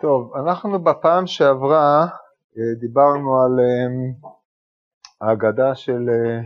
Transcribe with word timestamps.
טוב, 0.00 0.36
אנחנו 0.36 0.84
בפעם 0.84 1.26
שעברה 1.26 2.06
אה, 2.58 2.74
דיברנו 2.80 3.40
על 3.42 3.60
אה, 3.60 3.86
האגדה 5.20 5.74
של 5.74 6.08
אה, 6.08 6.40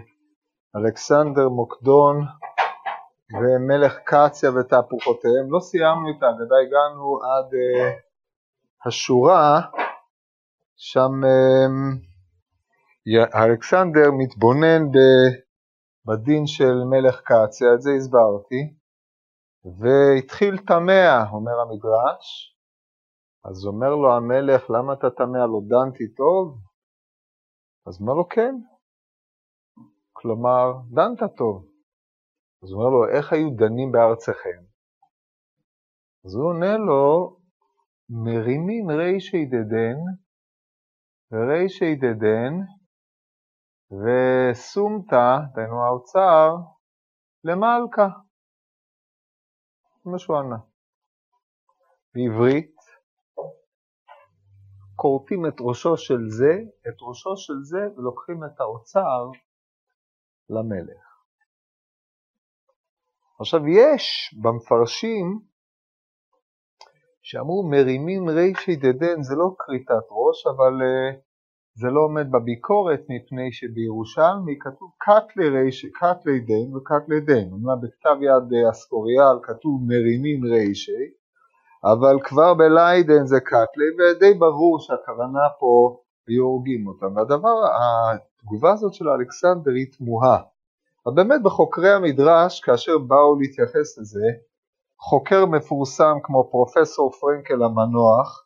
אלכסנדר 0.76 1.48
מוקדון 1.48 2.24
ומלך 3.40 3.98
קציה 4.04 4.50
ותהפוכותיהם. 4.50 5.46
לא 5.50 5.60
סיימנו 5.60 6.10
את 6.10 6.22
האגדה, 6.22 6.56
הגענו 6.66 7.18
עד 7.22 7.50
השורה, 8.86 9.60
שם 10.76 11.12
אלכסנדר 13.34 14.10
מתבונן 14.18 14.82
בדין 16.06 16.46
של 16.46 16.74
מלך 16.90 17.20
קציה, 17.20 17.74
את 17.74 17.82
זה 17.82 17.90
הסברתי, 17.96 18.74
והתחיל 19.64 20.58
תמה, 20.58 21.30
אומר 21.30 21.60
המדרש, 21.60 22.51
אז 23.44 23.66
אומר 23.66 23.94
לו 24.02 24.16
המלך, 24.16 24.70
למה 24.70 24.92
אתה 24.92 25.10
תמה? 25.10 25.46
לא 25.46 25.60
דנתי 25.68 26.14
טוב? 26.14 26.58
אז 27.86 28.00
אומר 28.00 28.14
לו, 28.14 28.28
כן. 28.28 28.54
כלומר, 30.12 30.64
דנת 30.90 31.36
טוב. 31.36 31.66
אז 32.62 32.70
הוא 32.70 32.82
אומר 32.82 32.90
לו, 32.90 33.16
איך 33.16 33.32
היו 33.32 33.50
דנים 33.50 33.92
בארצכם? 33.92 34.60
אז 36.24 36.34
הוא 36.34 36.48
עונה 36.48 36.76
לו, 36.76 37.36
מרימים 38.24 38.90
רישי 38.90 39.44
דדן, 39.46 39.98
ורישי 41.32 41.94
דדן, 41.94 42.52
וסומתא, 44.00 45.26
דהיינו 45.54 45.84
האוצר, 45.84 46.48
למלכה. 47.44 48.08
זה 50.04 50.10
מה 50.10 50.18
שהוא 50.18 50.38
ענה. 50.38 50.58
בעברית, 52.14 52.71
כורתים 55.02 55.46
את 55.46 55.56
ראשו 55.60 55.96
של 55.96 56.28
זה, 56.28 56.54
את 56.88 56.96
ראשו 57.00 57.36
של 57.36 57.58
זה, 57.62 57.82
ולוקחים 57.96 58.44
את 58.44 58.60
האוצר 58.60 59.30
למלך. 60.50 61.04
עכשיו 63.40 63.68
יש 63.68 64.34
במפרשים 64.42 65.40
שאמרו 67.22 67.70
מרימים 67.70 68.28
רישי 68.28 68.76
דדן, 68.76 69.22
זה 69.22 69.34
לא 69.36 69.48
כריתת 69.58 70.06
ראש, 70.10 70.46
אבל 70.46 70.74
uh, 70.82 71.20
זה 71.74 71.88
לא 71.88 72.00
עומד 72.00 72.26
בביקורת 72.32 73.00
מפני 73.08 73.52
שבירושלמי 73.52 74.58
כתוב 74.60 74.90
קטלי 74.98 75.48
רישי, 75.48 75.90
קטלי 75.90 76.40
דן 76.40 76.76
וקטלי 76.76 77.20
דן. 77.20 77.46
אומנם 77.52 77.78
בכתב 77.82 78.16
יד 78.20 78.52
אה, 78.52 78.70
אסקוריאל 78.70 79.36
כתוב 79.42 79.82
מרימים 79.86 80.44
רישי, 80.44 81.04
אבל 81.84 82.16
כבר 82.24 82.54
בליידן 82.54 83.26
זה 83.26 83.40
קאטלי, 83.40 83.84
ודי 83.98 84.34
ברור 84.34 84.80
שהכוונה 84.80 85.48
פה 85.58 85.96
היו 86.28 86.44
הורגים 86.44 86.86
אותם. 86.86 87.16
והדבר, 87.16 87.54
התגובה 88.42 88.72
הזאת 88.72 88.94
של 88.94 89.08
אלכסנדר 89.08 89.70
היא 89.70 89.86
תמוהה. 89.98 90.38
אבל 91.06 91.14
באמת 91.14 91.42
בחוקרי 91.42 91.90
המדרש, 91.90 92.60
כאשר 92.60 92.98
באו 92.98 93.40
להתייחס 93.40 93.98
לזה, 93.98 94.26
חוקר 94.98 95.46
מפורסם 95.46 96.14
כמו 96.22 96.48
פרופסור 96.50 97.12
פרנקל 97.12 97.62
המנוח, 97.62 98.44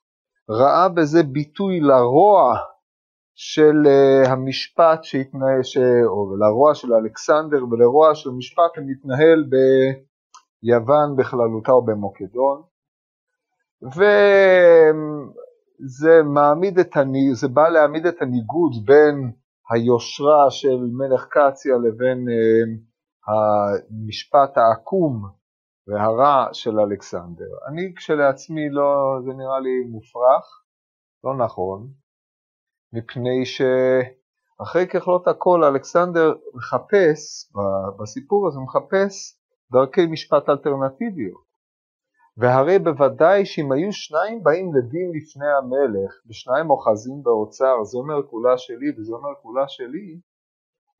ראה 0.50 0.88
בזה 0.88 1.22
ביטוי 1.22 1.80
לרוע 1.80 2.56
של 3.34 3.82
uh, 3.84 4.28
המשפט 4.28 5.04
שהתנהל, 5.04 5.62
ש... 5.62 5.76
או 6.06 6.36
לרוע 6.36 6.74
של 6.74 6.94
אלכסנדר 6.94 7.64
ולרוע 7.70 8.14
של 8.14 8.30
משפט 8.30 8.70
המתנהל 8.76 9.44
ביוון 10.62 11.16
בכללותה 11.16 11.72
או 11.72 11.84
במוקדון. 11.84 12.62
וזה 13.82 15.42
מעמיד 16.24 16.78
את. 16.78 16.96
זה 17.32 17.48
בא 17.48 17.68
להעמיד 17.68 18.06
את 18.06 18.22
הניגוד 18.22 18.72
בין 18.84 19.32
היושרה 19.70 20.50
של 20.50 20.78
מלך 20.92 21.26
קציה 21.30 21.76
לבין 21.76 22.26
אה, 22.28 22.64
המשפט 23.28 24.58
העקום 24.58 25.22
והרע 25.88 26.48
של 26.52 26.80
אלכסנדר. 26.80 27.50
אני 27.68 27.94
כשלעצמי 27.96 28.70
לא, 28.70 29.18
זה 29.24 29.32
נראה 29.32 29.60
לי 29.60 29.84
מופרך, 29.90 30.62
לא 31.24 31.36
נכון, 31.44 31.88
מפני 32.92 33.44
שאחרי 33.46 34.86
ככלות 34.86 35.28
הכל 35.28 35.64
אלכסנדר 35.64 36.34
מחפש, 36.54 37.52
בסיפור 38.00 38.48
הזה 38.48 38.60
מחפש 38.60 39.38
דרכי 39.72 40.06
משפט 40.06 40.48
אלטרנטיביות. 40.48 41.45
והרי 42.38 42.78
בוודאי 42.78 43.46
שאם 43.46 43.72
היו 43.72 43.92
שניים 43.92 44.42
באים 44.42 44.74
לדין 44.74 45.10
לפני 45.14 45.46
המלך, 45.58 46.12
ושניים 46.28 46.70
אוחזים 46.70 47.22
באוצר, 47.22 47.84
זה 47.84 47.98
אומר 47.98 48.22
כולה 48.30 48.58
שלי 48.58 48.90
וזה 48.96 49.12
אומר 49.12 49.34
כולה 49.42 49.68
שלי, 49.68 50.20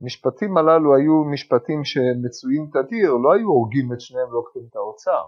המשפטים 0.00 0.56
הללו 0.56 0.96
היו 0.96 1.24
משפטים 1.24 1.84
שמצויים 1.84 2.70
תדיר, 2.72 3.12
לא 3.12 3.32
היו 3.32 3.48
הורגים 3.48 3.92
את 3.92 4.00
שניהם 4.00 4.28
ולוקחים 4.28 4.62
את 4.70 4.76
האוצר. 4.76 5.24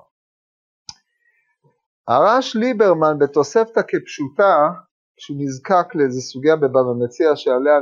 הרש 2.08 2.56
ליברמן 2.56 3.18
בתוספתא 3.18 3.80
כפשוטה, 3.88 4.68
כשהוא 5.16 5.36
נזקק 5.40 5.94
לאיזה 5.94 6.20
סוגיה 6.20 6.56
בבבא 6.56 6.92
מציע 7.04 7.36
שעליה 7.36 7.80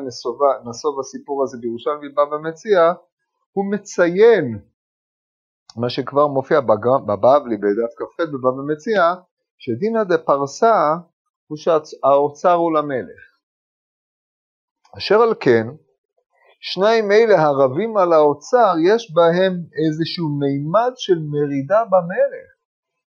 נסוב 0.64 1.00
הסיפור 1.00 1.42
הזה 1.42 1.58
בירושלמי 1.60 2.08
בבא 2.08 2.38
מציע, 2.48 2.92
הוא 3.52 3.72
מציין 3.72 4.58
מה 5.76 5.90
שכבר 5.90 6.26
מופיע 6.26 6.60
בבבלי 6.60 7.56
בדף 7.56 7.92
כ"ח 7.96 8.20
בבבא 8.20 8.62
מציע, 8.72 9.14
שדינא 9.58 10.04
דפרסה 10.04 10.94
הוא 11.46 11.58
שהאוצר 11.58 12.52
הוא 12.52 12.72
למלך. 12.72 13.22
אשר 14.96 15.22
על 15.22 15.34
כן, 15.40 15.66
שניים 16.60 17.12
אלה 17.12 17.42
הרבים 17.42 17.96
על 17.96 18.12
האוצר, 18.12 18.74
יש 18.84 19.12
בהם 19.14 19.52
איזשהו 19.86 20.28
מימד 20.28 20.92
של 20.96 21.18
מרידה 21.18 21.84
במלך. 21.84 22.48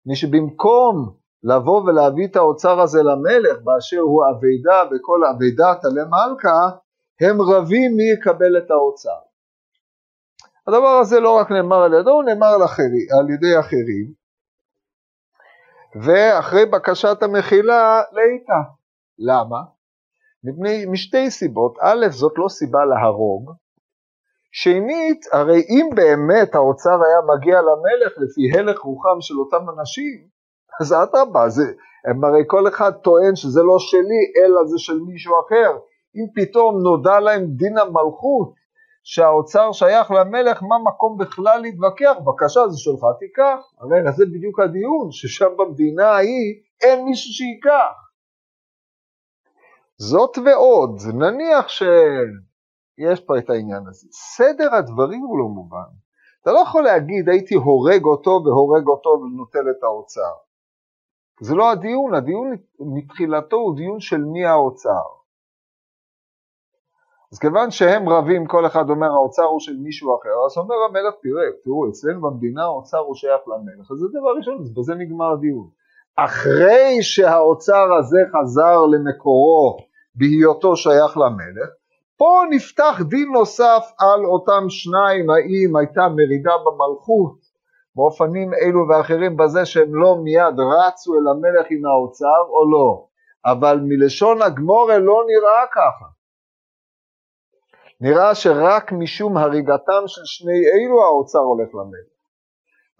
מי 0.06 0.16
שבמקום 0.16 1.16
לבוא 1.42 1.82
ולהביא 1.82 2.26
את 2.26 2.36
האוצר 2.36 2.80
הזה 2.80 2.98
למלך, 3.02 3.62
באשר 3.64 4.00
הוא 4.00 4.22
אבידה 4.30 4.82
וכל 4.86 5.20
אבידת 5.24 5.84
עלי 5.84 6.04
מלכה, 6.14 6.76
הם 7.20 7.40
רבים 7.40 7.96
מי 7.96 8.04
יקבל 8.12 8.58
את 8.58 8.70
האוצר. 8.70 9.25
הדבר 10.68 10.98
הזה 11.00 11.20
לא 11.20 11.36
רק 11.36 11.50
נאמר 11.50 11.82
על 11.82 11.94
ידו, 11.94 12.10
הוא 12.10 12.24
נאמר 12.24 12.46
על, 12.46 12.64
אחרי, 12.64 13.06
על 13.18 13.30
ידי 13.30 13.60
אחרים, 13.60 14.12
ואחרי 16.02 16.66
בקשת 16.66 17.22
המחילה 17.22 18.02
לאיתה. 18.12 18.60
למה? 19.18 19.56
מפני, 20.44 20.86
משתי 20.86 21.30
סיבות, 21.30 21.74
א', 21.80 22.06
זאת 22.10 22.32
לא 22.36 22.48
סיבה 22.48 22.84
להרוג, 22.84 23.52
שנית, 24.52 25.26
הרי 25.32 25.60
אם 25.68 25.90
באמת 25.94 26.54
האוצר 26.54 26.98
היה 27.04 27.36
מגיע 27.36 27.60
למלך 27.60 28.12
לפי 28.18 28.58
הלך 28.58 28.80
רוחם 28.80 29.20
של 29.20 29.34
אותם 29.34 29.70
אנשים, 29.78 30.28
אז 30.80 30.92
אדרבה, 30.92 31.44
הם 32.06 32.24
הרי 32.24 32.42
כל 32.46 32.68
אחד 32.68 32.92
טוען 32.92 33.36
שזה 33.36 33.62
לא 33.62 33.78
שלי, 33.78 34.22
אלא 34.38 34.64
זה 34.64 34.78
של 34.78 34.98
מישהו 35.06 35.34
אחר. 35.46 35.78
אם 36.16 36.26
פתאום 36.34 36.82
נודע 36.82 37.20
להם 37.20 37.46
דין 37.46 37.78
המלכות, 37.78 38.54
שהאוצר 39.08 39.72
שייך 39.72 40.10
למלך, 40.10 40.62
מה 40.62 40.76
מקום 40.78 41.18
בכלל 41.18 41.60
להתווכח? 41.60 42.12
בבקשה, 42.20 42.68
זה 42.68 42.78
שלך, 42.78 43.00
תיקח. 43.18 43.58
הרי 43.78 44.12
זה 44.16 44.24
בדיוק 44.26 44.60
הדיון, 44.60 45.12
ששם 45.12 45.56
במדינה 45.56 46.08
ההיא 46.08 46.54
אין 46.82 47.04
מישהו 47.04 47.32
שייקח. 47.32 47.96
זאת 49.98 50.38
ועוד, 50.38 51.00
נניח 51.14 51.68
שיש 51.68 53.20
פה 53.20 53.38
את 53.38 53.50
העניין 53.50 53.82
הזה. 53.88 54.08
סדר 54.12 54.74
הדברים 54.74 55.20
הוא 55.20 55.38
לא 55.38 55.44
מובן. 55.44 55.90
אתה 56.42 56.52
לא 56.52 56.58
יכול 56.58 56.82
להגיד 56.82 57.28
הייתי 57.28 57.54
הורג 57.54 58.04
אותו 58.04 58.30
והורג 58.44 58.86
אותו 58.86 59.10
ונוטל 59.10 59.70
את 59.70 59.82
האוצר. 59.82 60.32
זה 61.40 61.54
לא 61.54 61.70
הדיון, 61.70 62.14
הדיון 62.14 62.56
מתחילתו 62.80 63.56
הוא 63.56 63.76
דיון 63.76 64.00
של 64.00 64.24
מי 64.24 64.46
האוצר. 64.46 65.06
אז 67.32 67.38
כיוון 67.38 67.70
שהם 67.70 68.08
רבים, 68.08 68.46
כל 68.46 68.66
אחד 68.66 68.90
אומר 68.90 69.06
האוצר 69.06 69.42
הוא 69.42 69.60
של 69.60 69.76
מישהו 69.76 70.18
אחר, 70.18 70.46
אז 70.46 70.58
אומר 70.58 70.74
המלך, 70.88 71.14
תראה, 71.22 71.46
תראו, 71.64 71.88
אצלנו 71.88 72.20
במדינה 72.20 72.62
האוצר 72.62 72.98
הוא 72.98 73.14
שייך 73.14 73.40
למלך, 73.48 73.90
אז 73.90 73.96
זה 73.98 74.06
דבר 74.18 74.32
ראשון, 74.38 74.58
אז 74.60 74.74
בזה 74.74 74.94
נגמר 74.94 75.32
הדיון. 75.32 75.68
אחרי 76.16 77.02
שהאוצר 77.02 77.86
הזה 77.98 78.18
חזר 78.32 78.86
למקורו 78.86 79.76
בהיותו 80.14 80.76
שייך 80.76 81.16
למלך, 81.16 81.70
פה 82.16 82.42
נפתח 82.50 83.00
דין 83.08 83.28
נוסף 83.32 83.84
על 83.98 84.24
אותם 84.24 84.64
שניים, 84.68 85.30
האם 85.30 85.76
הייתה 85.76 86.08
מרידה 86.08 86.52
במלכות 86.64 87.38
באופנים 87.96 88.54
אלו 88.54 88.88
ואחרים 88.88 89.36
בזה 89.36 89.64
שהם 89.64 89.94
לא 89.94 90.16
מיד 90.22 90.60
רצו 90.60 91.14
אל 91.14 91.28
המלך 91.28 91.66
עם 91.70 91.86
האוצר 91.86 92.40
או 92.48 92.70
לא, 92.72 93.06
אבל 93.44 93.80
מלשון 93.82 94.42
הגמורה 94.42 94.98
לא 94.98 95.24
נראה 95.26 95.66
ככה. 95.72 96.15
נראה 98.00 98.34
שרק 98.34 98.92
משום 98.92 99.36
הריגתם 99.36 100.02
של 100.06 100.24
שני 100.24 100.60
אלו 100.74 101.04
האוצר 101.04 101.38
הולך 101.38 101.68
למלך. 101.74 102.16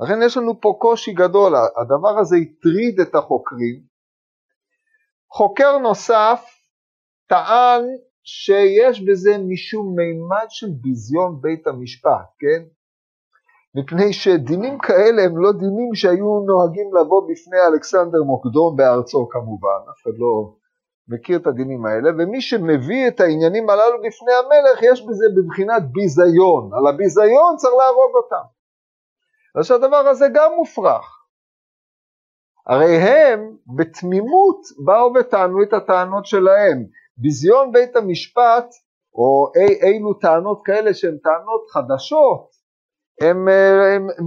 לכן 0.01 0.23
יש 0.27 0.37
לנו 0.37 0.61
פה 0.61 0.77
קושי 0.81 1.13
גדול, 1.13 1.53
הדבר 1.57 2.19
הזה 2.19 2.37
הטריד 2.37 3.01
את 3.01 3.15
החוקרים, 3.15 3.81
חוקר 5.33 5.79
נוסף 5.79 6.45
טען 7.29 7.83
שיש 8.25 9.01
בזה 9.01 9.39
משום 9.49 9.97
מימד 9.97 10.47
של 10.49 10.67
ביזיון 10.81 11.41
בית 11.41 11.67
המשפט, 11.67 12.29
כן? 12.39 12.63
מפני 13.75 14.13
שדינים 14.13 14.79
כאלה 14.79 15.23
הם 15.23 15.39
לא 15.39 15.53
דינים 15.53 15.95
שהיו 15.95 16.41
נוהגים 16.47 16.91
לבוא 16.97 17.23
בפני 17.31 17.59
אלכסנדר 17.69 18.23
מוקדון 18.23 18.77
בארצו 18.77 19.29
כמובן, 19.29 19.81
אף 19.91 20.03
אחד 20.03 20.19
לא 20.19 20.55
מכיר 21.09 21.39
את 21.39 21.47
הדינים 21.47 21.87
האלה, 21.87 22.11
ומי 22.19 22.41
שמביא 22.41 23.09
את 23.09 23.21
העניינים 23.21 23.71
הללו 23.71 23.99
בפני 23.99 24.33
המלך, 24.33 24.83
יש 24.83 25.07
בזה 25.07 25.27
בבחינת 25.37 25.83
ביזיון, 25.93 26.71
על 26.75 26.95
הביזיון 26.95 27.57
צריך 27.57 27.75
להרוג 27.75 28.13
אותם. 28.15 28.47
ושהדבר 29.61 29.97
הזה 29.97 30.27
גם 30.35 30.53
מופרך. 30.57 31.17
הרי 32.67 32.97
הם 32.97 33.57
בתמימות 33.77 34.61
באו 34.85 35.13
וטענו 35.15 35.63
את 35.63 35.73
הטענות 35.73 36.27
שלהם. 36.27 36.85
ביזיון 37.17 37.73
בית 37.73 37.97
המשפט, 37.97 38.67
או 39.15 39.53
אי, 39.57 39.89
אילו 39.89 40.15
טענות 40.15 40.61
כאלה 40.65 40.95
שהן 40.95 41.19
טענות 41.23 41.71
חדשות, 41.71 42.49
הן 43.21 43.37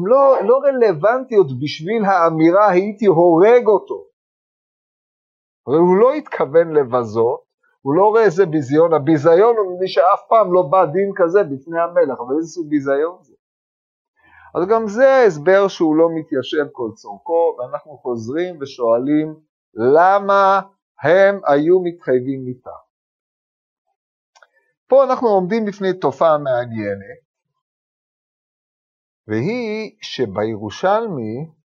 לא, 0.08 0.38
לא 0.44 0.60
רלוונטיות 0.64 1.48
בשביל 1.62 2.06
האמירה 2.06 2.70
הייתי 2.70 3.06
הורג 3.06 3.68
אותו. 3.68 4.09
הרי 5.70 5.78
הוא 5.78 5.98
לא 5.98 6.14
התכוון 6.14 6.74
לבזות, 6.74 7.44
הוא 7.82 7.94
לא 7.96 8.08
רואה 8.08 8.24
איזה 8.24 8.46
ביזיון, 8.46 8.94
הביזיון 8.94 9.56
הוא 9.58 9.80
מי 9.80 9.88
שאף 9.88 10.22
פעם 10.30 10.54
לא 10.54 10.62
בא 10.72 10.86
דין 10.86 11.12
כזה 11.16 11.44
בפני 11.44 11.80
המלך, 11.82 12.20
אבל 12.20 12.36
איזה 12.38 12.48
סוג 12.48 12.70
ביזיון 12.70 13.18
זה? 13.24 13.34
אז 14.56 14.68
גם 14.70 14.88
זה 14.88 15.10
ההסבר 15.10 15.68
שהוא 15.68 15.96
לא 15.96 16.08
מתיישב 16.16 16.66
כל 16.72 16.90
צורכו, 16.96 17.58
ואנחנו 17.58 17.98
חוזרים 17.98 18.58
ושואלים 18.62 19.36
למה 19.74 20.62
הם 21.04 21.42
היו 21.48 21.80
מתחייבים 21.84 22.48
איתה. 22.48 22.78
פה 24.88 25.04
אנחנו 25.04 25.28
עומדים 25.28 25.66
בפני 25.66 25.94
תופעה 25.94 26.38
מעניינת, 26.38 27.20
והיא 29.28 29.98
שבירושלמי, 30.02 31.59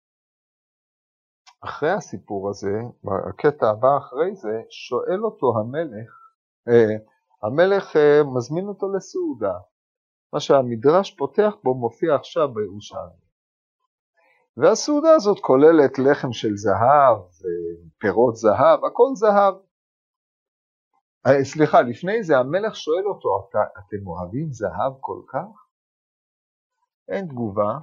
אחרי 1.65 1.91
הסיפור 1.91 2.51
הזה, 2.51 2.81
בקטע 3.05 3.71
הבא 3.71 3.99
אחרי 3.99 4.35
זה, 4.35 4.63
שואל 4.71 5.25
אותו 5.25 5.47
המלך, 5.59 6.11
אה, 6.69 6.97
המלך 7.43 7.97
אה, 7.97 8.21
מזמין 8.37 8.69
אותו 8.69 8.93
לסעודה. 8.93 9.59
מה 10.33 10.41
שהמדרש 10.41 11.11
פותח 11.11 11.53
בו 11.65 11.75
מופיע 11.75 12.15
עכשיו 12.15 12.55
בירושלמי. 12.55 13.23
והסעודה 14.57 15.15
הזאת 15.15 15.41
כוללת 15.41 15.99
לחם 15.99 16.33
של 16.33 16.57
זהב, 16.57 17.19
פירות 17.99 18.37
זהב, 18.37 18.85
הכל 18.85 19.09
זהב. 19.15 19.55
אה, 21.27 21.45
סליחה, 21.45 21.81
לפני 21.81 22.23
זה 22.23 22.39
המלך 22.39 22.77
שואל 22.77 23.07
אותו, 23.07 23.49
אתם 23.79 24.07
אוהבים 24.07 24.53
זהב 24.53 24.93
כל 25.01 25.21
כך? 25.29 25.67
אין 27.09 27.27
תגובה, 27.27 27.79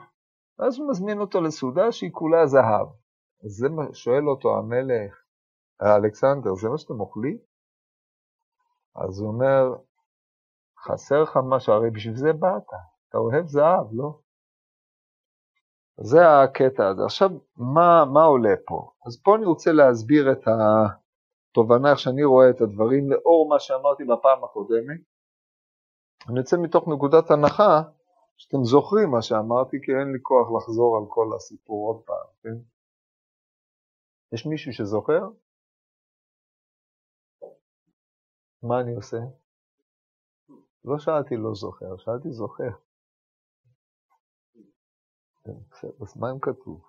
ואז 0.59 0.79
הוא 0.79 0.89
מזמין 0.89 1.19
אותו 1.19 1.41
לסעודה 1.41 1.91
שהיא 1.91 2.11
כולה 2.13 2.47
זהב. 2.47 2.87
זה 3.41 3.69
מה 3.69 3.83
שואל 3.93 4.29
אותו 4.29 4.57
המלך, 4.57 5.23
אלכסנדר, 5.81 6.55
זה 6.55 6.69
מה 6.69 6.77
שאתם 6.77 6.99
אוכלים? 6.99 7.37
אז 8.95 9.19
הוא 9.19 9.27
אומר, 9.27 9.75
חסר 10.79 11.23
לך 11.23 11.39
משהו, 11.49 11.73
הרי 11.73 11.89
בשביל 11.89 12.15
זה 12.15 12.33
באת, 12.33 12.67
אתה 13.09 13.17
אוהב 13.17 13.45
זהב, 13.47 13.87
לא? 13.91 14.19
זה 16.01 16.19
הקטע 16.43 16.87
הזה. 16.87 17.03
עכשיו, 17.05 17.29
מה, 17.57 18.05
מה 18.13 18.23
עולה 18.23 18.55
פה? 18.65 18.91
אז 19.05 19.21
פה 19.23 19.35
אני 19.35 19.45
רוצה 19.45 19.71
להסביר 19.71 20.31
את 20.31 20.43
התובנה, 20.47 21.91
איך 21.91 21.99
שאני 21.99 22.23
רואה 22.23 22.49
את 22.49 22.61
הדברים, 22.61 23.11
לאור 23.11 23.49
מה 23.49 23.59
שאמרתי 23.59 24.03
בפעם 24.03 24.43
הקודמת. 24.43 25.01
אני 26.29 26.39
יוצא 26.39 26.57
מתוך 26.57 26.87
נקודת 26.87 27.31
הנחה 27.31 27.81
שאתם 28.37 28.63
זוכרים 28.63 29.11
מה 29.11 29.21
שאמרתי, 29.21 29.77
כי 29.83 29.91
אין 29.91 30.11
לי 30.13 30.19
כוח 30.21 30.47
לחזור 30.57 30.97
על 30.97 31.03
כל 31.07 31.35
הסיפור 31.35 31.87
עוד 31.87 32.01
פעם, 32.05 32.27
כן? 32.43 32.78
יש 34.33 34.45
מישהו 34.45 34.73
שזוכר? 34.73 35.21
מה 38.63 38.81
אני 38.81 38.95
עושה? 38.95 39.17
לא 40.85 40.99
שאלתי 40.99 41.35
לא 41.37 41.53
זוכר, 41.53 41.97
שאלתי 41.97 42.31
זוכר. 42.31 42.69
כן, 45.43 45.87
אז 46.01 46.17
מה 46.17 46.31
אם 46.31 46.39
כתוב? 46.39 46.81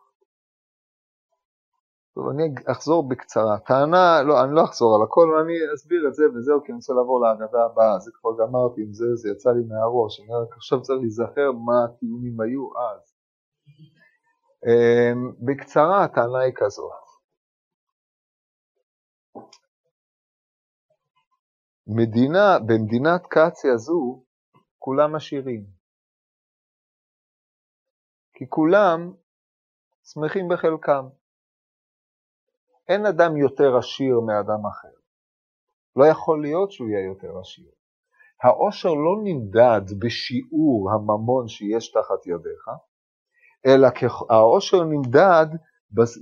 טוב, 2.14 2.28
אני 2.28 2.54
אחזור 2.72 3.08
בקצרה. 3.08 3.58
טענה, 3.58 4.22
לא, 4.22 4.44
אני 4.44 4.54
לא 4.54 4.64
אחזור 4.64 4.96
על 4.96 5.02
הכל, 5.02 5.38
אני 5.42 5.54
אסביר 5.74 6.08
את 6.08 6.14
זה 6.14 6.24
וזהו, 6.34 6.64
כי 6.64 6.72
אני 6.72 6.76
רוצה 6.76 6.92
לעבור 6.92 7.20
להגדה 7.20 7.64
הבאה. 7.64 7.98
זה 7.98 8.10
כבר 8.14 8.30
גמרתי 8.38 8.82
עם 8.82 8.92
זה, 8.92 9.06
זה 9.14 9.30
יצא 9.30 9.50
לי 9.50 9.62
מהראש. 9.68 10.20
אני 10.20 10.28
רק 10.28 10.56
עכשיו 10.56 10.82
צריך 10.82 11.00
להיזכר 11.00 11.52
מה 11.52 11.84
הטיעונים 11.84 12.40
היו 12.40 12.68
אז. 12.78 13.14
אמ, 14.66 15.32
בקצרה, 15.46 16.04
הטענה 16.04 16.38
היא 16.38 16.52
כזאת. 16.56 17.09
מדינה, 21.96 22.58
במדינת 22.66 23.22
קצי 23.26 23.68
הזו, 23.74 24.24
כולם 24.78 25.14
עשירים. 25.14 25.64
כי 28.34 28.48
כולם 28.48 29.12
שמחים 30.04 30.48
בחלקם. 30.48 31.04
אין 32.88 33.06
אדם 33.06 33.36
יותר 33.36 33.76
עשיר 33.78 34.20
מאדם 34.20 34.66
אחר. 34.66 34.94
לא 35.96 36.04
יכול 36.04 36.42
להיות 36.42 36.72
שהוא 36.72 36.88
יהיה 36.88 37.04
יותר 37.06 37.38
עשיר. 37.40 37.70
העושר 38.42 38.88
לא 38.88 39.14
נמדד 39.24 39.98
בשיעור 39.98 40.90
הממון 40.92 41.48
שיש 41.48 41.92
תחת 41.92 42.26
ידיך, 42.26 42.68
אלא 43.66 43.88
העושר 44.30 44.84
נמדד 44.84 45.46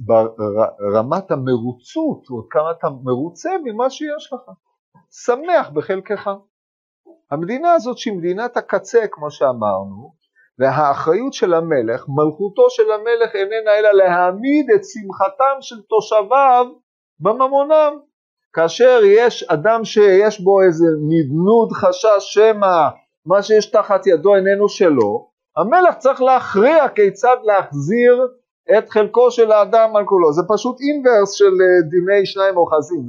ברמת 0.07 1.31
המרוצות, 1.31 2.31
או 2.31 2.49
כמה 2.51 2.71
אתה 2.71 2.89
מרוצה 3.05 3.51
ממה 3.65 3.91
שיש 3.91 4.33
לך. 4.33 4.51
שמח 5.11 5.71
בחלקך. 5.75 6.31
המדינה 7.31 7.73
הזאת 7.73 7.99
שהיא 7.99 8.15
מדינת 8.15 8.57
הקצה, 8.57 9.07
כמו 9.11 9.31
שאמרנו, 9.31 10.15
והאחריות 10.59 11.33
של 11.33 11.55
המלך, 11.55 12.05
מלכותו 12.09 12.71
של 12.71 12.93
המלך 12.93 13.35
איננה 13.35 13.79
אלא 13.79 13.93
להעמיד 13.93 14.67
את 14.75 14.81
שמחתם 14.85 15.57
של 15.61 15.83
תושביו 15.89 16.67
בממונם. 17.21 17.93
כאשר 18.53 19.01
יש 19.05 19.43
אדם 19.43 19.85
שיש 19.85 20.41
בו 20.41 20.63
איזה 20.63 20.87
נדנוד 21.09 21.73
חשש 21.73 22.35
שמא 22.35 22.89
מה 23.27 23.43
שיש 23.43 23.71
תחת 23.71 24.07
ידו 24.07 24.35
איננו 24.35 24.69
שלו, 24.69 25.31
המלך 25.57 25.95
צריך 25.99 26.23
להכריע 26.23 26.89
כיצד 26.89 27.37
להחזיר 27.43 28.29
את 28.79 28.91
חלקו 28.91 29.31
של 29.31 29.53
האדם 29.53 29.97
על 29.97 30.05
כולו. 30.05 30.33
זה 30.33 30.43
פשוט 30.49 30.77
אינברס 30.81 31.33
של 31.33 31.45
אה, 31.45 31.89
דיני 31.91 32.27
שניים 32.27 32.57
אוחזים, 32.57 33.07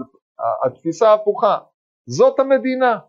התפיסה 0.65 1.13
הפוכה. 1.13 1.57
זאת 2.05 2.39
המדינה. 2.39 2.99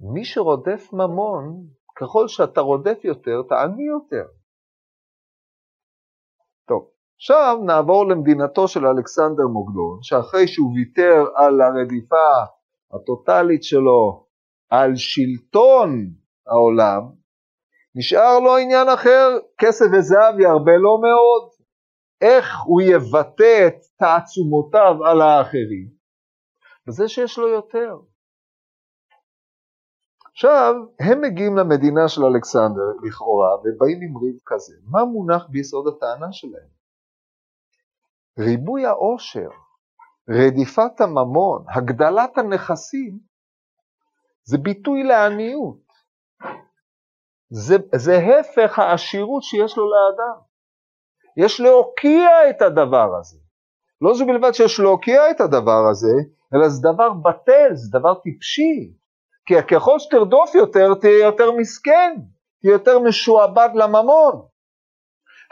מי 0.00 0.24
שרודף 0.24 0.92
ממון, 0.92 1.66
ככל 1.96 2.28
שאתה 2.28 2.60
רודף 2.60 3.04
יותר, 3.04 3.42
אתה 3.46 3.54
עני 3.62 3.86
יותר. 3.86 4.24
טוב, 6.68 6.90
עכשיו 7.16 7.58
נעבור 7.66 8.04
למדינתו 8.08 8.68
של 8.68 8.86
אלכסנדר 8.86 9.46
מוקדון, 9.52 9.98
שאחרי 10.02 10.48
שהוא 10.48 10.72
ויתר 10.74 11.24
על 11.36 11.60
הרדיפה 11.60 12.30
הטוטלית 12.92 13.62
שלו, 13.62 14.26
על 14.70 14.90
שלטון 14.96 15.88
העולם, 16.46 17.02
נשאר 17.94 18.38
לו 18.40 18.56
עניין 18.56 18.88
אחר, 18.88 19.28
כסף 19.58 19.86
וזהב 19.92 20.40
ירבה 20.40 20.76
לו 20.76 21.00
מאוד. 21.00 21.51
איך 22.22 22.46
הוא 22.66 22.82
יבטא 22.82 23.66
את 23.66 23.76
תעצומותיו 23.98 25.04
על 25.04 25.20
האחרים? 25.20 25.88
בזה 26.86 27.08
שיש 27.08 27.38
לו 27.38 27.48
יותר. 27.48 27.96
עכשיו, 30.32 30.74
הם 31.00 31.20
מגיעים 31.20 31.56
למדינה 31.56 32.08
של 32.08 32.24
אלכסנדר, 32.24 32.88
לכאורה, 33.02 33.56
ובאים 33.56 33.98
עם 34.02 34.16
ריב 34.16 34.36
כזה. 34.46 34.74
מה 34.84 35.04
מונח 35.04 35.46
ביסוד 35.50 35.94
הטענה 35.94 36.32
שלהם? 36.32 36.68
ריבוי 38.38 38.86
העושר, 38.86 39.48
רדיפת 40.28 41.00
הממון, 41.00 41.64
הגדלת 41.76 42.38
הנכסים, 42.38 43.18
זה 44.44 44.58
ביטוי 44.58 45.02
לעניות. 45.02 45.82
זה, 47.50 47.76
זה 47.96 48.18
הפך 48.40 48.78
העשירות 48.78 49.42
שיש 49.42 49.76
לו 49.76 49.84
לאדם. 49.90 50.51
יש 51.36 51.60
להוקיע 51.60 52.50
את 52.50 52.62
הדבר 52.62 53.16
הזה. 53.20 53.38
לא 54.00 54.14
זו 54.14 54.26
בלבד 54.26 54.52
שיש 54.52 54.80
להוקיע 54.80 55.30
את 55.30 55.40
הדבר 55.40 55.88
הזה, 55.90 56.14
אלא 56.54 56.68
זה 56.68 56.92
דבר 56.92 57.10
בטל, 57.10 57.74
זה 57.74 57.98
דבר 57.98 58.14
טיפשי. 58.14 58.92
כי 59.46 59.54
ככל 59.70 59.98
שתרדוף 59.98 60.54
יותר, 60.54 60.94
תהיה 61.00 61.24
יותר 61.24 61.52
מסכן, 61.52 62.14
תהיה 62.60 62.72
יותר 62.72 62.98
משועבד 62.98 63.68
לממון. 63.74 64.42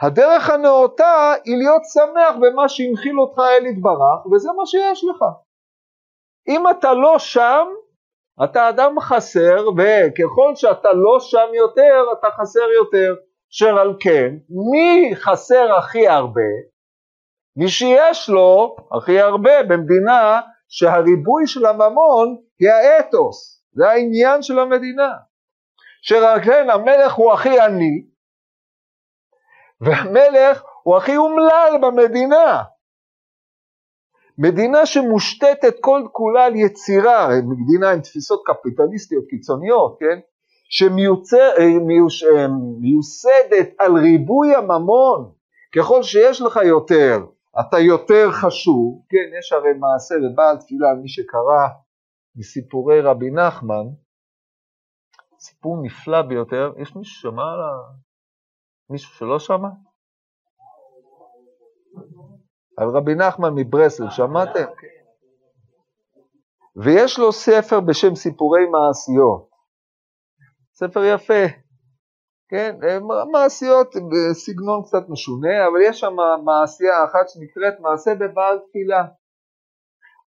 הדרך 0.01 0.49
הנאותה 0.49 1.33
היא 1.45 1.57
להיות 1.57 1.81
שמח 1.93 2.35
במה 2.41 2.69
שהנחיל 2.69 3.19
אותך 3.19 3.39
אל 3.39 3.65
יתברך, 3.65 4.25
וזה 4.31 4.49
מה 4.57 4.65
שיש 4.65 5.03
לך. 5.03 5.25
אם 6.47 6.69
אתה 6.69 6.93
לא 6.93 7.19
שם, 7.19 7.67
אתה 8.43 8.69
אדם 8.69 8.99
חסר, 8.99 9.65
וככל 9.77 10.55
שאתה 10.55 10.93
לא 10.93 11.19
שם 11.19 11.47
יותר, 11.53 12.05
אתה 12.19 12.27
חסר 12.31 12.67
יותר. 12.79 13.15
אשר 13.53 13.79
על 13.79 13.95
כן, 13.99 14.35
מי 14.49 15.15
חסר 15.15 15.73
הכי 15.77 16.07
הרבה? 16.07 16.51
מי 17.55 17.69
שיש 17.69 18.29
לו 18.29 18.75
הכי 18.97 19.19
הרבה 19.19 19.63
במדינה 19.63 20.41
שהריבוי 20.67 21.47
של 21.47 21.65
הממון 21.65 22.37
היא 22.59 22.69
האתוס, 22.69 23.63
זה 23.73 23.89
העניין 23.89 24.41
של 24.41 24.59
המדינה. 24.59 25.11
אשר 26.05 26.15
על 26.15 26.43
כן 26.43 26.69
המלך 26.69 27.13
הוא 27.13 27.33
הכי 27.33 27.59
עני, 27.59 28.05
והמלך 29.81 30.63
הוא 30.83 30.97
הכי 30.97 31.17
אומלל 31.17 31.73
במדינה. 31.81 32.63
מדינה 34.37 34.85
שמושתתת 34.85 35.75
כל 35.81 36.01
כולה 36.11 36.45
על 36.45 36.55
יצירה, 36.55 37.27
מדינה 37.27 37.91
עם 37.91 38.01
תפיסות 38.01 38.41
קפיטליסטיות 38.45 39.25
קיצוניות, 39.29 39.97
כן? 39.99 40.19
שמיוסדת 40.71 42.49
על 43.77 43.93
ריבוי 43.97 44.55
הממון, 44.55 45.31
ככל 45.75 46.03
שיש 46.03 46.41
לך 46.41 46.59
יותר, 46.65 47.17
אתה 47.59 47.79
יותר 47.79 48.31
חשוב, 48.31 49.01
כן, 49.09 49.37
יש 49.39 49.51
הרי 49.51 49.73
מעשה 49.79 50.15
בבעל 50.15 50.57
תפילה, 50.57 50.87
מי 51.01 51.09
שקרא 51.09 51.67
מסיפורי 52.35 53.01
רבי 53.01 53.31
נחמן, 53.31 53.85
סיפור 55.39 55.77
נפלא 55.83 56.21
ביותר, 56.21 56.73
יש 56.77 56.95
מישהו 56.95 57.21
שמע 57.21 57.43
על 57.43 57.61
ה... 57.61 57.71
מישהו 58.89 59.15
שלא 59.15 59.39
שמע? 59.39 59.69
על 62.77 62.89
רבי 62.89 63.15
נחמן 63.15 63.49
מברסל, 63.55 64.09
שמעתם? 64.09 64.65
ויש 66.75 67.19
לו 67.19 67.31
ספר 67.31 67.79
בשם 67.79 68.15
סיפורי 68.15 68.61
מעשיות. 68.65 69.50
ספר 70.83 71.03
יפה, 71.03 71.43
כן, 72.49 72.75
מעשיות 73.31 73.95
בסגנון 73.95 74.81
קצת 74.83 75.09
משונה, 75.09 75.67
אבל 75.67 75.81
יש 75.89 75.99
שם 75.99 76.15
מעשייה 76.45 77.05
אחת 77.05 77.29
שנקראת 77.29 77.79
מעשה 77.79 78.15
בבעל 78.15 78.59
תפילה. 78.59 79.03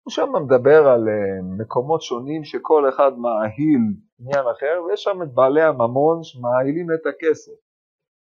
הוא 0.02 0.10
שם 0.10 0.28
מדבר 0.44 0.88
על 0.88 1.08
אה, 1.08 1.42
מקומות 1.58 2.02
שונים 2.02 2.44
שכל 2.44 2.88
אחד 2.88 3.12
מעהיל 3.18 3.84
עניין 4.20 4.44
אחר, 4.56 4.82
ויש 4.82 5.02
שם 5.02 5.22
את 5.22 5.34
בעלי 5.34 5.62
הממון 5.62 6.22
שמעהילים 6.22 6.86
את 6.94 7.06
הכסף. 7.06 7.58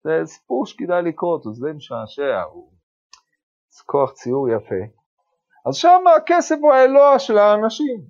זה 0.05 0.21
סיפור 0.25 0.67
שכדאי 0.67 1.03
לקרוא 1.03 1.33
אותו, 1.33 1.53
זה 1.53 1.73
משעשע, 1.73 2.43
הוא 2.53 2.73
כוח 3.87 4.13
ציור 4.13 4.49
יפה. 4.49 4.83
אז 5.67 5.75
שם 5.75 6.05
הכסף 6.17 6.57
הוא 6.63 6.73
האלוה 6.73 7.19
של 7.19 7.39
האנשים. 7.39 8.01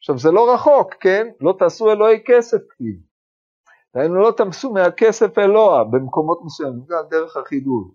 עכשיו 0.00 0.18
זה 0.18 0.30
לא 0.30 0.54
רחוק, 0.54 0.94
כן? 0.94 1.28
לא 1.40 1.54
תעשו 1.58 1.92
אלוהי 1.92 2.22
כסף 2.26 2.58
כתיב. 2.68 2.96
דהיינו 3.94 4.14
לא 4.14 4.32
תמסו 4.36 4.72
מהכסף 4.72 5.38
אלוה 5.38 5.84
במקומות 5.84 6.40
מסוימים, 6.44 6.84
זה 6.88 6.98
הדרך 6.98 7.36
החידוד. 7.36 7.90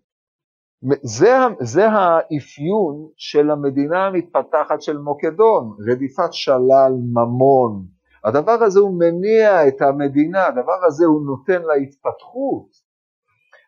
זה, 1.02 1.36
זה 1.60 1.88
האפיון 1.88 3.08
של 3.18 3.52
המדינה 3.52 4.08
המתפתחת 4.08 4.82
של 4.82 4.98
מוקדון, 4.98 5.78
רדיפת 5.92 6.34
שלל 6.34 6.92
ממון. 7.14 7.86
הדבר 8.24 8.64
הזה 8.64 8.80
הוא 8.80 9.00
מניע 9.00 9.68
את 9.68 9.82
המדינה, 9.82 10.46
הדבר 10.48 10.86
הזה 10.88 11.06
הוא 11.06 11.26
נותן 11.26 11.62
לה 11.62 11.74
התפתחות. 11.74 12.68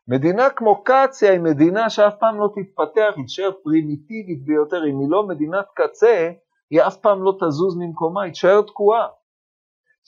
מדינה 0.08 0.50
כמו 0.50 0.84
קציה 0.84 1.32
היא 1.32 1.40
מדינה 1.40 1.90
שאף 1.90 2.14
פעם 2.20 2.40
לא 2.40 2.50
תתפתח, 2.56 3.14
היא 3.16 3.26
תשאר 3.26 3.52
פרימיטיבית 3.64 4.46
ביותר, 4.46 4.86
אם 4.90 5.00
היא 5.00 5.10
לא 5.10 5.28
מדינת 5.28 5.66
קצה, 5.76 6.32
היא 6.70 6.82
אף 6.88 6.98
פעם 6.98 7.24
לא 7.24 7.32
תזוז 7.42 7.78
ממקומה, 7.78 8.24
היא 8.24 8.32
תשאר 8.32 8.62
תקועה. 8.62 9.08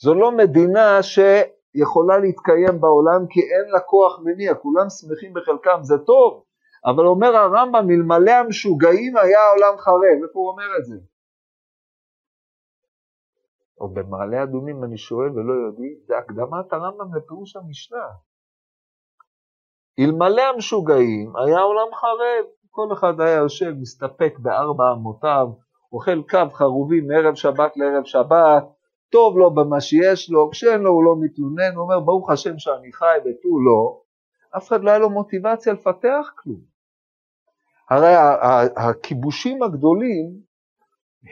זו 0.02 0.14
לא 0.14 0.36
מדינה 0.36 1.02
שיכולה 1.02 2.18
להתקיים 2.18 2.80
בעולם 2.80 3.26
כי 3.30 3.40
אין 3.40 3.70
לה 3.72 3.80
כוח 3.80 4.18
מניע, 4.24 4.54
כולם 4.54 4.86
שמחים 4.90 5.34
בחלקם, 5.34 5.78
זה 5.82 5.94
טוב, 6.06 6.44
אבל 6.84 7.06
אומר 7.06 7.36
הרמב"ם, 7.36 7.86
אלמלא 7.90 8.30
המשוגעים 8.30 9.16
היה 9.16 9.40
העולם 9.40 9.78
חרב, 9.78 10.18
איפה 10.22 10.38
הוא 10.38 10.50
אומר 10.50 10.76
את 10.78 10.84
זה? 10.84 10.96
או 13.80 13.88
במעלה 13.94 14.42
אדומים 14.42 14.84
אני 14.84 14.98
שואל 14.98 15.30
ולא 15.30 15.52
יודעים, 15.66 15.98
זה 16.06 16.18
הקדמת 16.18 16.72
הרמב"ם 16.72 17.14
לפירוש 17.16 17.56
המשנה. 17.56 18.06
אלמלא 19.98 20.42
המשוגעים 20.42 21.36
היה 21.36 21.58
העולם 21.58 21.94
חרב, 21.94 22.44
כל 22.70 22.88
אחד 22.92 23.20
היה 23.20 23.36
יושב, 23.36 23.70
מסתפק 23.80 24.38
בארבע 24.38 24.84
אמותיו, 24.96 25.46
אוכל 25.92 26.22
קו 26.22 26.50
חרובים 26.52 27.08
מערב 27.08 27.34
שבת 27.34 27.76
לערב 27.76 28.04
שבת, 28.04 28.64
טוב 29.10 29.38
לו 29.38 29.54
במה 29.54 29.80
שיש 29.80 30.30
לו, 30.30 30.50
כשאין 30.50 30.80
לו 30.80 30.90
הוא 30.90 31.04
לא 31.04 31.16
מתלונן, 31.20 31.74
הוא 31.74 31.82
אומר 31.82 32.00
ברוך 32.00 32.30
השם 32.30 32.58
שאני 32.58 32.92
חי 32.92 33.16
ותו 33.20 33.60
לא, 33.66 34.00
אף 34.56 34.68
אחד 34.68 34.84
לא 34.84 34.90
היה 34.90 34.98
לו 34.98 35.10
מוטיבציה 35.10 35.72
לפתח 35.72 36.32
כלום. 36.36 36.60
הרי 37.90 38.14
הכיבושים 38.76 39.62
הגדולים 39.62 40.30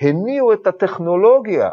הניעו 0.00 0.52
את 0.52 0.66
הטכנולוגיה. 0.66 1.70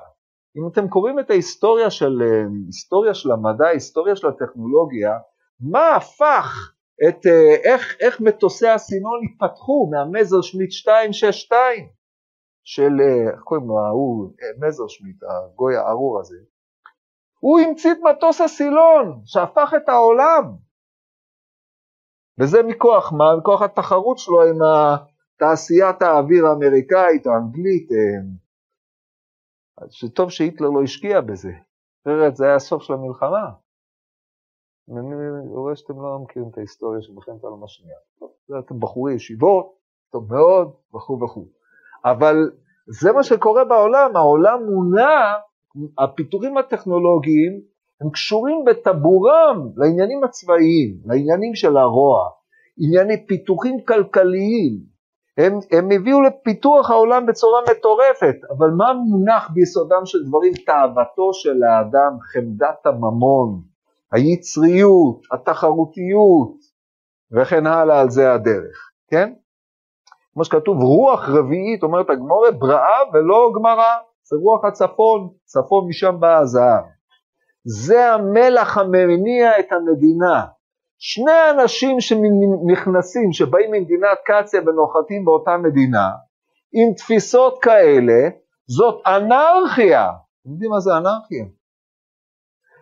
אם 0.57 0.67
אתם 0.71 0.87
קוראים 0.87 1.19
את 1.19 1.29
ההיסטוריה 1.29 1.89
של, 1.89 2.21
היסטוריה 2.65 3.13
של 3.13 3.31
המדע, 3.31 3.67
היסטוריה 3.67 4.15
של 4.15 4.27
הטכנולוגיה, 4.27 5.11
מה 5.59 5.95
הפך 5.95 6.73
את 7.09 7.25
אה, 7.25 7.55
איך, 7.63 7.95
איך 7.99 8.21
מטוסי 8.21 8.67
הסינון 8.67 9.19
התפתחו 9.23 9.89
מהמזר 9.91 10.41
שמיט 10.41 10.69
262 10.87 11.87
של, 12.65 12.91
אה, 13.01 13.31
איך 13.31 13.41
קוראים 13.41 13.67
לו, 13.67 13.79
ההוא, 13.79 14.31
אה, 14.41 14.67
מזר 14.67 14.87
שמיט, 14.87 15.23
הגוי 15.23 15.75
הארור 15.75 16.19
הזה, 16.19 16.37
הוא 17.39 17.59
המציא 17.59 17.91
את 17.91 17.97
מטוס 17.97 18.41
הסילון 18.41 19.21
שהפך 19.25 19.73
את 19.77 19.89
העולם. 19.89 20.55
וזה 22.39 22.63
מכוח 22.63 23.13
מה? 23.13 23.25
מכוח 23.39 23.61
התחרות 23.61 24.17
שלו 24.17 24.43
עם 24.43 24.59
תעשיית 25.39 26.01
האוויר 26.01 26.45
האמריקאית, 26.45 27.27
האנגלית, 27.27 27.89
שטוב 29.89 30.29
שהיטלר 30.29 30.69
לא 30.69 30.83
השקיע 30.83 31.21
בזה, 31.21 31.51
אחרת 32.01 32.35
זה 32.35 32.45
היה 32.45 32.55
הסוף 32.55 32.83
של 32.83 32.93
המלחמה. 32.93 33.51
אני 34.89 35.47
רואה 35.47 35.75
שאתם 35.75 36.01
לא 36.01 36.19
מכירים 36.23 36.49
את 36.49 36.57
ההיסטוריה 36.57 37.01
של 37.01 37.13
מלחמת 37.13 37.43
העולם 37.43 37.63
השנייה. 37.63 37.97
אתם 38.59 38.79
בחורי 38.79 39.13
ישיבות, 39.13 39.77
טוב 40.11 40.33
מאוד, 40.33 40.73
וכו' 40.95 41.19
וכו'. 41.23 41.54
אבל 42.05 42.35
זה 42.87 43.11
מה 43.11 43.23
שקורה 43.23 43.65
בעולם, 43.65 44.15
העולם 44.15 44.59
מונע, 44.63 45.33
הפיתורים 45.97 46.57
הטכנולוגיים 46.57 47.61
הם 48.01 48.09
קשורים 48.09 48.65
בטבורם 48.65 49.69
לעניינים 49.77 50.23
הצבאיים, 50.23 50.97
לעניינים 51.05 51.55
של 51.55 51.77
הרוע, 51.77 52.29
ענייני 52.77 53.27
פיתוחים 53.27 53.81
כלכליים. 53.87 54.95
הם, 55.37 55.53
הם 55.71 55.91
הביאו 55.91 56.21
לפיתוח 56.21 56.89
העולם 56.89 57.25
בצורה 57.25 57.61
מטורפת, 57.71 58.35
אבל 58.57 58.67
מה 58.77 58.93
מונח 58.93 59.49
ביסודם 59.53 60.05
של 60.05 60.17
דברים? 60.27 60.53
תאוותו 60.65 61.33
של 61.33 61.63
האדם, 61.63 62.17
חמדת 62.33 62.85
הממון. 62.85 63.61
היצריות, 64.11 65.21
התחרותיות, 65.31 66.55
וכן 67.31 67.65
הלאה 67.67 68.01
על 68.01 68.09
זה 68.09 68.33
הדרך, 68.33 68.91
כן? 69.07 69.33
כמו 70.35 70.45
שכתוב, 70.45 70.77
רוח 70.77 71.29
רביעית, 71.29 71.83
אומרת 71.83 72.09
הגמורה, 72.09 72.51
בראה 72.51 72.99
ולא 73.13 73.51
גמרא, 73.55 73.95
זה 74.23 74.35
רוח 74.41 74.65
הצפון, 74.65 75.29
צפון 75.45 75.87
משם 75.89 76.15
בא 76.19 76.37
הזהב. 76.37 76.83
זה 77.65 78.13
המלח 78.13 78.77
המניע 78.77 79.59
את 79.59 79.71
המדינה. 79.71 80.45
שני 80.97 81.49
אנשים 81.51 81.99
שנכנסים, 81.99 83.31
שבאים 83.31 83.71
ממדינת 83.71 84.17
קציה 84.25 84.61
ונוחתים 84.61 85.25
באותה 85.25 85.57
מדינה, 85.57 86.09
עם 86.73 86.93
תפיסות 86.93 87.59
כאלה, 87.61 88.29
זאת 88.67 89.01
אנרכיה. 89.07 90.09
אתם 90.41 90.51
יודעים 90.51 90.71
מה 90.71 90.79
זה 90.79 90.97
אנרכיה? 90.97 91.45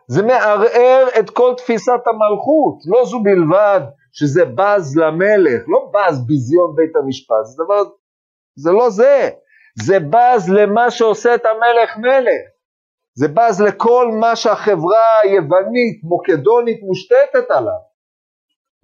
זה 0.08 0.24
מערער 0.24 1.06
את 1.20 1.30
כל 1.30 1.54
תפיסת 1.58 2.02
המלכות, 2.08 2.78
לא 2.86 3.06
זו 3.06 3.20
בלבד 3.24 3.82
שזה 4.14 4.46
בז 4.46 4.98
למלך, 4.98 5.62
לא 5.68 5.92
בז 5.94 6.28
ביזיון 6.28 6.76
בית 6.76 6.96
המשפט, 6.96 7.44
זה 7.44 7.64
דבר, 7.64 7.84
זה 8.56 8.72
לא 8.72 8.90
זה, 8.90 9.30
זה 9.84 10.00
בז 10.00 10.50
למה 10.50 10.92
שעושה 10.92 11.36
את 11.36 11.46
המלך 11.46 11.98
מלך, 11.98 12.44
זה 13.16 13.28
בז 13.28 13.62
לכל 13.62 14.08
מה 14.20 14.36
שהחברה 14.36 15.20
היוונית, 15.24 16.04
מוקדונית, 16.04 16.80
מושתתת 16.84 17.52
עליו. 17.52 17.82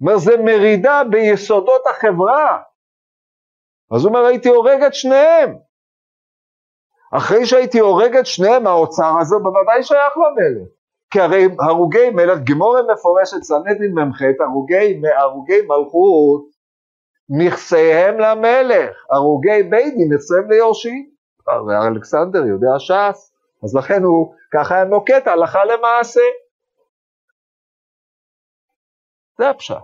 אומרת, 0.00 0.20
זה 0.20 0.36
מרידה 0.36 1.02
ביסודות 1.10 1.86
החברה. 1.86 2.62
אז 3.94 4.04
הוא 4.04 4.08
אומר, 4.08 4.26
הייתי 4.26 4.48
הורג 4.48 4.82
את 4.82 4.94
שניהם. 4.94 5.58
אחרי 7.16 7.46
שהייתי 7.46 7.78
הורג 7.78 8.16
את 8.16 8.26
שניהם, 8.26 8.66
האוצר 8.66 9.12
הזה 9.20 9.36
בוודאי 9.42 9.82
שייך 9.82 10.12
למלך. 10.16 10.68
כי 11.10 11.20
הרי 11.20 11.44
הרוגי 11.68 12.10
מלך, 12.10 12.38
גמורה 12.50 12.80
מפורשת 12.92 13.42
סנדין 13.42 13.94
מ"ח, 13.94 14.22
הרוגי, 14.40 15.00
הרוגי 15.18 15.60
מלכות, 15.60 16.50
נכסיהם 17.38 18.18
למלך, 18.18 18.96
הרוגי 19.10 19.62
בית 19.70 19.94
דין, 19.94 20.12
נכסיהם 20.14 20.50
ליורשים. 20.50 21.10
ואלכסנדר 21.46 22.46
יודע 22.46 22.78
ש"ס, 22.78 23.34
אז 23.64 23.76
לכן 23.76 24.02
הוא 24.02 24.34
ככה 24.52 24.74
היה 24.74 24.84
נוקט 24.84 25.26
הלכה 25.26 25.64
למעשה. 25.64 26.20
זה 29.38 29.50
הפשט. 29.50 29.76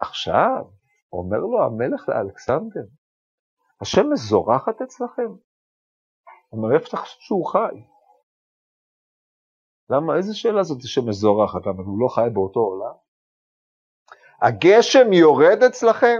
עכשיו, 0.00 0.64
אומר 1.12 1.38
לו 1.38 1.64
המלך 1.64 2.08
לאלכסנדר, 2.08 2.86
השם 3.80 4.10
מזורחת 4.10 4.82
אצלכם? 4.82 5.28
אומר, 6.52 6.74
איפה 6.74 6.88
אתה 6.88 6.96
שהוא 7.04 7.46
חי? 7.46 7.91
למה, 9.90 10.16
איזה 10.16 10.34
שאלה 10.34 10.62
זאת 10.62 10.78
שמזורחת? 10.82 11.66
למה 11.66 11.82
הוא 11.82 12.00
לא 12.00 12.08
חי 12.08 12.28
באותו 12.32 12.60
עולם? 12.60 12.94
הגשם 14.42 15.12
יורד 15.12 15.62
אצלכם? 15.68 16.18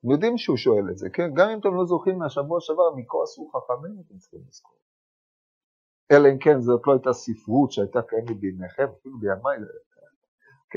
אתם 0.00 0.10
יודעים 0.10 0.38
שהוא 0.38 0.56
שואל 0.56 0.90
את 0.90 0.98
זה, 0.98 1.08
כן? 1.12 1.34
גם 1.34 1.48
אם 1.50 1.58
אתם 1.58 1.74
לא 1.74 1.84
זוכרים 1.84 2.18
מהשבוע 2.18 2.60
שעבר, 2.60 2.94
מכה 2.96 3.18
עשו 3.22 3.50
חכמים, 3.50 4.02
אתם 4.06 4.18
צריכים 4.18 4.40
לזכור. 4.48 4.78
אלא 6.12 6.28
אם 6.28 6.38
כן 6.38 6.60
זאת 6.60 6.82
לא 6.86 6.92
הייתה 6.92 7.12
ספרות 7.12 7.72
שהייתה 7.72 8.02
קיימת 8.02 8.40
בימיכם, 8.40 8.86
אפילו 9.00 9.18
בימיי, 9.18 9.58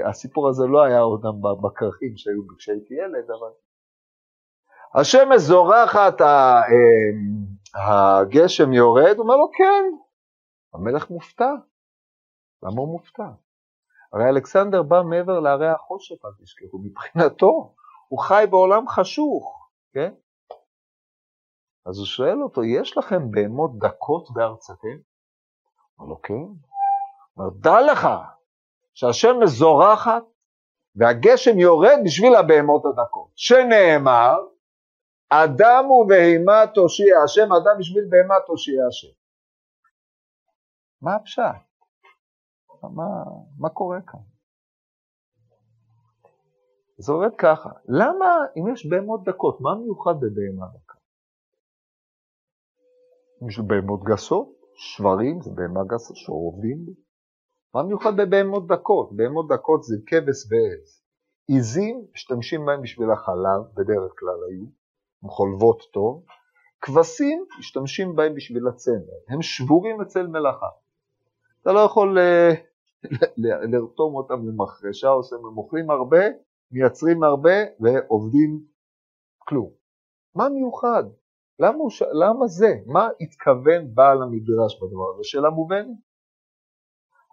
הסיפור 0.09 0.49
הזה 0.49 0.63
לא 0.67 0.83
היה 0.83 0.99
עודם 0.99 1.41
בכרכים 1.63 2.17
שהיו 2.17 2.47
כשהייתי 2.57 2.93
ילד, 2.93 3.31
אבל... 3.31 3.51
השמש 4.95 5.41
זורחת, 5.41 6.21
אמ, 6.21 7.45
הגשם 7.75 8.73
יורד, 8.73 9.15
הוא 9.17 9.23
אומר 9.23 9.35
לו 9.35 9.49
כן, 9.57 9.83
המלך 10.73 11.09
מופתע. 11.09 11.51
למה 12.63 12.81
הוא 12.81 12.91
מופתע? 12.91 13.29
הרי 14.13 14.29
אלכסנדר 14.29 14.83
בא 14.83 15.01
מעבר 15.01 15.39
להרי 15.39 15.67
החושך, 15.67 16.25
אל 16.25 16.31
תשכחו, 16.43 16.77
מבחינתו, 16.77 17.75
הוא 18.07 18.19
חי 18.19 18.45
בעולם 18.49 18.87
חשוך, 18.87 19.69
כן? 19.93 20.13
אז 21.85 21.97
הוא 21.97 22.05
שואל 22.05 22.43
אותו, 22.43 22.63
יש 22.63 22.97
לכם 22.97 23.31
בהמות 23.31 23.71
דקות 23.77 24.31
בארצכם? 24.33 24.97
אומר 25.99 26.09
לו, 26.09 26.21
כן. 26.21 26.33
אומר, 27.37 27.49
דע 27.59 27.81
לך 27.91 28.07
שהשם 28.93 29.35
מזורחת 29.43 30.23
והגשם 30.95 31.59
יורד 31.59 31.99
בשביל 32.05 32.35
הבהמות 32.35 32.83
הדקות, 32.85 33.29
שנאמר, 33.35 34.35
אדם 35.29 35.91
ובהמה 35.91 36.67
תושיע 36.73 37.15
השם, 37.23 37.53
אדם 37.53 37.79
בשביל 37.79 38.03
בהמה 38.09 38.35
תושיע 38.47 38.87
השם. 38.87 39.13
מה 41.01 41.15
הפשט? 41.15 41.70
מה, 42.89 43.23
מה 43.57 43.69
קורה 43.69 44.01
כאן? 44.07 44.19
זה 46.97 47.11
עובד 47.11 47.35
ככה, 47.37 47.69
למה 47.87 48.25
אם 48.57 48.73
יש 48.73 48.85
בהמות 48.85 49.23
דקות, 49.23 49.61
מה 49.61 49.75
מיוחד 49.75 50.15
בבהמה 50.15 50.67
דקה? 50.67 50.97
בשביל 53.47 53.65
בהמות 53.67 54.03
גסות, 54.03 54.49
שברים 54.75 55.41
זה 55.41 55.51
בהמה 55.51 55.83
גסה 55.87 56.15
שעובדים 56.15 56.85
בי. 56.85 56.93
מה 57.75 57.83
מיוחד 57.83 58.17
בבהמות 58.17 58.67
דקות? 58.67 59.15
בהמות 59.15 59.47
דקות 59.47 59.83
זה 59.83 59.95
כבש 60.05 60.51
ועז. 60.51 61.01
עיזים, 61.47 62.05
משתמשים 62.13 62.65
בהם 62.65 62.81
בשביל 62.81 63.11
החלב, 63.11 63.61
בדרך 63.73 64.11
כלל 64.19 64.39
היו, 64.49 64.65
הן 65.23 65.29
חולבות 65.29 65.81
טוב. 65.93 66.25
כבשים, 66.81 67.45
משתמשים 67.59 68.15
בהם 68.15 68.35
בשביל 68.35 68.67
הצמר, 68.67 69.17
הם 69.29 69.41
שבורים 69.41 70.01
אצל 70.01 70.27
מלאכה. 70.27 70.69
אתה 71.61 71.71
לא 71.71 71.79
יכול 71.79 72.17
uh, 72.17 72.55
לרתום 73.71 74.15
אותם 74.15 74.47
למחרשה, 74.47 75.09
או 75.09 75.23
שהם 75.23 75.57
אוכלים 75.57 75.91
הרבה, 75.91 76.25
מייצרים 76.71 77.23
הרבה 77.23 77.55
ועובדים 77.79 78.61
כלום. 79.37 79.69
מה 80.35 80.49
מיוחד? 80.49 81.03
למה, 81.59 81.89
ש... 81.89 82.01
למה 82.01 82.47
זה? 82.47 82.75
מה 82.85 83.09
התכוון 83.21 83.93
בעל 83.93 84.21
המדרש 84.21 84.81
בדבר 84.81 85.13
הזה? 85.13 85.23
שאלה 85.23 85.49
מובנת. 85.49 85.97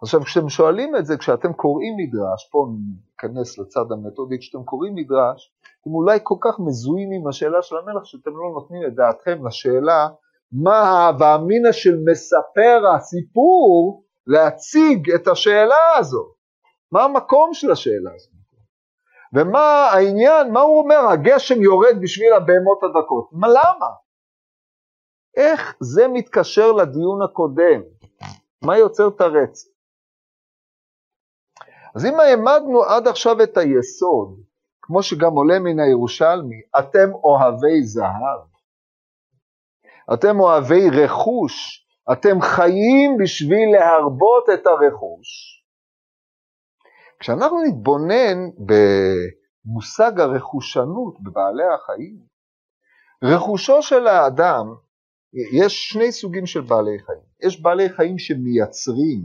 עכשיו 0.01 0.21
כשאתם 0.21 0.49
שואלים 0.49 0.95
את 0.95 1.05
זה, 1.05 1.17
כשאתם 1.17 1.53
קוראים 1.53 1.93
מדרש, 1.97 2.49
פה 2.51 2.67
ניכנס 3.11 3.57
לצד 3.59 3.91
המתודי, 3.91 4.39
כשאתם 4.39 4.63
קוראים 4.63 4.95
מדרש, 4.95 5.53
אתם 5.81 5.91
אולי 5.91 6.19
כל 6.23 6.35
כך 6.41 6.59
מזוהים 6.59 7.11
עם 7.11 7.27
השאלה 7.27 7.61
של 7.61 7.75
המלך, 7.77 8.05
שאתם 8.05 8.31
לא 8.31 8.51
נותנים 8.53 8.81
את 8.87 8.95
דעתכם 8.95 9.47
לשאלה 9.47 10.07
מה 10.51 10.77
ההווה 10.77 11.35
אמינא 11.35 11.71
של 11.71 11.97
מספר 12.11 12.81
הסיפור 12.95 14.03
להציג 14.29 15.11
את 15.11 15.27
השאלה 15.27 15.97
הזו. 15.97 16.33
מה 16.91 17.03
המקום 17.03 17.53
של 17.53 17.71
השאלה 17.71 18.11
הזו? 18.15 18.29
ומה 19.33 19.89
העניין, 19.93 20.53
מה 20.53 20.59
הוא 20.59 20.79
אומר, 20.79 20.99
הגשם 21.13 21.61
יורד 21.61 21.95
בשביל 22.01 22.33
הבהמות 22.33 22.79
הדקות. 22.83 23.29
מה, 23.31 23.47
למה? 23.47 23.89
איך 25.37 25.75
זה 25.79 26.07
מתקשר 26.07 26.71
לדיון 26.71 27.21
הקודם? 27.21 27.81
מה 28.61 28.77
יוצר 28.77 29.07
את 29.07 29.21
הרצף? 29.21 29.69
אז 31.95 32.05
אם 32.05 32.19
העמדנו 32.19 32.83
עד 32.83 33.07
עכשיו 33.07 33.43
את 33.43 33.57
היסוד, 33.57 34.39
כמו 34.81 35.03
שגם 35.03 35.31
עולה 35.31 35.59
מן 35.59 35.79
הירושלמי, 35.79 36.61
אתם 36.79 37.13
אוהבי 37.13 37.83
זהב, 37.83 38.41
אתם 40.13 40.39
אוהבי 40.39 40.89
רכוש, 41.03 41.85
אתם 42.11 42.41
חיים 42.41 43.17
בשביל 43.23 43.71
להרבות 43.71 44.45
את 44.53 44.67
הרכוש. 44.67 45.59
כשאנחנו 47.19 47.57
נתבונן 47.67 48.37
במושג 48.67 50.19
הרכושנות 50.19 51.21
בבעלי 51.23 51.73
החיים, 51.75 52.17
רכושו 53.23 53.81
של 53.81 54.07
האדם, 54.07 54.65
יש 55.53 55.89
שני 55.89 56.11
סוגים 56.11 56.45
של 56.45 56.61
בעלי 56.61 56.99
חיים. 56.99 57.23
יש 57.43 57.61
בעלי 57.61 57.89
חיים 57.89 58.17
שמייצרים 58.17 59.21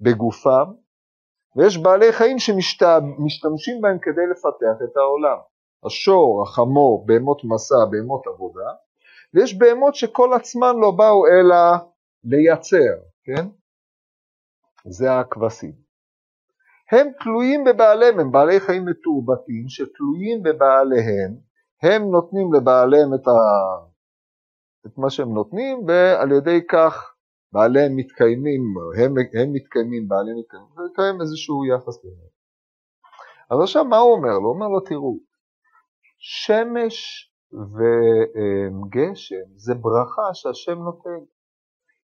בגופם, 0.00 0.66
ויש 1.56 1.78
בעלי 1.78 2.12
חיים 2.12 2.38
שמשתמשים 2.38 3.80
בהם 3.80 3.98
כדי 4.02 4.26
לפתח 4.30 4.84
את 4.84 4.96
העולם. 4.96 5.38
השור, 5.86 6.42
החמור, 6.42 7.06
בהמות 7.06 7.40
מסע, 7.44 7.84
בהמות 7.90 8.26
עבודה, 8.26 8.70
ויש 9.34 9.58
בהמות 9.58 9.94
שכל 9.94 10.32
עצמן 10.32 10.76
לא 10.80 10.90
באו 10.90 11.26
אלא 11.26 11.56
לייצר, 12.24 13.02
כן? 13.24 13.46
זה 14.84 15.18
הכבשים. 15.20 15.72
הם 16.92 17.06
תלויים 17.22 17.64
בבעליהם, 17.64 18.20
הם 18.20 18.32
בעלי 18.32 18.60
חיים 18.60 18.84
מתורבתים 18.84 19.64
שתלויים 19.68 20.42
בבעליהם, 20.42 21.36
הם 21.82 22.02
נותנים 22.02 22.54
לבעליהם 22.54 23.14
את, 23.14 23.28
ה... 23.28 23.32
את 24.86 24.98
מה 24.98 25.10
שהם 25.10 25.34
נותנים, 25.34 25.84
ועל 25.86 26.32
ידי 26.32 26.60
כך 26.70 27.14
בעליהם 27.52 27.96
מתקיימים, 27.96 28.62
הם, 28.98 29.14
הם 29.40 29.52
מתקיימים, 29.52 30.08
בעליהם 30.08 30.38
מתקיימים, 30.38 30.68
וקיים 30.70 31.20
איזשהו 31.20 31.64
יחס 31.64 32.02
ביניהם. 32.02 32.32
אז 33.50 33.58
עכשיו 33.62 33.84
מה 33.84 33.98
הוא 33.98 34.12
אומר 34.12 34.38
לו? 34.38 34.44
הוא 34.44 34.54
אומר 34.54 34.68
לו, 34.68 34.80
תראו, 34.80 35.18
שמש 36.18 37.31
וגשם 37.52 39.46
זה 39.56 39.74
ברכה 39.74 40.34
שהשם 40.34 40.78
נותן. 40.78 41.24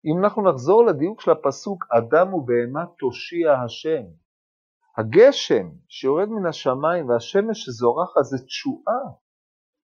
אם 0.05 0.25
אנחנו 0.25 0.51
נחזור 0.51 0.87
לדיוק 0.87 1.21
של 1.21 1.31
הפסוק, 1.31 1.85
אדם 1.91 2.35
ובהמה 2.35 2.85
תושיע 2.99 3.53
השם. 3.53 4.03
הגשם 4.97 5.69
שיורד 5.89 6.29
מן 6.29 6.47
השמיים 6.47 7.09
והשמש 7.09 7.65
שזורחת 7.65 8.23
זה 8.23 8.47
תשועה, 8.47 9.03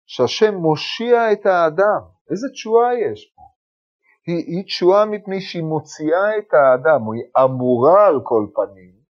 שהשם 0.05 0.55
מושיע 0.55 1.31
את 1.31 1.45
האדם. 1.45 2.01
איזה 2.31 2.47
תשועה 2.53 2.99
יש 2.99 3.33
פה? 3.35 3.41
היא, 4.27 4.45
היא 4.47 4.65
תשועה 4.65 5.05
מפני 5.05 5.41
שהיא 5.41 5.63
מוציאה 5.63 6.37
את 6.37 6.53
האדם, 6.53 7.11
היא 7.11 7.23
אמורה 7.43 8.07
על 8.07 8.19
כל 8.23 8.45
פנים 8.55 9.01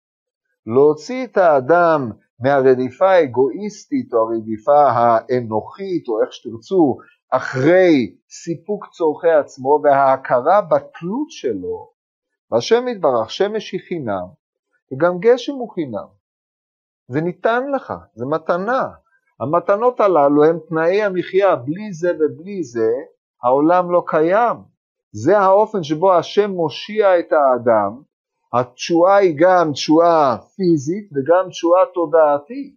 להוציא 0.67 1.27
את 1.27 1.37
האדם 1.37 2.11
מהרדיפה 2.41 3.11
האגואיסטית 3.11 4.13
או 4.13 4.19
הרדיפה 4.19 4.91
האנוכית 4.91 6.09
או 6.09 6.23
איך 6.23 6.33
שתרצו, 6.33 6.99
אחרי 7.31 8.17
סיפוק 8.31 8.87
צורכי 8.87 9.31
עצמו 9.31 9.81
וההכרה 9.85 10.61
בתלות 10.61 11.31
שלו, 11.31 11.91
והשם 12.51 12.89
יתברך, 12.89 13.31
שמש 13.31 13.73
היא 13.73 13.81
חינם, 13.89 14.27
וגם 14.93 15.19
גשם 15.19 15.53
הוא 15.53 15.71
חינם. 15.75 16.07
זה 17.09 17.21
ניתן 17.21 17.63
לך, 17.75 17.93
זה 18.15 18.27
מתנה. 18.27 18.89
המתנות 19.41 20.01
הללו 20.01 20.45
הן 20.45 20.59
תנאי 20.69 21.03
המחיה, 21.03 21.57
בלי 21.57 21.93
זה 21.93 22.13
ובלי 22.15 22.63
זה, 22.63 22.91
העולם 23.43 23.93
לא 23.93 24.05
קיים. 24.07 24.57
זה 25.13 25.39
האופן 25.39 25.83
שבו 25.83 26.15
השם 26.15 26.51
מושיע 26.51 27.19
את 27.19 27.33
האדם, 27.33 28.03
התשועה 28.53 29.17
היא 29.17 29.35
גם 29.39 29.73
תשועה 29.73 30.37
פיזית 30.57 31.11
וגם 31.13 31.51
תשועה 31.51 31.87
תודעתית. 31.95 32.75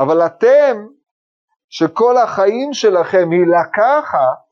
אבל 0.00 0.26
אתם, 0.26 0.86
שכל 1.68 2.16
החיים 2.16 2.72
שלכם 2.72 3.28
היא 3.30 3.46
לקחת, 3.46 4.44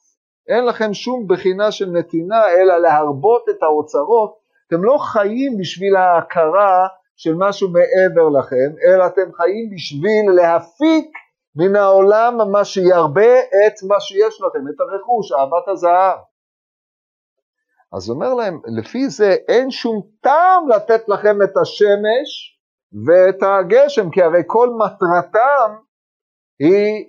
אין 0.49 0.65
לכם 0.65 0.95
שום 0.95 1.29
בחינה 1.29 1.73
של 1.73 1.91
נתינה, 1.91 2.49
אלא 2.49 2.79
להרבות 2.79 3.45
את 3.51 3.63
האוצרות 3.63 4.43
אתם 4.67 4.85
לא 4.85 4.99
חיים 4.99 5.59
בשביל 5.59 5.97
ההכרה 5.97 6.87
של 7.17 7.35
משהו 7.39 7.69
מעבר 7.69 8.29
לכם, 8.39 8.71
אלא 8.87 9.07
אתם 9.07 9.33
חיים 9.33 9.71
בשביל 9.75 10.31
להפיק 10.37 11.11
מן 11.57 11.77
העולם 11.77 12.51
מה 12.53 12.65
שירבה 12.65 13.39
את 13.41 13.83
מה 13.89 14.01
שיש 14.01 14.41
לכם, 14.41 14.59
את 14.69 14.81
הרכוש, 14.81 15.33
אהבת 15.33 15.69
הזהב. 15.69 16.19
אז 17.93 18.11
אומר 18.11 18.35
להם, 18.35 18.61
לפי 18.79 19.09
זה 19.09 19.37
אין 19.49 19.71
שום 19.71 20.03
טעם 20.21 20.69
לתת 20.69 21.09
לכם 21.09 21.43
את 21.45 21.57
השמש 21.57 22.59
ואת 23.07 23.43
הגשם, 23.43 24.11
כי 24.11 24.23
הרי 24.23 24.43
כל 24.47 24.69
מטרתם 24.79 25.75
היא 26.59 27.05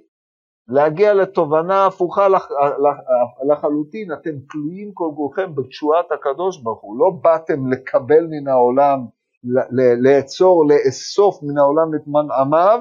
להגיע 0.68 1.14
לתובנה 1.14 1.86
הפוכה 1.86 2.28
לח, 2.28 2.52
לח, 2.52 2.98
לחלוטין, 3.50 4.14
אתם 4.14 4.32
תלויים 4.50 4.92
כל 4.94 5.10
כולכם 5.16 5.56
בתשועת 5.56 6.12
הקדוש 6.12 6.62
ברוך 6.62 6.82
הוא, 6.82 7.00
לא 7.00 7.12
באתם 7.22 7.68
לקבל 7.72 8.28
מן 8.30 8.48
העולם, 8.48 9.00
לאצור, 10.04 10.66
לאסוף 10.68 11.40
מן 11.44 11.58
העולם 11.58 11.96
את 11.96 12.08
מנעמיו, 12.08 12.80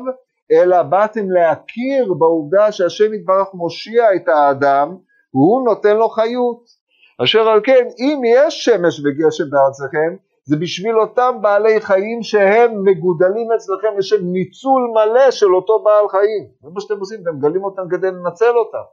אלא 0.52 0.82
באתם 0.82 1.30
להכיר 1.30 2.14
בעובדה 2.18 2.72
שהשם 2.72 3.14
יתברך 3.14 3.54
מושיע 3.54 4.14
את 4.16 4.28
האדם, 4.28 4.96
והוא 5.34 5.64
נותן 5.64 5.96
לו 5.96 6.08
חיות. 6.08 6.81
אשר 7.24 7.48
על 7.48 7.60
כן, 7.64 7.88
אם 7.98 8.20
יש 8.26 8.64
שמש 8.64 9.00
וגשם 9.00 9.50
בארצכם, 9.50 10.16
זה 10.44 10.56
בשביל 10.56 10.98
אותם 10.98 11.38
בעלי 11.40 11.80
חיים 11.80 12.22
שהם 12.22 12.84
מגודלים 12.84 13.52
אצלכם 13.56 13.98
לשם 13.98 14.24
ניצול 14.32 14.82
מלא 14.94 15.30
של 15.30 15.54
אותו 15.54 15.82
בעל 15.82 16.08
חיים. 16.08 16.48
זה 16.62 16.68
מה 16.74 16.80
שאתם 16.80 16.98
עושים, 16.98 17.20
אתם 17.22 17.36
מגלים 17.36 17.64
אותם 17.64 17.82
כדי 17.90 18.06
לנצל 18.06 18.56
אותם. 18.56 18.84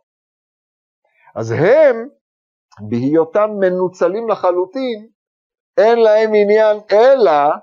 אז 1.35 1.51
הם, 1.51 2.09
בהיותם 2.89 3.49
מנוצלים 3.59 4.29
לחלוטין, 4.29 5.07
אין 5.77 5.99
להם 5.99 6.31
עניין 6.33 6.77
אלא 6.91 7.55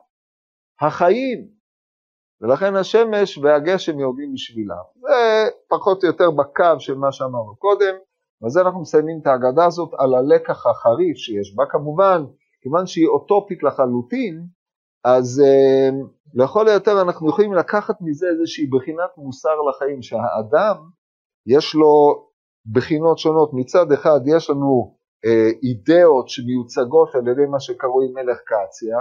החיים. 0.80 1.48
ולכן 2.40 2.76
השמש 2.76 3.38
והגשם 3.38 3.98
יורדים 3.98 4.32
בשבילם. 4.32 4.84
זה 4.94 5.48
פחות 5.68 6.02
או 6.02 6.08
יותר 6.08 6.30
בקו 6.30 6.80
של 6.80 6.94
מה 6.94 7.12
שאמרנו 7.12 7.56
קודם, 7.58 7.94
ובזה 8.42 8.60
אנחנו 8.60 8.80
מסיימים 8.80 9.18
את 9.22 9.26
ההגדה 9.26 9.64
הזאת 9.64 9.90
על 9.98 10.14
הלקח 10.14 10.66
החריף 10.66 11.16
שיש 11.16 11.54
בה. 11.56 11.64
כמובן, 11.70 12.24
כיוון 12.62 12.86
שהיא 12.86 13.08
אוטופית 13.08 13.62
לחלוטין, 13.62 14.46
אז 15.04 15.42
אה, 15.44 15.88
לכל 16.34 16.68
היותר 16.68 17.02
אנחנו 17.02 17.28
יכולים 17.28 17.52
לקחת 17.52 17.96
מזה 18.00 18.26
איזושהי 18.28 18.66
בחינת 18.66 19.10
מוסר 19.16 19.60
לחיים, 19.68 20.02
שהאדם 20.02 20.76
יש 21.46 21.74
לו 21.74 22.24
בחינות 22.72 23.18
שונות, 23.18 23.50
מצד 23.54 23.92
אחד 23.92 24.20
יש 24.26 24.50
לנו 24.50 24.96
אה, 25.24 25.50
אידאות 25.62 26.28
שמיוצגות 26.28 27.14
על 27.14 27.28
ידי 27.28 27.46
מה 27.50 27.60
שקרוי 27.60 28.06
מלך 28.14 28.38
קציה, 28.38 28.96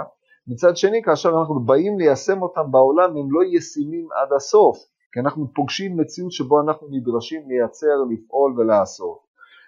מצד 0.46 0.76
שני 0.76 1.02
כאשר 1.02 1.28
אנחנו 1.28 1.60
באים 1.64 1.98
ליישם 1.98 2.42
אותם 2.42 2.70
בעולם 2.70 3.10
הם 3.16 3.32
לא 3.32 3.40
ישימים 3.56 4.08
עד 4.12 4.32
הסוף, 4.36 4.76
כי 5.12 5.20
אנחנו 5.20 5.46
פוגשים 5.54 5.96
מציאות 5.96 6.32
שבו 6.32 6.60
אנחנו 6.60 6.88
נדרשים 6.90 7.42
לייצר, 7.48 7.96
לפעול 8.10 8.60
ולעשות. 8.60 9.25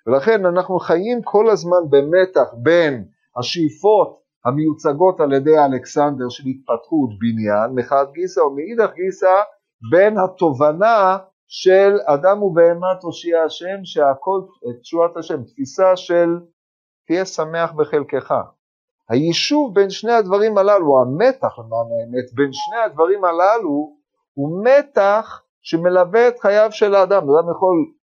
ולכן 0.08 0.46
אנחנו 0.46 0.78
חיים 0.78 1.22
כל 1.22 1.50
הזמן 1.50 1.82
במתח 1.90 2.54
בין 2.62 3.04
השאיפות 3.36 4.20
המיוצגות 4.44 5.20
על 5.20 5.32
ידי 5.32 5.58
אלכסנדר 5.58 6.28
של 6.28 6.44
התפתחות 6.46 7.10
בניין 7.18 7.74
מחד 7.74 8.06
גיסא 8.12 8.40
ומאידך 8.40 8.92
גיסא 8.94 9.40
בין 9.90 10.18
התובנה 10.18 11.18
של 11.46 11.96
אדם 12.06 12.42
ובהמה 12.42 12.94
תושיע 13.00 13.42
השם 13.42 13.84
שהכל 13.84 14.40
תשועת 14.82 15.16
השם, 15.16 15.42
תפיסה 15.42 15.96
של 15.96 16.28
תהיה 17.06 17.24
שמח 17.24 17.72
בחלקך. 17.72 18.34
היישוב 19.08 19.74
בין 19.74 19.90
שני 19.90 20.12
הדברים 20.12 20.58
הללו, 20.58 21.00
המתח 21.00 21.58
למען 21.58 21.86
האמת 21.92 22.34
בין 22.34 22.50
שני 22.52 22.78
הדברים 22.86 23.24
הללו 23.24 23.96
הוא 24.34 24.64
מתח 24.64 25.42
שמלווה 25.62 26.28
את 26.28 26.38
חייו 26.38 26.68
של 26.72 26.94
האדם, 26.94 27.22
אדם 27.22 27.50
יכול, 27.50 27.97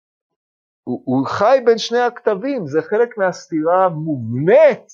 הוא, 0.86 1.02
הוא 1.06 1.28
חי 1.28 1.60
בין 1.66 1.78
שני 1.78 2.00
הכתבים, 2.00 2.68
זה 2.68 2.82
חלק 2.82 3.18
מהסתירה 3.18 3.86
המובנית 3.86 4.88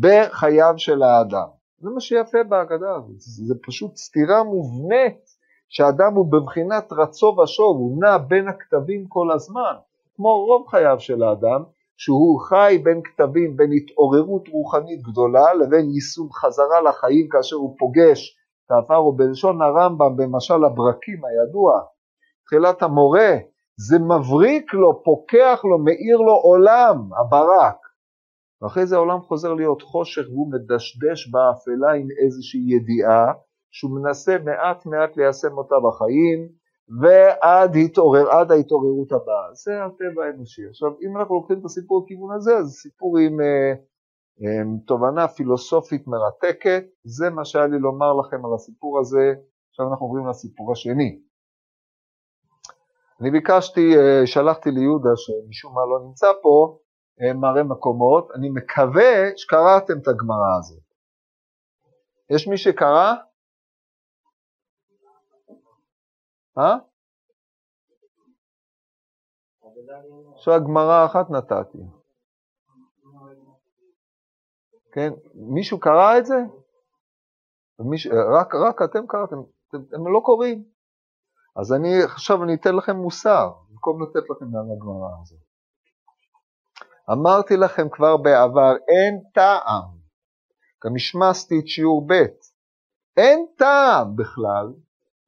בחייו 0.00 0.74
של 0.76 1.02
האדם. 1.02 1.48
זה 1.78 1.90
מה 1.90 2.00
שיפה 2.00 2.38
בהגדה 2.48 2.94
הזאת, 2.96 3.16
זה 3.18 3.54
פשוט 3.66 3.96
סתירה 3.96 4.42
מובנית 4.42 5.20
שהאדם 5.68 6.14
הוא 6.14 6.32
בבחינת 6.32 6.92
רצו 6.92 7.26
ושוב, 7.26 7.76
הוא 7.76 8.00
נע 8.00 8.18
בין 8.18 8.48
הכתבים 8.48 9.06
כל 9.08 9.32
הזמן, 9.34 9.74
כמו 10.16 10.44
רוב 10.46 10.66
חייו 10.68 11.00
של 11.00 11.22
האדם, 11.22 11.62
שהוא 11.96 12.40
חי 12.40 12.78
בין 12.82 13.00
כתבים, 13.04 13.56
בין 13.56 13.70
התעוררות 13.72 14.48
רוחנית 14.48 15.02
גדולה 15.02 15.54
לבין 15.54 15.90
יישום 15.90 16.32
חזרה 16.32 16.80
לחיים 16.80 17.28
כאשר 17.28 17.56
הוא 17.56 17.76
פוגש 17.78 18.36
את 18.66 18.70
העפר, 18.70 19.04
ובלשון 19.04 19.62
הרמב"ם 19.62 20.16
במשל 20.16 20.64
הברקים 20.64 21.20
הידוע, 21.24 21.80
תחילת 22.46 22.82
המורה, 22.82 23.30
זה 23.88 23.98
מבריק 23.98 24.74
לו, 24.74 25.02
פוקח 25.04 25.60
לו, 25.64 25.78
מאיר 25.78 26.16
לו 26.16 26.32
עולם, 26.32 26.96
הברק. 27.20 27.76
ואחרי 28.62 28.86
זה 28.86 28.96
העולם 28.96 29.20
חוזר 29.20 29.54
להיות 29.54 29.82
חושך 29.82 30.22
והוא 30.30 30.52
מדשדש 30.52 31.30
באפלה 31.30 31.92
עם 31.92 32.06
איזושהי 32.24 32.60
ידיעה 32.66 33.32
שהוא 33.70 33.90
מנסה 34.00 34.36
מעט 34.44 34.86
מעט 34.86 35.16
ליישם 35.16 35.58
אותה 35.58 35.74
בחיים 35.86 36.48
ועד 37.00 37.76
התעורר, 37.84 38.30
עד 38.30 38.52
ההתעוררות 38.52 39.12
הבאה. 39.12 39.54
זה 39.54 39.84
הטבע 39.84 40.24
האנושי. 40.24 40.62
עכשיו 40.68 40.88
אם 41.02 41.16
אנחנו 41.16 41.34
לוקחים 41.34 41.58
את 41.58 41.64
הסיפור 41.64 42.02
לכיוון 42.04 42.36
הזה, 42.36 42.62
זה 42.62 42.70
סיפור 42.70 43.18
עם, 43.18 43.40
אה, 43.40 43.72
עם 44.60 44.78
תובנה 44.86 45.28
פילוסופית 45.28 46.06
מרתקת, 46.06 46.84
זה 47.04 47.30
מה 47.30 47.44
שהיה 47.44 47.66
לי 47.66 47.78
לומר 47.78 48.12
לכם 48.12 48.46
על 48.46 48.54
הסיפור 48.54 49.00
הזה, 49.00 49.34
עכשיו 49.70 49.90
אנחנו 49.90 50.06
עוברים 50.06 50.28
לסיפור 50.28 50.72
השני. 50.72 51.18
אני 53.22 53.30
ביקשתי, 53.30 53.96
אה, 53.96 54.26
שלחתי 54.26 54.70
ליהודה 54.70 55.10
שמשום 55.16 55.74
מה 55.74 55.80
לא 55.80 56.06
נמצא 56.06 56.26
פה, 56.42 56.78
אה, 57.20 57.34
מראה 57.34 57.62
מקומות, 57.62 58.30
אני 58.34 58.48
מקווה 58.50 59.30
שקראתם 59.36 59.98
את 60.02 60.08
הגמרא 60.08 60.58
הזאת. 60.58 60.82
יש 62.30 62.48
מי 62.48 62.58
שקרא? 62.58 63.14
אה? 66.58 66.76
עכשיו 70.34 70.60
גמרא 70.64 71.06
אחת 71.06 71.30
נתתי. 71.30 71.78
כן, 74.92 75.12
מישהו 75.34 75.80
קרא 75.80 76.18
את 76.18 76.26
זה? 76.26 76.34
רק, 78.40 78.54
רק 78.54 78.82
אתם 78.82 79.06
קראתם, 79.06 79.36
הם 79.72 80.12
לא 80.14 80.20
קוראים. 80.24 80.71
אז 81.56 81.72
אני 81.72 82.02
עכשיו 82.02 82.44
אני 82.44 82.54
אתן 82.54 82.74
לכם 82.74 82.96
מוסר, 82.96 83.50
במקום 83.70 84.02
לתת 84.02 84.30
לכם 84.30 84.56
על 84.56 84.76
הגמרא 84.76 85.20
הזאת. 85.22 85.38
אמרתי 87.12 87.56
לכם 87.56 87.88
כבר 87.88 88.16
בעבר, 88.16 88.72
אין 88.88 89.20
טעם, 89.34 90.02
גם 90.84 90.96
השמסתי 90.96 91.58
את 91.58 91.68
שיעור 91.68 92.06
ב', 92.06 92.24
אין 93.16 93.46
טעם 93.56 94.16
בכלל 94.16 94.66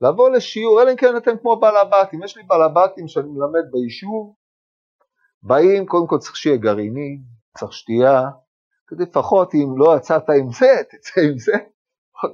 לבוא 0.00 0.30
לשיעור, 0.30 0.82
אלא 0.82 0.90
אם 0.90 0.96
כן 0.96 1.16
אתם 1.16 1.38
כמו 1.38 1.60
בעלבתים, 1.60 2.22
יש 2.22 2.36
לי 2.36 2.42
בעלבתים 2.42 3.08
שאני 3.08 3.28
מלמד 3.28 3.70
ביישוב, 3.72 4.34
באים, 5.42 5.86
קודם 5.86 6.06
כל 6.06 6.18
צריך 6.18 6.36
שיהיה 6.36 6.56
גרעיני, 6.56 7.18
צריך 7.58 7.72
שתייה, 7.72 8.22
כדי 8.86 9.04
לפחות 9.04 9.54
אם 9.54 9.78
לא 9.78 9.96
יצאת 9.96 10.30
עם 10.40 10.50
זה, 10.50 10.82
תצא 10.90 11.20
עם 11.20 11.38
זה, 11.38 11.52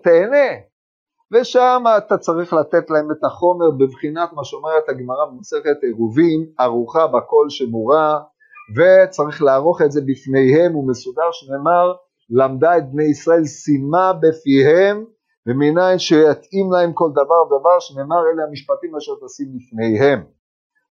תהנה. 0.03 0.70
ושם 1.33 1.85
אתה 1.99 2.19
צריך 2.19 2.53
לתת 2.53 2.91
להם 2.91 3.11
את 3.11 3.25
החומר 3.25 3.71
בבחינת 3.71 4.33
מה 4.33 4.45
שאומרת 4.45 4.89
הגמרא 4.89 5.25
במסכת 5.31 5.83
עירובין, 5.83 6.47
ארוחה 6.61 7.07
בכל 7.07 7.47
שמורה, 7.49 8.21
וצריך 8.77 9.43
לערוך 9.43 9.83
את 9.83 9.93
זה 9.93 10.01
בפניהם, 10.07 10.77
ומסודר 10.77 11.31
שנאמר, 11.33 11.95
למדה 12.31 12.79
את 12.79 12.93
בני 12.93 13.05
ישראל 13.05 13.45
שימה 13.45 14.13
בפיהם, 14.13 15.05
ומניין 15.47 15.99
שיתאים 15.99 16.73
להם 16.73 16.93
כל 16.93 17.11
דבר 17.13 17.41
ודבר, 17.47 17.81
שנאמר 17.81 18.17
אלה 18.17 18.43
המשפטים 18.49 18.97
אשר 18.97 19.13
תשים 19.25 19.47
לפניהם. 19.57 20.25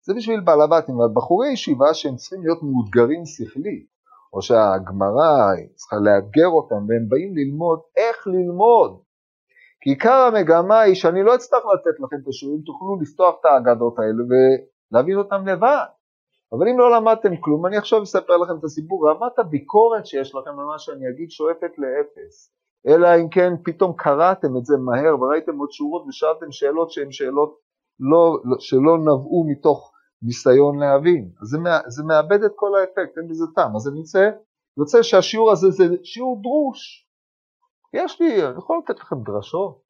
זה 0.06 0.14
בשביל 0.14 0.40
בעל 0.40 0.62
הבתים, 0.62 0.96
אבל 0.96 1.14
בחורי 1.14 1.52
ישיבה 1.52 1.94
שהם 1.94 2.16
צריכים 2.16 2.42
להיות 2.44 2.64
מאותגרים 2.64 3.26
שכלית, 3.26 3.88
או 4.34 4.42
שהגמרא 4.42 5.56
צריכה 5.76 5.96
לאתגר 5.96 6.48
אותם, 6.48 6.76
והם 6.76 7.10
באים 7.10 7.36
ללמוד 7.36 7.80
איך 7.98 8.28
ללמוד. 8.28 9.09
כי 9.82 9.90
עיקר 9.90 10.30
המגמה 10.32 10.80
היא 10.80 10.96
שאני 10.96 11.24
לא 11.24 11.36
אצטרך 11.36 11.64
לתת 11.74 12.00
לכם 12.00 12.16
את 12.24 12.28
השיעורים, 12.28 12.62
תוכלו 12.62 13.00
לפתוח 13.02 13.36
את 13.40 13.46
האגדות 13.46 14.00
האלה 14.00 14.24
ולהבין 14.30 15.18
אותם 15.18 15.48
לבד. 15.48 15.86
אבל 16.54 16.68
אם 16.68 16.80
לא 16.80 16.96
למדתם 16.96 17.38
כלום, 17.38 17.66
אני 17.66 17.78
עכשיו 17.78 18.04
אספר 18.04 18.38
לכם 18.38 18.58
את 18.60 18.64
הסיפור, 18.64 19.10
רמת 19.10 19.40
הביקורת 19.40 20.06
שיש 20.06 20.36
לכם 20.36 20.60
על 20.60 20.66
מה 20.66 20.80
שאני 20.80 21.10
אגיד 21.10 21.32
שואפת 21.32 21.72
לאפס. 21.78 22.54
אלא 22.88 23.08
אם 23.22 23.30
כן 23.30 23.54
פתאום 23.64 23.94
קראתם 23.98 24.58
את 24.58 24.66
זה 24.66 24.78
מהר 24.78 25.22
וראיתם 25.22 25.58
עוד 25.58 25.72
שורות 25.72 26.06
ושאלתם 26.08 26.52
שאלות 26.52 26.92
שהן 26.92 27.12
שאלות 27.12 27.60
לא, 28.00 28.38
שלא 28.60 28.98
נבעו 28.98 29.46
מתוך 29.48 29.92
ניסיון 30.22 30.80
להבין. 30.80 31.30
אז 31.42 31.48
זה, 31.48 31.58
זה 31.88 32.04
מאבד 32.04 32.44
את 32.44 32.52
כל 32.56 32.76
האפקט, 32.76 33.18
אין 33.18 33.28
בזה 33.28 33.46
טעם. 33.56 33.76
אז 33.76 33.88
אני 33.88 33.98
יוצא, 33.98 34.30
יוצא 34.78 35.02
שהשיעור 35.02 35.52
הזה 35.52 35.70
זה 35.70 35.84
שיעור 36.04 36.42
דרוש. 36.42 37.09
יש 37.94 38.22
לי, 38.22 38.48
אני 38.48 38.58
יכול 38.58 38.82
לתת 38.84 39.00
לכם 39.00 39.16
דרשות, 39.24 39.82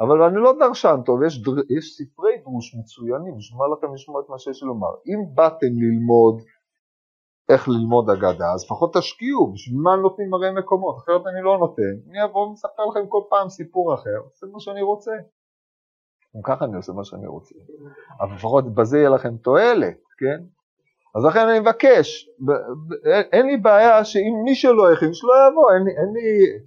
אבל 0.00 0.22
אני 0.22 0.36
לא 0.36 0.52
דרשן 0.58 0.96
טוב, 1.06 1.22
יש, 1.22 1.42
דר, 1.42 1.76
יש 1.78 1.96
ספרי 1.96 2.38
דרוש 2.42 2.74
מצוינים, 2.74 3.36
נשמע 3.36 3.64
לכם 3.72 3.94
לשמוע 3.94 4.20
את 4.24 4.28
מה 4.28 4.38
שיש 4.38 4.62
לומר. 4.62 4.94
אם 5.06 5.34
באתם 5.34 5.72
ללמוד 5.82 6.42
איך 7.48 7.68
ללמוד 7.68 8.10
אגדה, 8.10 8.52
אז 8.54 8.64
לפחות 8.64 8.96
תשקיעו, 8.96 9.52
בשביל 9.52 9.80
מה 9.80 9.96
נותנים 9.96 10.34
הרי 10.34 10.50
מקומות, 10.50 10.96
אחרת 10.96 11.26
אני 11.26 11.42
לא 11.42 11.58
נותן, 11.58 11.94
אני 12.10 12.24
אבוא 12.24 12.46
ומספר 12.46 12.82
לכם 12.90 13.06
כל 13.08 13.22
פעם 13.30 13.48
סיפור 13.48 13.94
אחר, 13.94 14.20
זה 14.40 14.46
מה 14.52 14.60
שאני 14.60 14.82
רוצה. 14.82 15.12
גם 16.36 16.42
ככה 16.44 16.64
אני 16.64 16.76
עושה 16.76 16.92
מה 16.92 17.04
שאני 17.04 17.26
רוצה, 17.26 17.54
אבל 18.20 18.34
לפחות 18.34 18.74
בזה 18.74 18.98
יהיה 18.98 19.08
לכם 19.08 19.36
תועלת, 19.36 20.00
כן? 20.18 20.44
אז 21.14 21.24
לכן 21.24 21.48
אני 21.48 21.60
מבקש, 21.60 22.28
אין 23.32 23.46
לי 23.46 23.56
בעיה 23.56 24.04
שאם 24.04 24.34
מי 24.44 24.54
שלא 24.54 24.92
יכין, 24.92 25.12
שלא 25.12 25.32
יבוא, 25.48 25.72
אין 25.72 25.82
לי, 25.82 25.90
אין 25.90 26.12
לי, 26.12 26.58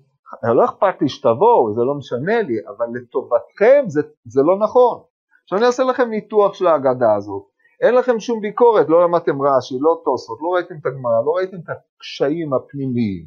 לא 0.43 0.65
אכפת 0.65 1.01
לי 1.01 1.09
שתבואו, 1.09 1.73
זה 1.75 1.81
לא 1.81 1.95
משנה 1.95 2.41
לי, 2.41 2.55
אבל 2.67 2.85
לטובתכם 2.93 3.83
זה, 3.87 4.01
זה 4.25 4.41
לא 4.41 4.57
נכון. 4.59 5.01
עכשיו 5.43 5.57
אני 5.57 5.67
אעשה 5.67 5.83
לכם 5.83 6.09
ניתוח 6.09 6.53
של 6.53 6.67
ההגדה 6.67 7.15
הזאת. 7.15 7.43
אין 7.81 7.95
לכם 7.95 8.19
שום 8.19 8.41
ביקורת, 8.41 8.89
לא 8.89 9.03
למדתם 9.03 9.41
רש"י, 9.41 9.75
לא 9.79 10.01
תוספות, 10.05 10.37
לא 10.41 10.47
ראיתם 10.55 10.75
את 10.81 10.85
הגמרא, 10.85 11.21
לא 11.25 11.31
ראיתם 11.31 11.57
את 11.57 11.69
הקשיים 11.69 12.53
הפנימיים. 12.53 13.25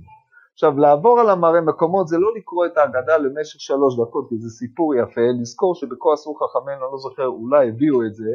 עכשיו, 0.53 0.79
לעבור 0.79 1.21
על 1.21 1.31
המראה 1.31 1.61
מקומות 1.61 2.09
זה 2.09 2.18
לא 2.18 2.29
לקרוא 2.37 2.66
את 2.66 2.79
ההגדה 2.79 3.16
למשך 3.16 3.61
שלוש 3.61 4.01
דקות, 4.01 4.29
כי 4.29 4.38
זה 4.38 4.49
סיפור 4.51 4.94
יפה, 4.94 5.21
לזכור 5.40 5.75
שבכה 5.75 6.12
עשו 6.12 6.35
חכמינו, 6.35 6.85
אני 6.85 6.92
לא 6.92 6.99
זוכר, 6.99 7.27
אולי 7.27 7.68
הביאו 7.68 8.07
את 8.07 8.14
זה, 8.14 8.33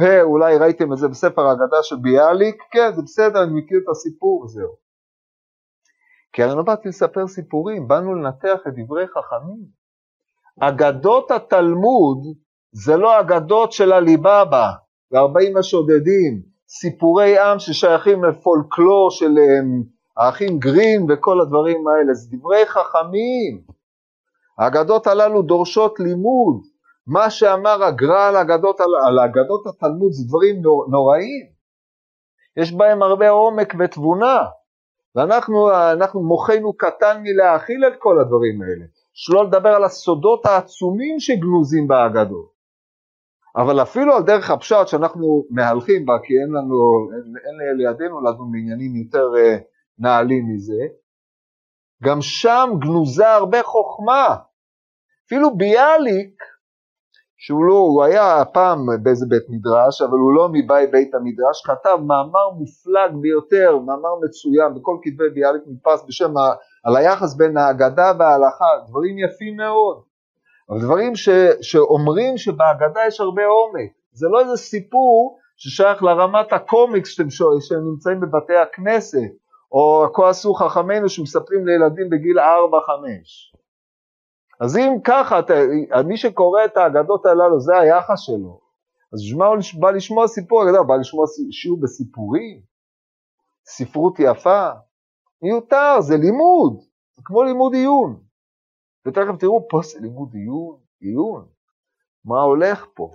ואולי 0.00 0.58
ראיתם 0.58 0.92
את 0.92 0.98
זה 0.98 1.08
בספר 1.08 1.42
ההגדה 1.42 1.82
של 1.82 1.96
ביאליק, 2.02 2.62
כן, 2.70 2.92
זה 2.92 3.02
בסדר, 3.02 3.42
אני 3.42 3.60
מכיר 3.60 3.78
את 3.84 3.88
הסיפור 3.88 4.42
וזהו. 4.44 4.72
כי 6.32 6.44
אני 6.44 6.56
לא 6.56 6.62
באתי 6.62 6.88
לספר 6.88 7.26
סיפורים, 7.26 7.88
באנו 7.88 8.14
לנתח 8.14 8.58
את 8.68 8.72
דברי 8.76 9.06
חכמים. 9.06 9.82
אגדות 10.60 11.30
התלמוד 11.30 12.18
זה 12.72 12.96
לא 12.96 13.20
אגדות 13.20 13.72
של 13.72 13.92
הליבאבא 13.92 14.70
וארבעים 15.10 15.56
השודדים, 15.56 16.42
סיפורי 16.68 17.38
עם 17.38 17.58
ששייכים 17.58 18.24
לפולקלור 18.24 19.10
של 19.10 19.34
האחים 20.16 20.58
גרין 20.58 21.06
וכל 21.08 21.40
הדברים 21.40 21.88
האלה, 21.88 22.14
זה 22.14 22.36
דברי 22.36 22.66
חכמים. 22.66 23.62
האגדות 24.58 25.06
הללו 25.06 25.42
דורשות 25.42 26.00
לימוד. 26.00 26.62
מה 27.06 27.30
שאמר 27.30 27.84
הגר"א 27.84 28.28
על 28.28 28.36
אגדות, 28.36 28.80
על 28.80 29.18
אגדות 29.18 29.66
התלמוד 29.66 30.12
זה 30.12 30.24
דברים 30.28 30.62
נוראים. 30.90 31.46
יש 32.56 32.72
בהם 32.72 33.02
הרבה 33.02 33.30
עומק 33.30 33.74
ותבונה, 33.78 34.38
ואנחנו 35.16 35.70
אנחנו, 35.92 36.22
מוחנו 36.22 36.72
קטן 36.72 37.22
מלהכיל 37.22 37.84
את 37.86 37.92
כל 37.98 38.20
הדברים 38.20 38.62
האלה. 38.62 38.84
שלא 39.14 39.44
לדבר 39.44 39.68
על 39.68 39.84
הסודות 39.84 40.46
העצומים 40.46 41.20
שגנוזים 41.20 41.88
באגדות. 41.88 42.52
אבל 43.56 43.82
אפילו 43.82 44.16
על 44.16 44.22
דרך 44.22 44.50
הפשט 44.50 44.86
שאנחנו 44.86 45.46
מהלכים 45.50 46.06
בה, 46.06 46.12
כי 46.22 46.32
אין 46.32 46.48
לנו, 46.48 47.08
אין, 47.12 47.32
אין 47.44 47.76
לידינו 47.76 48.20
לדון 48.20 48.52
בעניינים 48.52 48.96
יותר 48.96 49.26
uh, 49.34 49.62
נעלים 49.98 50.44
מזה, 50.54 50.82
גם 52.02 52.18
שם 52.20 52.70
גנוזה 52.80 53.28
הרבה 53.28 53.62
חוכמה. 53.62 54.36
אפילו 55.26 55.56
ביאליק, 55.56 56.42
שהוא 57.44 57.64
לא, 57.64 57.74
הוא 57.74 58.04
היה 58.04 58.44
פעם 58.52 58.78
באיזה 59.02 59.26
בית 59.28 59.46
מדרש, 59.48 60.02
אבל 60.02 60.18
הוא 60.18 60.32
לא 60.36 60.48
מבאי 60.52 60.86
בית 60.86 61.14
המדרש, 61.14 61.62
כתב 61.66 61.98
מאמר 62.06 62.50
מופלג 62.58 63.20
ביותר, 63.22 63.78
מאמר 63.78 64.14
מצוין, 64.24 64.74
בכל 64.74 64.96
כתבי 65.02 65.30
ביאליק 65.34 65.62
נתפס 65.66 66.04
בשם 66.08 66.36
ה, 66.36 66.40
על 66.84 66.96
היחס 66.96 67.34
בין 67.34 67.56
ההגדה 67.56 68.12
וההלכה, 68.18 68.70
דברים 68.88 69.18
יפים 69.18 69.56
מאוד. 69.56 70.02
אבל 70.70 70.80
דברים 70.80 71.16
ש, 71.16 71.28
שאומרים 71.60 72.38
שבהגדה 72.38 73.00
יש 73.06 73.20
הרבה 73.20 73.46
עומק, 73.46 73.90
זה 74.12 74.26
לא 74.28 74.40
איזה 74.40 74.56
סיפור 74.56 75.38
ששייך 75.56 76.02
לרמת 76.02 76.52
הקומיקס 76.52 77.08
שאתם 77.08 77.30
שנמצאים 77.60 78.20
בבתי 78.20 78.56
הכנסת, 78.56 79.32
או 79.72 80.06
כה 80.14 80.28
עשו 80.28 80.54
חכמינו 80.54 81.08
שמספרים 81.08 81.66
לילדים 81.66 82.10
בגיל 82.10 82.38
4-5. 82.38 82.42
אז 84.62 84.76
אם 84.76 85.00
ככה, 85.04 85.40
מי 86.04 86.16
שקורא 86.16 86.64
את 86.64 86.76
האגדות 86.76 87.26
הללו, 87.26 87.60
זה 87.60 87.78
היחס 87.78 88.20
שלו, 88.20 88.60
אז 89.12 89.36
מה 89.36 89.46
הוא 89.46 89.56
בא 89.80 89.90
לשמוע 89.90 90.28
סיפור 90.28 90.62
אגדה? 90.62 90.82
בא 90.82 90.94
לשמוע 90.94 91.26
שיעור 91.50 91.80
בסיפורים? 91.80 92.60
ספרות 93.66 94.16
יפה? 94.18 94.68
מיותר, 95.42 96.00
זה 96.00 96.16
לימוד, 96.16 96.80
זה 97.16 97.22
כמו 97.24 97.42
לימוד 97.42 97.74
עיון. 97.74 98.20
ותכף 99.06 99.38
תראו, 99.40 99.68
פה 99.68 99.80
זה 99.82 100.00
לימוד 100.00 100.34
עיון, 100.34 100.78
עיון. 101.00 101.48
מה 102.24 102.42
הולך 102.42 102.86
פה? 102.94 103.10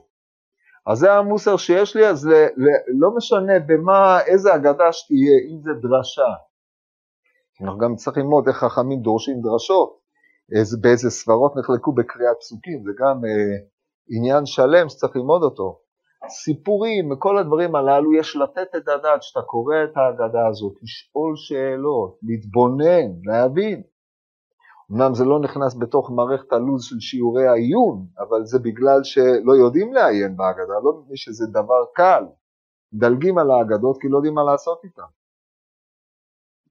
אז 0.88 0.98
זה 0.98 1.14
המוסר 1.14 1.58
שיש 1.58 1.96
לי, 1.96 2.08
אז 2.08 2.28
ל, 2.28 2.34
ל, 2.34 2.66
לא 2.88 3.16
משנה 3.16 3.54
במה, 3.68 4.22
איזה 4.22 4.56
אגדה 4.56 4.92
שתהיה, 4.92 5.38
אם 5.52 5.62
זה 5.62 5.72
דרשה. 5.82 6.34
אנחנו 7.62 7.80
גם 7.80 7.96
צריכים 7.96 8.24
ללמוד 8.24 8.48
איך 8.48 8.58
חכמים 8.58 9.02
דורשים 9.02 9.42
דרשות, 9.42 9.97
איזה, 10.52 10.78
באיזה 10.82 11.10
סברות 11.10 11.54
נחלקו 11.56 11.92
בקריאת 11.94 12.38
פסוקים, 12.40 12.84
זה 12.84 12.92
גם 13.00 13.26
אה, 13.26 13.58
עניין 14.10 14.46
שלם 14.46 14.90
שצריך 14.90 15.16
ללמוד 15.16 15.44
אותו. 15.44 15.80
סיפורים 16.30 17.12
וכל 17.12 17.38
הדברים 17.38 17.76
הללו, 17.76 18.14
יש 18.14 18.36
לתת 18.36 18.76
את 18.78 18.88
הדעת 18.88 19.24
שאתה 19.24 19.42
קורא 19.42 19.76
את 19.84 19.98
ההגדה 19.98 20.48
הזאת, 20.48 20.74
לשאול 20.84 21.34
שאלות, 21.36 22.18
להתבונן, 22.24 23.08
להבין. 23.24 23.84
אמנם 24.92 25.14
זה 25.14 25.26
לא 25.26 25.40
נכנס 25.40 25.76
בתוך 25.80 26.12
מערכת 26.12 26.54
הלו"ז 26.54 26.84
של 26.84 27.00
שיעורי 27.00 27.48
העיון, 27.48 28.08
אבל 28.20 28.46
זה 28.46 28.60
בגלל 28.60 29.00
שלא 29.04 29.54
יודעים 29.64 29.94
לעיין 29.94 30.38
בהגדה, 30.38 30.74
לא 30.84 31.00
מפני 31.00 31.18
שזה 31.18 31.46
דבר 31.48 31.82
קל. 31.96 32.24
מדלגים 32.94 33.38
על 33.38 33.52
ההגדות 33.52 33.98
כי 34.02 34.08
לא 34.10 34.18
יודעים 34.18 34.34
מה 34.34 34.44
לעשות 34.44 34.82
איתן. 34.84 35.12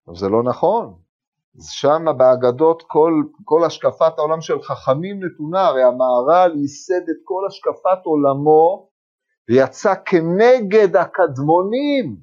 אבל 0.06 0.16
זה 0.16 0.28
לא 0.28 0.42
נכון. 0.42 0.94
שם 1.60 2.04
בהגדות 2.16 2.82
כל, 2.86 3.12
כל 3.44 3.64
השקפת 3.64 4.18
העולם 4.18 4.40
של 4.40 4.62
חכמים 4.62 5.20
נתונה, 5.24 5.66
הרי 5.66 5.82
המהר"ל 5.82 6.52
ייסד 6.56 7.08
את 7.10 7.16
כל 7.24 7.46
השקפת 7.46 8.04
עולמו 8.04 8.88
ויצא 9.50 9.94
כנגד 10.04 10.96
הקדמונים, 10.96 12.16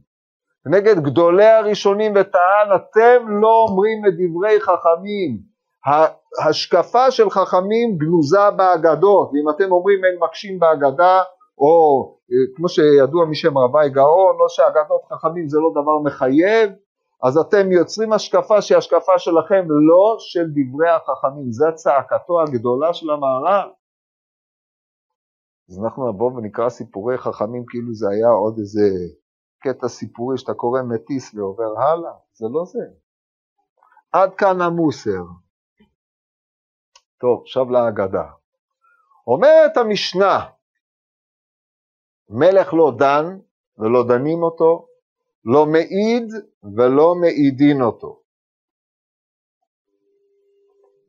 כנגד 0.63 0.99
גדולי 0.99 1.45
הראשונים 1.45 2.11
וטען 2.15 2.75
אתם 2.75 3.41
לא 3.41 3.65
אומרים 3.69 4.05
את 4.07 4.13
דברי 4.13 4.61
חכמים, 4.61 5.53
ההשקפה 6.41 7.11
של 7.11 7.29
חכמים 7.29 7.97
גנוזה 7.97 8.51
באגדות, 8.57 9.31
ואם 9.33 9.49
אתם 9.55 9.71
אומרים 9.71 10.05
אין 10.05 10.19
מקשים 10.19 10.59
באגדה, 10.59 11.21
או 11.57 11.73
כמו 12.55 12.69
שידוע 12.69 13.25
משם 13.25 13.57
רבי 13.57 13.89
גאון, 13.89 14.35
לא 14.39 14.45
שאגדות 14.49 15.01
חכמים 15.13 15.47
זה 15.47 15.57
לא 15.59 15.71
דבר 15.71 15.99
מחייב, 16.05 16.69
אז 17.27 17.37
אתם 17.37 17.71
יוצרים 17.71 18.13
השקפה 18.13 18.61
שהיא 18.61 18.77
השקפה 18.77 19.19
שלכם, 19.19 19.65
לא 19.89 20.15
של 20.19 20.45
דברי 20.49 20.89
החכמים, 20.89 21.51
זה 21.51 21.65
צעקתו 21.75 22.41
הגדולה 22.41 22.93
של 22.93 23.09
המהר"ל. 23.09 23.69
אז 25.69 25.79
אנחנו 25.83 26.11
נבוא 26.11 26.31
ונקרא 26.31 26.69
סיפורי 26.69 27.17
חכמים 27.17 27.65
כאילו 27.69 27.93
זה 27.93 28.05
היה 28.09 28.29
עוד 28.29 28.55
איזה 28.59 28.87
קטע 29.59 29.87
סיפורי 29.87 30.37
שאתה 30.37 30.53
קורא 30.53 30.81
מטיס 30.81 31.35
ועובר 31.35 31.79
הלאה, 31.79 32.11
זה 32.33 32.45
לא 32.51 32.65
זה. 32.65 32.79
עד 34.11 34.35
כאן 34.35 34.61
המוסר. 34.61 35.23
טוב, 37.19 37.41
עכשיו 37.41 37.69
להגדה. 37.69 38.25
אומרת 39.27 39.77
המשנה, 39.77 40.49
מלך 42.29 42.73
לא 42.73 42.91
דן 42.97 43.39
ולא 43.77 44.07
דנים 44.07 44.43
אותו, 44.43 44.92
לא 45.45 45.65
מעיד 45.65 46.27
ולא 46.77 47.15
מעידין 47.21 47.81
אותו. 47.81 48.19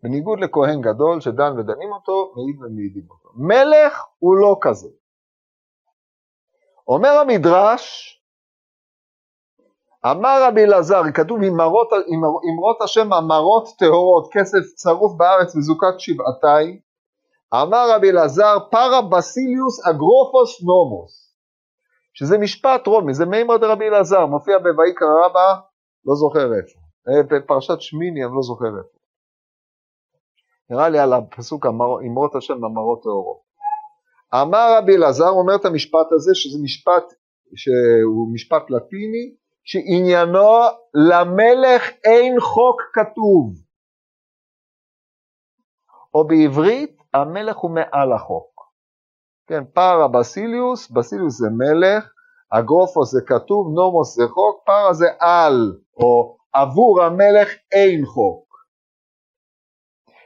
בניגוד 0.02 0.38
לכהן 0.40 0.80
גדול 0.80 1.20
שדן 1.20 1.52
ודנים 1.58 1.92
אותו, 1.92 2.32
מעיד 2.36 2.62
ומעידים 2.62 3.06
אותו. 3.10 3.28
מלך 3.34 4.04
הוא 4.18 4.36
לא 4.36 4.56
כזה. 4.60 4.88
אומר 6.88 7.08
המדרש, 7.08 8.14
אמר 10.10 10.48
רבי 10.48 10.64
אלעזר, 10.64 11.02
כתוב 11.14 11.42
אמרות, 11.42 11.88
אמרות 12.52 12.82
השם 12.84 13.12
אמרות 13.12 13.68
טהורות, 13.78 14.28
כסף 14.32 14.74
צרוף 14.74 15.12
בארץ 15.16 15.56
וזוקק 15.56 15.98
שבעתיים, 15.98 16.80
אמר 17.54 17.94
רבי 17.96 18.10
אלעזר 18.10 18.54
פרה 18.70 19.02
בסיליוס 19.02 19.86
אגרופוס 19.86 20.62
נומוס, 20.62 21.23
שזה 22.14 22.38
משפט 22.38 22.86
רומי, 22.86 23.14
זה 23.14 23.26
מימר 23.26 23.56
דרבי 23.56 23.88
אלעזר, 23.88 24.26
מופיע 24.26 24.58
בויקרא 24.58 25.26
רבה, 25.26 25.60
לא 26.04 26.14
זוכר 26.14 26.44
איפה, 26.54 26.78
אה, 27.08 27.22
בפרשת 27.22 27.80
שמיני, 27.80 28.24
אני 28.24 28.32
לא 28.34 28.42
זוכר 28.42 28.66
איפה. 28.78 28.98
נראה 30.70 30.88
לי 30.88 30.98
על 30.98 31.12
הפסוק 31.12 31.66
אמרות 31.66 32.34
השם 32.34 32.64
אמרות 32.64 33.02
טהורות. 33.02 33.44
אמר 34.34 34.78
רבי 34.78 34.96
אלעזר, 34.96 35.28
אומר 35.28 35.54
את 35.54 35.64
המשפט 35.64 36.12
הזה, 36.12 36.30
שזה 36.34 36.58
משפט 36.62 37.04
שהוא 37.56 38.34
משפט 38.34 38.70
לטיני, 38.70 39.34
שעניינו 39.64 40.48
למלך 40.94 41.82
אין 42.04 42.40
חוק 42.40 42.82
כתוב. 42.92 43.54
או 46.14 46.26
בעברית, 46.26 46.96
המלך 47.14 47.56
הוא 47.56 47.70
מעל 47.70 48.12
החוק. 48.12 48.53
כן, 49.46 49.64
פארה 49.74 50.08
בסיליוס, 50.08 50.90
בסיליוס 50.90 51.38
זה 51.38 51.48
מלך, 51.50 52.12
אגרופוס 52.50 53.10
זה 53.10 53.20
כתוב, 53.26 53.68
נומוס 53.74 54.16
זה 54.16 54.24
חוק, 54.28 54.62
פארה 54.66 54.92
זה 54.92 55.06
על, 55.20 55.78
או 55.96 56.36
עבור 56.52 57.02
המלך 57.02 57.48
אין 57.72 58.06
חוק. 58.06 58.44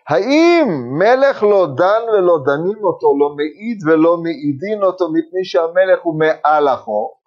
האם 0.09 0.67
מלך 0.99 1.43
לא 1.43 1.67
דן 1.77 2.03
ולא 2.13 2.39
דנים 2.45 2.85
אותו, 2.85 3.19
לא 3.19 3.37
מעיד 3.37 3.79
ולא 3.87 4.17
מעידין 4.23 4.83
אותו 4.83 5.05
מפני 5.09 5.45
שהמלך 5.45 6.03
הוא 6.03 6.19
מעל 6.19 6.69
החוק? 6.69 7.19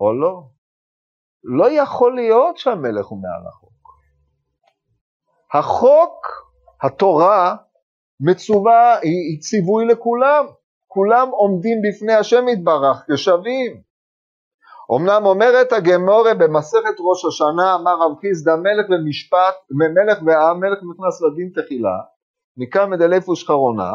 או 0.00 0.12
לא? 0.12 0.42
לא 1.44 1.70
יכול 1.70 2.14
להיות 2.14 2.56
שהמלך 2.58 3.06
הוא 3.06 3.18
מעל 3.22 3.46
החוק. 3.48 3.68
החוק, 5.54 6.26
התורה, 6.82 7.56
מצווה, 8.20 8.98
היא 8.98 9.40
ציווי 9.40 9.86
לכולם. 9.86 10.46
כולם 10.86 11.28
עומדים 11.30 11.78
בפני 11.82 12.12
השם 12.12 12.48
יתברך 12.48 13.04
כשווים. 13.12 13.80
אמנם 14.96 15.26
אומרת 15.26 15.72
הגמורה 15.72 16.34
במסכת 16.34 16.96
ראש 17.00 17.24
השנה, 17.24 17.74
אמר 17.74 17.96
רב 18.00 18.18
חיסדא 18.20 18.56
מלך 18.56 18.86
ומשפט, 18.90 19.54
מלך 19.70 20.18
ועם, 20.26 20.60
מלך 20.60 20.78
נכנס 20.78 21.22
לדין 21.22 21.50
תחילה, 21.54 21.98
מכאן 22.56 22.90
מדלף 22.90 23.28
ושחרונה, 23.28 23.92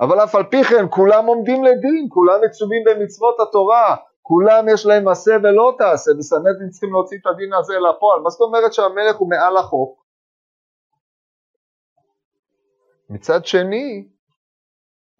אבל 0.00 0.24
אף 0.24 0.34
על 0.34 0.44
פי 0.44 0.64
כן 0.64 0.84
כולם 0.90 1.26
עומדים 1.26 1.64
לדין, 1.64 2.06
כולם 2.08 2.40
מצווים 2.44 2.82
במצוות 2.86 3.40
התורה, 3.40 3.96
כולם 4.22 4.68
יש 4.68 4.86
להם 4.86 5.08
עשה 5.08 5.36
ולא 5.42 5.74
תעשה, 5.78 6.10
וסנדלין 6.18 6.70
צריכים 6.70 6.92
להוציא 6.92 7.18
את 7.20 7.26
הדין 7.26 7.52
הזה 7.54 7.74
לפועל. 7.74 8.20
מה 8.20 8.30
זאת 8.30 8.40
אומרת 8.40 8.72
שהמלך 8.72 9.16
הוא 9.16 9.30
מעל 9.30 9.56
החוק? 9.56 9.99
מצד 13.10 13.40
שני, 13.44 14.08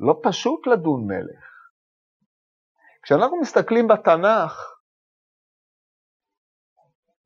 לא 0.00 0.20
פשוט 0.22 0.66
לדון 0.66 1.06
מלך. 1.06 1.44
כשאנחנו 3.02 3.40
מסתכלים 3.40 3.88
בתנ"ך, 3.88 4.80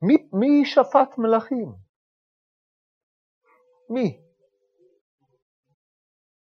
מי, 0.03 0.29
מי 0.33 0.65
שפט 0.65 1.19
מלכים? 1.19 1.73
מי? 3.91 4.21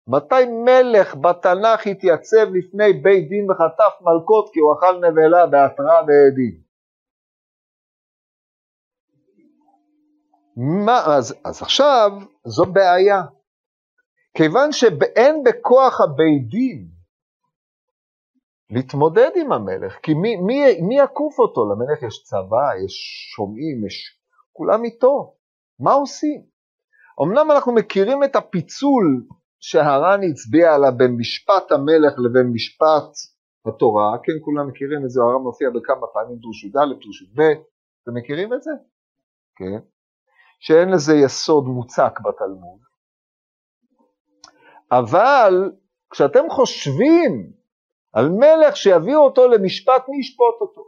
מתי 0.08 0.46
מלך 0.66 1.16
בתנ"ך 1.16 1.88
התייצב 1.88 2.46
לפני 2.58 2.94
בית 3.04 3.30
דין 3.30 3.52
וחטף 3.52 3.94
מלקות 4.02 4.54
כי 4.54 4.60
הוא 4.60 4.74
אכל 4.74 4.96
נבלה 4.98 5.46
בהתראה 5.52 6.00
ועדים? 6.08 6.64
מה, 10.86 11.18
אז, 11.18 11.36
אז 11.46 11.62
עכשיו 11.62 12.12
זו 12.46 12.66
בעיה. 12.66 13.22
כיוון 14.38 14.72
שאין 14.72 15.44
בכוח 15.44 16.02
הבית 16.02 16.50
דין 16.50 16.88
להתמודד 18.70 19.30
עם 19.36 19.52
המלך, 19.52 19.94
כי 20.04 20.14
מי, 20.14 20.36
מי, 20.36 20.82
מי 20.82 21.00
יקוף 21.00 21.40
אותו? 21.40 21.62
למלך 21.66 22.04
יש 22.04 22.24
צבא, 22.24 22.86
יש 22.86 22.96
שומעים, 23.36 23.86
יש... 23.88 24.20
כולם 24.54 24.84
איתו. 24.84 25.36
מה 25.80 25.94
עושים? 25.94 26.42
אמנם 27.22 27.52
אנחנו 27.52 27.72
מכירים 27.76 28.24
את 28.24 28.36
הפיצול 28.36 29.26
שהר"ן 29.60 30.20
הצביע 30.30 30.74
עליו 30.74 30.92
בין 30.98 31.12
משפט 31.20 31.72
המלך 31.72 32.14
לבין 32.18 32.52
משפט 32.54 33.10
התורה, 33.66 34.18
כן, 34.24 34.34
כולם 34.42 34.68
מכירים 34.68 35.06
את 35.06 35.10
זה, 35.10 35.22
הר"ן 35.22 35.44
מופיע 35.44 35.70
בכמה 35.70 36.08
פעמים 36.14 36.38
דרוש 36.38 36.64
י"א, 36.64 36.86
דרוש 37.02 37.22
י"ב, 37.22 37.42
אתם 38.04 38.14
מכירים 38.18 38.54
את 38.54 38.62
זה? 38.62 38.72
כן. 39.56 39.80
שאין 40.60 40.90
לזה 40.90 41.14
יסוד 41.16 41.66
מוצק 41.66 42.14
בתלמוד. 42.26 42.80
אבל 44.92 45.72
כשאתם 46.10 46.50
חושבים 46.50 47.52
על 48.14 48.30
מלך 48.30 48.78
שיביאו 48.78 49.20
אותו 49.20 49.48
למשפט, 49.48 50.10
מי 50.10 50.20
ישפוט 50.20 50.56
אותו? 50.62 50.82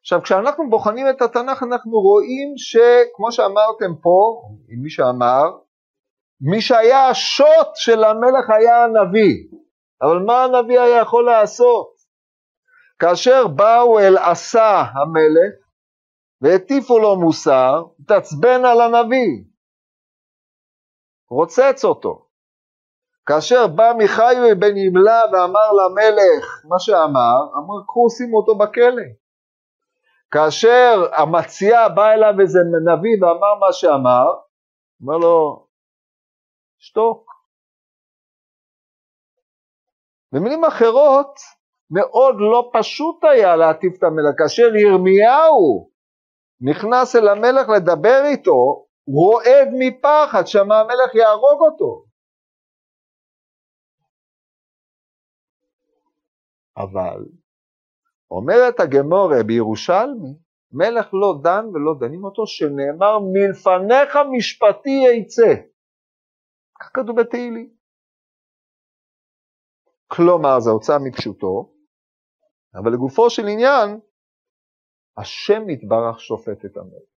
עכשיו, 0.00 0.22
כשאנחנו 0.22 0.70
בוחנים 0.70 1.06
את 1.10 1.22
התנ"ך, 1.22 1.62
אנחנו 1.62 2.00
רואים 2.00 2.54
שכמו 2.56 3.32
שאמרתם 3.32 4.00
פה, 4.02 4.42
עם 4.68 4.82
מי 4.82 4.90
שאמר, 4.90 5.44
מי 6.40 6.60
שהיה 6.60 7.08
השוט 7.08 7.68
של 7.74 8.04
המלך 8.04 8.50
היה 8.50 8.84
הנביא. 8.84 9.58
אבל 10.02 10.18
מה 10.18 10.44
הנביא 10.44 10.80
היה 10.80 11.00
יכול 11.00 11.24
לעשות? 11.24 11.94
כאשר 12.98 13.46
באו 13.46 13.98
אל 13.98 14.16
עשה 14.18 14.82
המלך 14.94 15.64
והטיפו 16.40 16.98
לו 16.98 17.20
מוסר, 17.20 17.82
תעצבן 18.06 18.64
על 18.64 18.80
הנביא, 18.80 19.44
רוצץ 21.30 21.84
אותו. 21.84 22.23
כאשר 23.26 23.66
בא 23.66 23.92
מיכאי 23.98 24.54
בן 24.58 24.76
ימלה 24.76 25.20
ואמר 25.32 25.72
למלך 25.72 26.62
מה 26.64 26.78
שאמר, 26.78 27.36
אמר 27.56 27.84
קחו 27.86 28.10
שימו 28.10 28.38
אותו 28.38 28.58
בכלא. 28.58 29.08
כאשר 30.30 31.06
המציע 31.12 31.88
בא 31.88 32.10
אליו 32.10 32.40
איזה 32.40 32.58
נביא 32.58 33.16
ואמר 33.20 33.54
מה 33.60 33.72
שאמר, 33.72 34.26
אמר 35.02 35.16
לו, 35.16 35.66
שתוק. 36.78 37.34
במילים 40.32 40.64
אחרות, 40.64 41.34
מאוד 41.90 42.34
לא 42.38 42.70
פשוט 42.72 43.24
היה 43.24 43.56
להטיף 43.56 43.98
את 43.98 44.02
המלך. 44.02 44.34
כאשר 44.38 44.76
ירמיהו 44.76 45.90
נכנס 46.60 47.16
אל 47.16 47.28
המלך 47.28 47.68
לדבר 47.68 48.22
איתו, 48.24 48.86
רועד 49.06 49.68
מפחד 49.78 50.46
שמא 50.46 50.74
המלך 50.74 51.14
יהרוג 51.14 51.60
אותו. 51.60 52.13
אבל 56.76 57.24
אומרת 58.30 58.80
הגמורה 58.80 59.42
בירושלמי, 59.46 60.38
מלך 60.72 61.14
לא 61.14 61.34
דן 61.42 61.66
ולא 61.66 61.94
דנים 62.00 62.24
אותו, 62.24 62.46
שנאמר 62.46 63.18
מלפניך 63.32 64.18
משפטי 64.32 65.04
יצא. 65.20 65.54
כך 66.80 66.90
כתוב 66.94 67.20
בתהילים. 67.20 67.74
כלומר, 70.06 70.60
זה 70.60 70.70
הוצאה 70.70 70.96
מפשוטו, 70.98 71.74
אבל 72.74 72.92
לגופו 72.92 73.30
של 73.30 73.42
עניין, 73.48 74.00
השם 75.16 75.70
יתברך 75.70 76.20
שופט 76.20 76.64
את 76.64 76.76
המלך. 76.76 77.14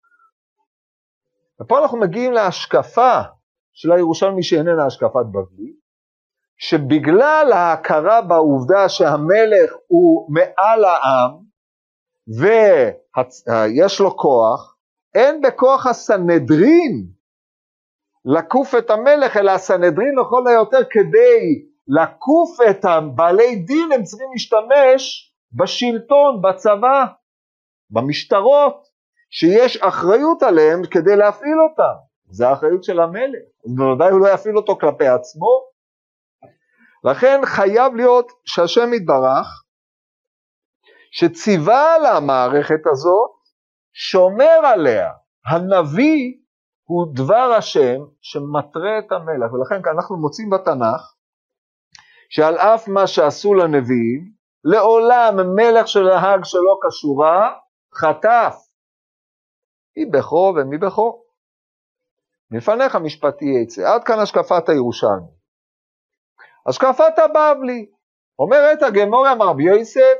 ופה 1.61 1.79
אנחנו 1.79 1.99
מגיעים 1.99 2.31
להשקפה 2.31 3.21
של 3.73 3.91
הירושלמי 3.91 4.43
שאיננה 4.43 4.85
השקפת 4.85 5.25
בבלי, 5.31 5.73
שבגלל 6.57 7.51
ההכרה 7.53 8.21
בעובדה 8.21 8.89
שהמלך 8.89 9.73
הוא 9.87 10.27
מעל 10.33 10.85
העם 10.85 11.31
ויש 12.39 13.99
לו 13.99 14.17
כוח, 14.17 14.75
אין 15.15 15.41
בכוח 15.41 15.87
הסנהדרין 15.87 17.07
לקוף 18.25 18.75
את 18.75 18.89
המלך, 18.89 19.37
אלא 19.37 19.51
הסנהדרין 19.51 20.15
לכל 20.19 20.47
היותר 20.47 20.83
כדי 20.89 21.65
לקוף 21.87 22.57
את 22.69 22.85
הבעלי 22.85 23.55
דין 23.55 23.91
הם 23.91 24.03
צריכים 24.03 24.27
להשתמש 24.33 25.33
בשלטון, 25.53 26.41
בצבא, 26.41 27.05
במשטרות, 27.89 28.87
שיש 29.29 29.77
אחריות 29.77 30.43
עליהם 30.43 30.81
כדי 30.91 31.15
להפעיל 31.15 31.57
אותם. 31.69 31.97
זה 32.29 32.49
האחריות 32.49 32.83
של 32.83 32.99
המלך. 32.99 33.39
בוודאי 33.77 34.11
הוא 34.11 34.19
לא 34.19 34.27
יפעיל 34.33 34.57
אותו 34.57 34.75
כלפי 34.75 35.07
עצמו. 35.07 35.76
לכן 37.11 37.41
חייב 37.45 37.95
להיות 37.95 38.31
שהשם 38.45 38.93
יתברך, 38.93 39.63
שציווה 41.11 41.95
על 41.95 42.05
המערכת 42.05 42.87
הזאת, 42.91 43.31
שומר 43.93 44.65
עליה. 44.73 45.11
הנביא 45.45 46.33
הוא 46.83 47.15
דבר 47.15 47.53
השם 47.57 47.97
שמתרה 48.21 48.99
את 48.99 49.11
המלך, 49.11 49.53
ולכן 49.53 49.89
אנחנו 49.95 50.17
מוצאים 50.17 50.49
בתנ"ך 50.49 51.13
שעל 52.29 52.57
אף 52.57 52.87
מה 52.87 53.07
שעשו 53.07 53.53
לנביאים, 53.53 54.31
לעולם 54.63 55.55
מלך 55.55 55.87
שנהג 55.87 56.43
שלא 56.43 56.79
כשורה, 56.87 57.53
חטף. 57.95 58.55
מי 59.97 60.05
בכו 60.05 60.53
ומי 60.55 60.77
בכו. 60.77 61.23
מלפניך 62.51 62.95
משפטי 62.95 63.45
יצא. 63.45 63.81
עד 63.93 64.03
כאן 64.03 64.19
השקפת 64.19 64.69
הירושלמי. 64.69 65.36
השקפת 66.67 67.19
הבבלי. 67.19 67.85
אומרת 68.39 68.83
הגמור 68.83 69.31
אמר 69.31 69.47
רבי 69.47 69.63
יוסף, 69.63 70.17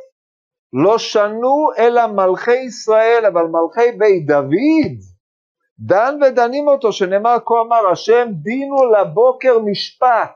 לא 0.73 0.97
שנו 0.97 1.69
אלא 1.77 2.07
מלכי 2.07 2.55
ישראל, 2.55 3.23
אבל 3.27 3.41
מלכי 3.41 3.97
בית 3.97 4.27
דוד, 4.27 4.97
דן 5.79 6.19
ודנים 6.21 6.67
אותו, 6.67 6.91
שנאמר 6.91 7.37
כה 7.45 7.53
אמר 7.65 7.87
השם, 7.91 8.27
диנו 8.31 8.91
לבוקר 8.91 9.59
משפט, 9.59 10.35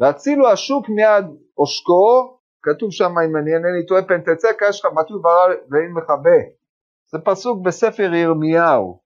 והצילו 0.00 0.48
השוק 0.48 0.88
מיד 0.88 1.24
עושקו, 1.54 2.38
כתוב 2.62 2.90
שם 2.90 3.18
אם 3.18 3.36
אני 3.36 3.54
אינני 3.54 3.86
טועה 3.86 4.02
פן 4.02 4.20
תצא 4.20 4.48
כאש 4.58 4.82
חמתו 4.82 5.22
ברא 5.22 5.54
ואין 5.70 5.92
מכבה. 5.92 6.38
זה 7.12 7.18
פסוק 7.24 7.64
בספר 7.64 8.14
ירמיהו. 8.14 9.00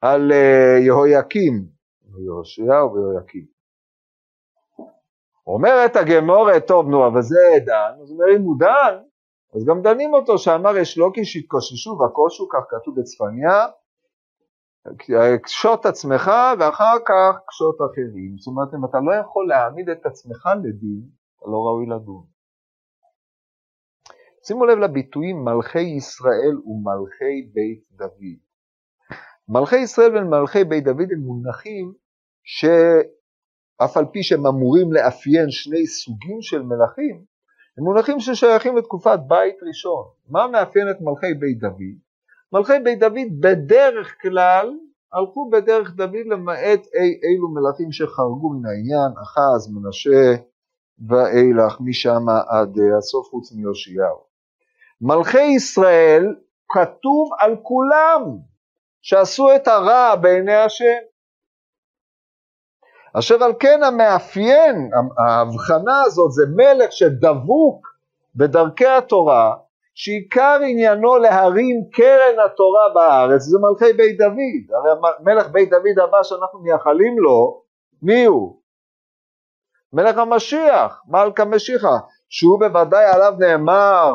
על 0.00 0.32
אה, 0.32 0.78
יהויקים, 0.78 1.64
יהושיהו 2.24 2.94
ויהויקים. 2.94 3.57
אומרת 5.48 5.96
הגמורת, 5.96 6.66
טוב 6.66 6.88
נו, 6.88 7.06
אבל 7.06 7.22
זה 7.22 7.58
דן, 7.66 7.92
אז 8.02 8.10
אומר, 8.10 8.36
אם 8.36 8.42
הוא 8.42 8.58
דן, 8.58 8.98
אז 9.54 9.64
גם 9.64 9.82
דנים 9.82 10.14
אותו, 10.14 10.38
שאמר 10.38 10.76
יש 10.76 10.98
לוקי 10.98 11.24
שהתקוששו 11.24 11.98
והקושו, 12.00 12.48
כך 12.48 12.58
כתוב 12.68 13.00
בצפניה, 13.00 13.66
קשוט 15.42 15.86
עצמך 15.86 16.30
ואחר 16.58 16.96
כך 17.06 17.40
קשוט 17.46 17.76
אחרים. 17.76 18.38
זאת 18.38 18.46
אומרת, 18.46 18.74
אם 18.74 18.84
אתה 18.84 18.98
לא 18.98 19.14
יכול 19.20 19.48
להעמיד 19.48 19.88
את 19.88 20.06
עצמך 20.06 20.48
לדין, 20.64 21.02
אתה 21.38 21.46
לא 21.50 21.56
ראוי 21.56 21.86
לדון. 21.86 22.24
שימו 24.46 24.66
לב 24.66 24.78
לביטויים 24.78 25.44
מלכי 25.44 25.80
ישראל 25.80 26.56
ומלכי 26.66 27.50
בית 27.52 27.84
דוד. 27.90 28.38
מלכי 29.48 29.76
ישראל 29.76 30.16
ומלכי 30.16 30.64
בית 30.64 30.84
דוד 30.84 31.08
הם 31.12 31.20
מונחים 31.20 31.92
שאף 33.82 33.96
על 33.96 34.04
פי 34.12 34.22
שהם 34.22 34.46
אמורים 34.46 34.92
לאפיין 34.92 35.50
שני 35.50 35.86
סוגים 35.86 36.42
של 36.42 36.62
מלכים, 36.62 37.24
הם 37.78 37.84
מונחים 37.84 38.20
ששייכים 38.20 38.76
לתקופת 38.76 39.18
בית 39.26 39.56
ראשון. 39.68 40.04
מה 40.28 40.46
מאפיין 40.46 40.90
את 40.90 40.96
מלכי 41.00 41.34
בית 41.34 41.58
דוד? 41.58 41.98
מלכי 42.52 42.72
בית 42.84 42.98
דוד 42.98 43.40
בדרך 43.40 44.16
כלל 44.22 44.74
הלכו 45.12 45.50
בדרך 45.50 45.94
דוד 45.94 46.26
למעט 46.26 46.86
אי 46.94 47.20
אילו 47.22 47.48
מלכים 47.48 47.92
שחרגו 47.92 48.50
מן 48.50 48.66
העניין, 48.66 49.12
אחז, 49.22 49.72
מנשה 49.72 50.42
ואילך, 51.08 51.80
משם 51.80 52.28
עד 52.48 52.78
אה, 52.78 52.98
הסוף 52.98 53.28
חוץ 53.28 53.52
מיאשיהו. 53.52 54.28
מלכי 55.00 55.42
ישראל 55.42 56.34
כתוב 56.68 57.30
על 57.38 57.56
כולם 57.62 58.22
שעשו 59.02 59.56
את 59.56 59.68
הרע 59.68 60.16
בעיני 60.16 60.54
השם. 60.54 60.98
אשר 63.14 63.44
על 63.44 63.52
כן 63.60 63.82
המאפיין, 63.82 64.90
ההבחנה 65.18 66.02
הזאת 66.06 66.32
זה 66.32 66.42
מלך 66.56 66.92
שדבוק 66.92 67.86
בדרכי 68.36 68.86
התורה, 68.86 69.54
שעיקר 69.94 70.58
עניינו 70.68 71.16
להרים 71.16 71.84
קרן 71.92 72.44
התורה 72.44 72.88
בארץ, 72.94 73.42
זה 73.42 73.58
מלכי 73.58 73.92
בית 73.92 74.18
דוד, 74.18 74.74
הרי 74.74 75.10
מלך 75.20 75.48
בית 75.48 75.70
דוד 75.70 75.98
הבא 76.02 76.22
שאנחנו 76.22 76.58
מייחלים 76.58 77.18
לו, 77.18 77.62
מי 78.02 78.24
הוא? 78.24 78.56
מלך 79.92 80.18
המשיח, 80.18 81.02
מלכה 81.08 81.44
משיחה, 81.44 81.98
שהוא 82.28 82.60
בוודאי 82.60 83.04
עליו 83.04 83.34
נאמר 83.38 84.14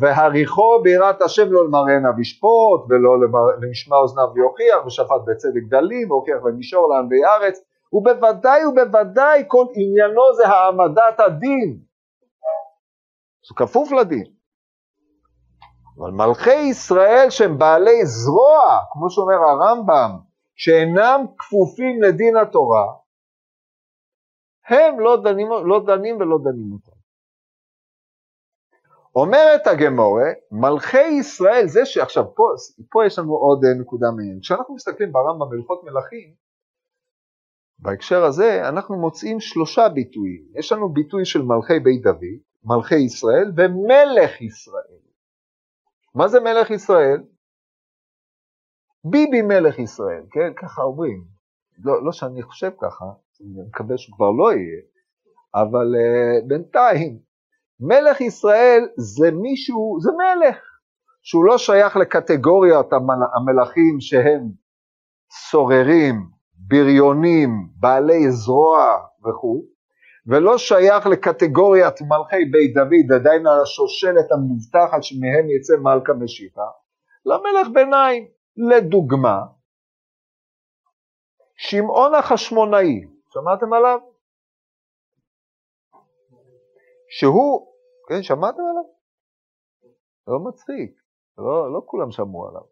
והריחו 0.00 0.80
ביראת 0.82 1.22
השם 1.22 1.52
לא 1.52 1.64
למראנה 1.64 2.08
וישפוט 2.16 2.80
ולא 2.88 3.26
למשמע 3.62 3.96
אוזניו 3.96 4.28
ויוכיח 4.34 4.86
ושפט 4.86 5.20
בצדק 5.26 5.62
דלים 5.68 6.10
והוכיח 6.10 6.36
במישור 6.44 6.88
לענבי 6.88 7.24
ארץ 7.24 7.60
ובוודאי 7.92 8.66
ובוודאי 8.66 9.44
כל 9.46 9.66
עניינו 9.74 10.34
זה 10.36 10.46
העמדת 10.48 11.20
הדין. 11.20 11.78
זה 13.48 13.54
כפוף 13.56 13.92
לדין. 13.92 14.36
אבל 15.98 16.10
מלכי 16.10 16.54
ישראל 16.70 17.26
שהם 17.30 17.58
בעלי 17.58 18.06
זרוע 18.06 18.80
כמו 18.92 19.10
שאומר 19.10 19.34
הרמב"ם 19.34 20.18
שאינם 20.56 21.26
כפופים 21.38 22.02
לדין 22.02 22.36
התורה 22.36 22.86
הם 24.68 25.00
לא 25.00 25.22
דנים, 25.24 25.48
לא 25.66 25.84
דנים 25.86 26.16
ולא 26.16 26.38
דנים 26.44 26.72
אותם. 26.72 26.96
אומרת 29.14 29.66
הגמורה, 29.66 30.30
מלכי 30.52 31.06
ישראל, 31.06 31.66
זה 31.66 31.84
שעכשיו 31.84 32.34
פה, 32.34 32.44
פה 32.90 33.06
יש 33.06 33.18
לנו 33.18 33.34
עוד 33.34 33.60
נקודה 33.80 34.06
מעניינת. 34.16 34.42
כשאנחנו 34.42 34.74
מסתכלים 34.74 35.12
ברמב"ם 35.12 35.50
בהלכות 35.50 35.84
מלכים, 35.84 36.34
בהקשר 37.78 38.24
הזה 38.24 38.68
אנחנו 38.68 38.96
מוצאים 38.96 39.40
שלושה 39.40 39.88
ביטויים. 39.88 40.44
יש 40.58 40.72
לנו 40.72 40.92
ביטוי 40.92 41.24
של 41.24 41.42
מלכי 41.42 41.80
בית 41.80 42.02
דוד, 42.02 42.38
מלכי 42.64 42.96
ישראל 42.96 43.52
ומלך 43.56 44.40
ישראל. 44.40 44.98
מה 46.14 46.28
זה 46.28 46.40
מלך 46.40 46.70
ישראל? 46.70 47.22
ביבי 49.04 49.42
מלך 49.42 49.78
ישראל, 49.78 50.22
כן? 50.30 50.52
ככה 50.62 50.82
אומרים. 50.82 51.24
לא, 51.84 52.04
לא 52.04 52.12
שאני 52.12 52.42
חושב 52.42 52.70
ככה, 52.80 53.04
אני 53.40 53.68
מקווה 53.68 53.98
שכבר 53.98 54.30
לא 54.30 54.52
יהיה, 54.52 54.80
אבל 55.54 55.94
uh, 55.94 56.48
בינתיים 56.48 57.18
מלך 57.80 58.20
ישראל 58.20 58.88
זה 58.96 59.30
מישהו, 59.30 59.98
זה 60.00 60.10
מלך, 60.12 60.58
שהוא 61.22 61.44
לא 61.44 61.58
שייך 61.58 61.96
לקטגוריית 61.96 62.86
המלכים 63.36 64.00
שהם 64.00 64.50
סוררים, 65.50 66.35
בריונים, 66.68 67.50
בעלי 67.76 68.30
זרוע 68.30 68.96
וכו', 69.20 69.62
ולא 70.26 70.58
שייך 70.58 71.06
לקטגוריית 71.06 72.00
מלכי 72.00 72.44
בית 72.52 72.74
דוד, 72.74 73.20
עדיין 73.20 73.46
על 73.46 73.62
השושלת 73.62 74.32
המובטחת 74.32 75.02
שמהם 75.02 75.50
יצא 75.50 75.76
מלכה 75.76 76.12
משיחה, 76.12 76.68
למלך 77.26 77.68
ביניים. 77.74 78.36
לדוגמה, 78.56 79.40
שמעון 81.56 82.14
החשמונאי, 82.14 83.06
שמעתם 83.32 83.72
עליו? 83.72 83.98
שהוא, 87.08 87.72
כן, 88.08 88.22
שמעתם 88.22 88.62
עליו? 88.70 88.84
לא 90.28 90.38
מצחיק, 90.48 91.00
לא, 91.38 91.72
לא 91.72 91.82
כולם 91.86 92.10
שמעו 92.10 92.48
עליו. 92.48 92.62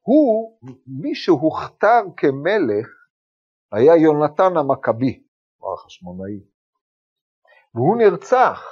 הוא, 0.00 0.58
מי 0.86 1.14
שהוכתר 1.14 2.02
כמלך, 2.16 2.88
היה 3.72 3.96
יונתן 3.96 4.56
המכבי, 4.56 5.22
או 5.60 5.74
החשמונאי, 5.74 6.40
והוא 7.74 7.96
נרצח 7.96 8.62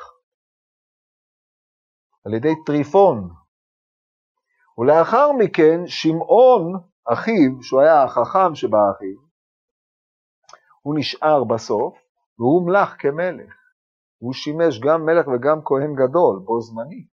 על 2.25 2.35
ידי 2.35 2.53
טריפון. 2.67 3.31
ולאחר 4.79 5.33
מכן 5.33 5.87
שמעון, 5.87 6.73
אחיו, 7.05 7.63
שהוא 7.63 7.81
היה 7.81 8.05
החכם 8.05 8.55
שבאחיו, 8.55 9.19
הוא 10.83 10.95
נשאר 10.99 11.45
בסוף, 11.45 11.99
והוא 12.39 12.67
מלך 12.67 12.95
כמלך. 12.99 13.55
הוא 14.19 14.33
שימש 14.33 14.81
גם 14.81 15.07
מלך 15.07 15.27
וגם 15.29 15.61
כהן 15.65 15.95
גדול 15.95 16.39
בו 16.45 16.61
זמני. 16.61 17.07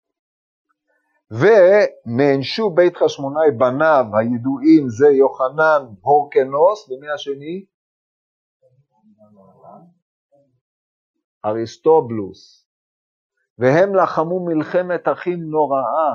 ונענשו 1.31 2.71
בית 2.71 2.97
חשמונאי 2.97 3.51
בניו 3.59 4.05
הידועים 4.19 4.89
זה 4.89 5.09
יוחנן 5.09 5.95
הורקנוס, 6.01 6.91
ומי 6.91 7.11
השני? 7.15 7.65
אריסטובלוס. 11.45 12.69
והם 13.59 13.95
לחמו 13.95 14.47
מלחמת 14.47 15.09
אחים 15.09 15.39
נוראה. 15.41 16.13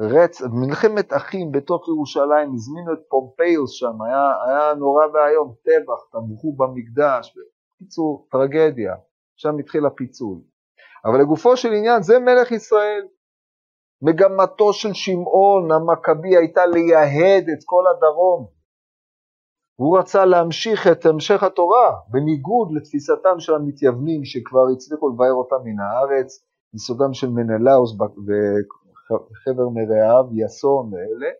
רצ... 0.00 0.42
מלחמת 0.42 1.12
אחים 1.12 1.52
בתוך 1.52 1.88
ירושלים, 1.88 2.54
הזמינו 2.54 2.92
את 2.92 2.98
פומפיוס 3.08 3.70
שם, 3.72 4.02
היה, 4.06 4.32
היה 4.46 4.74
נורא 4.74 5.06
ואיום, 5.06 5.54
טבח, 5.64 6.00
טבחו 6.12 6.56
במקדש, 6.56 7.34
בקיצור, 7.36 8.28
טרגדיה. 8.30 8.94
שם 9.36 9.58
התחיל 9.58 9.86
הפיצול. 9.86 10.38
אבל 11.04 11.20
לגופו 11.20 11.56
של 11.56 11.72
עניין, 11.72 12.02
זה 12.02 12.18
מלך 12.18 12.52
ישראל. 12.52 13.02
מגמתו 14.02 14.72
של 14.72 14.92
שמעון 14.92 15.72
המכבי 15.72 16.36
הייתה 16.36 16.66
לייהד 16.66 17.48
את 17.48 17.58
כל 17.64 17.84
הדרום. 17.90 18.57
הוא 19.80 19.98
רצה 19.98 20.24
להמשיך 20.24 20.86
את 20.86 21.06
המשך 21.06 21.42
התורה, 21.42 21.96
בניגוד 22.08 22.68
לתפיסתם 22.72 23.38
של 23.38 23.54
המתייוונים 23.54 24.24
שכבר 24.24 24.66
הצליחו 24.72 25.08
לבאר 25.08 25.32
אותה 25.32 25.54
מן 25.64 25.80
הארץ, 25.80 26.44
יסודם 26.74 27.14
של 27.14 27.30
מנלאוס 27.30 27.92
וחבר 27.92 29.68
מרעיו, 29.68 30.24
יסון 30.32 30.94
ואלה. 30.94 31.30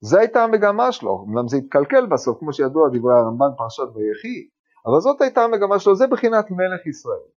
זו 0.00 0.18
הייתה 0.18 0.44
המגמה 0.44 0.92
שלו, 0.92 1.24
אמנם 1.28 1.48
זה 1.48 1.56
התקלקל 1.56 2.06
בסוף, 2.06 2.38
כמו 2.38 2.52
שידוע 2.52 2.88
דברי 2.88 3.14
הרמב"ן 3.14 3.56
פרשת 3.56 3.82
ויחי, 3.94 4.48
אבל 4.86 5.00
זאת 5.00 5.20
הייתה 5.20 5.44
המגמה 5.44 5.78
שלו, 5.78 5.94
זה 5.94 6.06
בחינת 6.06 6.50
מלך 6.50 6.86
ישראל, 6.86 7.28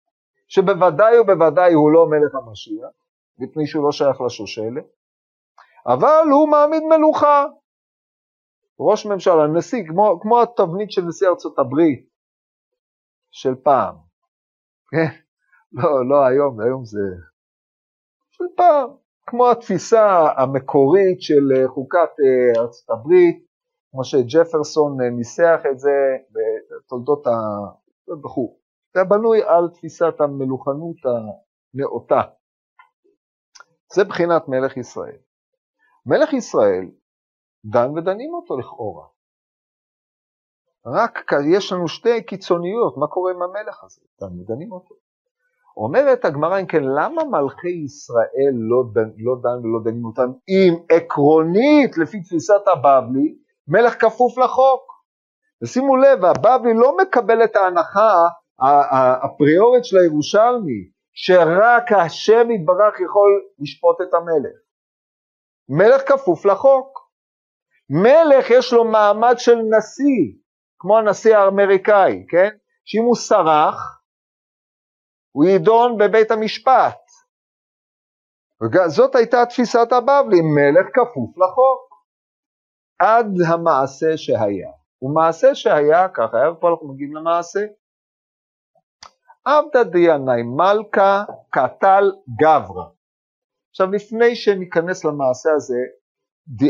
שבוודאי 0.48 1.18
ובוודאי 1.18 1.72
הוא 1.72 1.90
לא 1.92 2.06
מלך 2.06 2.34
המשיח, 2.34 2.90
מפני 3.38 3.66
שהוא 3.66 3.84
לא 3.84 3.92
שייך 3.92 4.20
לשושלת, 4.20 4.84
אבל 5.86 6.24
הוא 6.32 6.48
מעמיד 6.48 6.82
מלוכה. 6.82 7.44
ראש 8.80 9.06
ממשלה, 9.06 9.46
נשיא, 9.46 9.84
כמו, 9.88 10.20
כמו 10.22 10.42
התבנית 10.42 10.90
של 10.90 11.02
נשיא 11.02 11.28
ארצות 11.28 11.58
הברית 11.58 12.08
של 13.30 13.54
פעם. 13.54 13.94
כן? 14.90 15.06
לא, 15.72 16.08
לא 16.08 16.26
היום, 16.26 16.60
היום 16.60 16.84
זה... 16.84 16.98
של 18.30 18.44
פעם. 18.56 18.90
כמו 19.26 19.50
התפיסה 19.50 20.28
המקורית 20.36 21.22
של 21.22 21.66
חוקת 21.66 21.98
אה, 21.98 22.62
ארצות 22.62 22.90
הברית, 22.90 23.46
כמו 23.90 24.04
שג'פרסון 24.04 25.00
אה, 25.00 25.10
ניסח 25.10 25.60
את 25.70 25.78
זה 25.78 26.16
בתולדות 26.30 27.26
ה... 27.26 27.30
וכו'. 28.24 28.58
זה 28.94 29.04
בנוי 29.04 29.42
על 29.42 29.68
תפיסת 29.74 30.20
המלוכנות 30.20 30.96
הנאותה. 31.04 32.20
זה 33.94 34.04
בחינת 34.04 34.48
מלך 34.48 34.76
ישראל. 34.76 35.16
מלך 36.06 36.32
ישראל 36.32 36.90
דן 37.64 37.98
ודנים 37.98 38.34
אותו 38.34 38.58
לכאורה. 38.58 39.06
רק 40.86 41.32
יש 41.54 41.72
לנו 41.72 41.88
שתי 41.88 42.22
קיצוניות, 42.22 42.96
מה 42.96 43.06
קורה 43.06 43.32
עם 43.32 43.42
המלך 43.42 43.84
הזה? 43.84 44.00
דן 44.20 44.40
ודנים 44.40 44.72
אותו. 44.72 44.94
אומרת 45.76 46.24
הגמרא, 46.24 46.60
אם 46.60 46.66
כן, 46.66 46.82
למה 46.82 47.24
מלכי 47.24 47.84
ישראל 47.84 48.54
לא 48.54 48.84
דן, 48.92 49.10
לא 49.16 49.36
דן 49.42 49.66
ולא 49.66 49.80
דנים 49.84 50.04
אותם 50.04 50.32
אם 50.48 50.74
עקרונית, 50.96 51.98
לפי 51.98 52.20
תפיסת 52.20 52.62
הבבלי, 52.66 53.38
מלך 53.68 54.00
כפוף 54.00 54.38
לחוק? 54.38 54.82
ושימו 55.62 55.96
לב, 55.96 56.24
הבבלי 56.24 56.74
לא 56.74 56.96
מקבל 56.96 57.44
את 57.44 57.56
ההנחה 57.56 58.12
הפריורית 59.24 59.84
של 59.84 59.96
הירושלמי, 59.96 60.90
שרק 61.12 61.92
השם 61.92 62.50
יתברך 62.50 63.00
יכול 63.00 63.42
לשפוט 63.58 64.00
את 64.00 64.14
המלך. 64.14 64.56
מלך 65.68 66.12
כפוף 66.12 66.46
לחוק. 66.46 66.97
מלך 67.90 68.50
יש 68.50 68.72
לו 68.72 68.84
מעמד 68.84 69.34
של 69.38 69.56
נשיא, 69.56 70.38
כמו 70.78 70.98
הנשיא 70.98 71.36
האמריקאי, 71.36 72.26
כן? 72.28 72.48
שאם 72.84 73.02
הוא 73.02 73.16
סרח, 73.16 74.02
הוא 75.32 75.44
יידון 75.44 75.98
בבית 75.98 76.30
המשפט. 76.30 76.98
זאת 78.86 79.14
הייתה 79.14 79.46
תפיסת 79.46 79.92
הבבלי, 79.92 80.40
מלך 80.40 80.86
כפוף 80.94 81.38
לחוק. 81.38 81.88
עד 82.98 83.26
המעשה 83.48 84.16
שהיה. 84.16 84.70
ומעשה 85.02 85.54
שהיה, 85.54 86.08
ככה, 86.08 86.36
פה 86.60 86.68
אנחנו 86.70 86.88
מגיעים 86.88 87.16
למעשה. 87.16 87.60
עבדא 89.44 89.82
דיינאי 89.82 90.42
מלכה 90.42 91.24
קטל 91.50 92.12
גברא. 92.40 92.84
עכשיו 93.70 93.90
לפני 93.92 94.36
שניכנס 94.36 95.04
למעשה 95.04 95.50
הזה, 95.56 95.78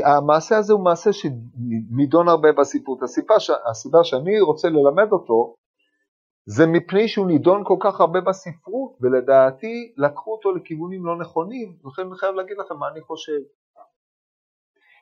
המעשה 0.04 0.56
הזה 0.56 0.72
הוא 0.72 0.84
מעשה 0.84 1.10
שנידון 1.12 2.28
הרבה 2.28 2.52
בסיפור. 2.52 2.98
הסיבה, 3.04 3.34
הסיבה 3.70 4.04
שאני 4.04 4.40
רוצה 4.40 4.68
ללמד 4.68 5.12
אותו 5.12 5.54
זה 6.46 6.66
מפני 6.66 7.08
שהוא 7.08 7.26
נידון 7.26 7.62
כל 7.64 7.76
כך 7.80 8.00
הרבה 8.00 8.20
בספרות, 8.20 8.98
ולדעתי 9.00 9.92
לקחו 9.96 10.32
אותו 10.32 10.52
לכיוונים 10.52 11.06
לא 11.06 11.18
נכונים, 11.18 11.76
לכן 11.84 12.02
אני 12.02 12.16
חייב 12.16 12.34
להגיד 12.34 12.56
לכם 12.58 12.76
מה 12.76 12.88
אני 12.88 13.00
חושב. 13.00 13.40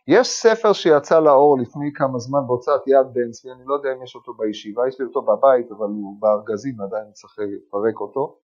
יש 0.09 0.29
ספר 0.29 0.73
שיצא 0.73 1.21
לאור 1.21 1.59
לפני 1.61 1.93
כמה 1.95 2.19
זמן 2.19 2.39
בהוצאת 2.47 2.81
יד 2.87 3.07
בן 3.13 3.31
צבי, 3.31 3.53
אני 3.53 3.63
לא 3.67 3.75
יודע 3.75 3.93
אם 3.93 4.03
יש 4.03 4.15
אותו 4.15 4.35
בישיבה, 4.35 4.89
יש 4.89 5.01
לי 5.01 5.07
אותו 5.07 5.23
בבית, 5.23 5.71
אבל 5.71 5.87
הוא 5.87 6.21
בארגזים, 6.21 6.81
עדיין 6.81 7.13
צריך 7.13 7.39
לפרק 7.39 8.01
אותו, 8.01 8.39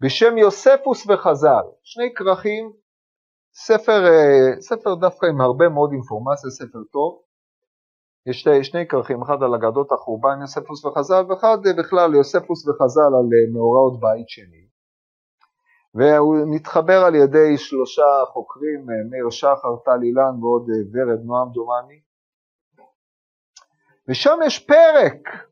בשם 0.00 0.38
יוספוס 0.38 1.06
וחז"ל, 1.10 1.64
שני 1.82 2.14
כרכים, 2.14 2.72
ספר, 3.54 4.06
אה, 4.06 4.60
ספר 4.60 4.94
דווקא 4.94 5.26
עם 5.26 5.40
הרבה 5.40 5.68
מאוד 5.68 5.90
אינפורמציה, 5.92 6.50
ספר 6.50 6.78
טוב, 6.92 7.22
יש 8.26 8.40
שני, 8.40 8.64
שני 8.64 8.88
כרכים, 8.88 9.22
אחד 9.22 9.42
על 9.42 9.54
אגדות 9.54 9.92
החורבן 9.92 10.40
יוספוס 10.40 10.84
וחז"ל, 10.84 11.24
ואחד 11.28 11.58
אה, 11.66 11.72
בכלל 11.78 12.14
יוספוס 12.14 12.68
וחז"ל 12.68 13.12
על 13.18 13.28
אה, 13.34 13.52
מאורעות 13.52 14.00
בית 14.00 14.28
שני. 14.28 14.68
והוא 15.94 16.36
מתחבר 16.46 17.04
על 17.06 17.14
ידי 17.14 17.56
שלושה 17.56 18.24
חוקרים, 18.32 18.86
מאיר 19.10 19.30
שחר, 19.30 19.76
טל 19.84 20.02
אילן 20.02 20.42
ועוד 20.42 20.66
ורד 20.92 21.24
נועם 21.24 21.48
דומני. 21.52 22.00
ושם 24.08 24.38
יש 24.46 24.58
פרק 24.58 25.48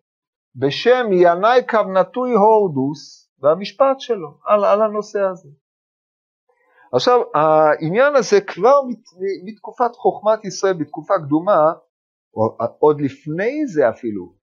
בשם 0.56 1.06
ינאי 1.12 1.60
כוונתוי 1.70 2.32
הורדוס 2.32 3.30
והמשפט 3.40 4.00
שלו 4.00 4.38
על, 4.44 4.64
על 4.64 4.82
הנושא 4.82 5.20
הזה. 5.20 5.48
עכשיו, 6.92 7.20
העניין 7.34 8.16
הזה 8.16 8.40
כבר 8.40 8.82
מת, 8.88 8.98
מתקופת 9.44 9.96
חוכמת 9.96 10.44
ישראל, 10.44 10.72
בתקופה 10.72 11.14
קדומה, 11.26 11.72
עוד 12.78 13.00
לפני 13.00 13.66
זה 13.66 13.90
אפילו, 13.90 14.34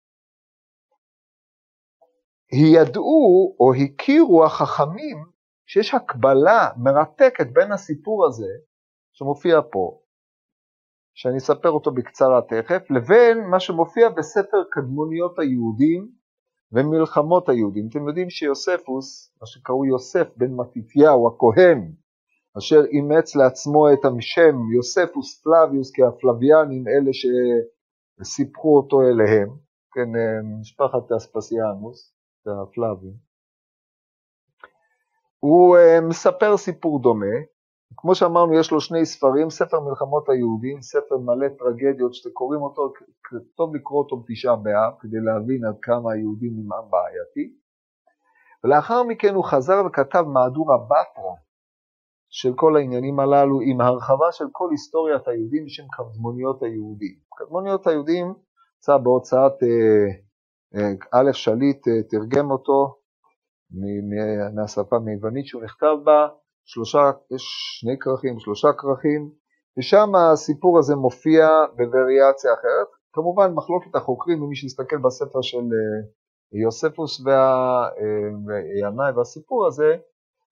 ידעו 2.53 3.55
או 3.59 3.73
הכירו 3.73 4.45
החכמים 4.45 5.17
שיש 5.65 5.93
הקבלה 5.93 6.69
מרתקת 6.77 7.47
בין 7.53 7.71
הסיפור 7.71 8.25
הזה, 8.25 8.49
שמופיע 9.13 9.59
פה, 9.71 9.99
שאני 11.13 11.37
אספר 11.37 11.69
אותו 11.69 11.91
בקצרה 11.91 12.41
תכף, 12.41 12.91
לבין 12.91 13.47
מה 13.49 13.59
שמופיע 13.59 14.09
בספר 14.09 14.63
קדמוניות 14.71 15.39
היהודים 15.39 16.09
ומלחמות 16.71 17.49
היהודים. 17.49 17.87
אתם 17.89 18.07
יודעים 18.07 18.29
שיוספוס, 18.29 19.35
מה 19.41 19.47
שקראו 19.47 19.85
יוסף 19.85 20.27
בן 20.37 20.51
מתתיהו 20.55 21.27
הכהן, 21.27 21.91
אשר 22.58 22.82
אימץ 22.91 23.36
לעצמו 23.36 23.93
את 23.93 24.06
השם 24.06 24.56
יוספוס 24.76 25.41
פלביוס 25.43 25.91
כי 25.91 26.04
הפלביאנים 26.04 26.88
אלה 26.88 27.12
וסיפחו 28.20 28.78
אותו 28.78 29.01
אליהם, 29.01 29.49
כן, 29.93 30.16
אה, 30.16 30.60
משפחת 30.60 31.12
אספסיאנוס, 31.18 32.14
זה 32.45 32.51
הפלאבים. 32.64 33.14
הוא 35.39 35.78
אה, 35.78 36.01
מספר 36.01 36.58
סיפור 36.58 37.01
דומה, 37.01 37.36
כמו 37.97 38.16
שאמרנו 38.16 38.60
יש 38.60 38.72
לו 38.72 38.82
שני 38.82 39.06
ספרים, 39.06 39.49
ספר 39.49 39.80
מלחמות 39.80 40.30
היהודים, 40.30 40.82
ספר 40.82 41.18
מלא 41.18 41.47
טרגדיות 41.60 42.14
שאתם 42.14 42.30
קוראים 42.34 42.62
אותו, 42.62 42.93
טוב 43.56 43.76
לקרוא 43.76 44.04
אותו 44.04 44.18
בתשעה 44.18 44.56
באב 44.56 44.93
כדי 44.99 45.18
להבין 45.20 45.66
עד 45.66 45.76
כמה 45.82 46.14
היהודים 46.14 46.54
הם 46.54 46.74
עם 46.74 46.91
בעייתי, 46.91 47.56
ולאחר 48.64 49.04
מכן 49.04 49.34
הוא 49.34 49.45
חזר 49.45 49.82
וכתב 49.86 50.22
מהדורה 50.22 50.78
בתרא 50.78 51.34
של 52.36 52.53
כל 52.55 52.75
העניינים 52.77 53.19
הללו 53.19 53.59
עם 53.61 53.81
הרחבה 53.81 54.31
של 54.31 54.45
כל 54.51 54.67
היסטוריית 54.71 55.27
היהודים 55.27 55.65
בשם 55.65 55.84
קדמוניות 55.91 56.63
היהודים. 56.63 57.15
קדמוניות 57.38 57.88
היהודים 57.88 58.34
יצא 58.77 58.97
בהוצאת 58.97 59.63
אה, 59.63 60.07
אה, 60.75 60.91
א' 61.11 61.31
שליט, 61.31 61.88
אה, 61.88 62.03
תרגם 62.09 62.51
אותו 62.51 62.95
מהשפה 64.55 64.99
מיוונית 64.99 65.45
שהוא 65.45 65.63
נכתב 65.63 65.95
בה, 66.03 66.27
שלושה, 66.65 67.11
יש 67.36 67.43
שני 67.79 67.99
כרכים, 67.99 68.39
שלושה 68.39 68.67
כרכים, 68.77 69.31
ושם 69.77 70.15
הסיפור 70.15 70.79
הזה 70.79 70.95
מופיע 70.95 71.47
בווריאציה 71.75 72.53
אחרת. 72.53 72.88
כמובן 73.13 73.53
מחלוקת 73.53 73.95
החוקרים, 73.95 74.43
ומי 74.43 74.55
שיסתכל 74.55 74.97
בספר 74.97 75.41
של 75.41 75.65
יוספוס 76.63 77.21
וינאי 77.25 79.11
והסיפור 79.15 79.67
הזה, 79.67 79.95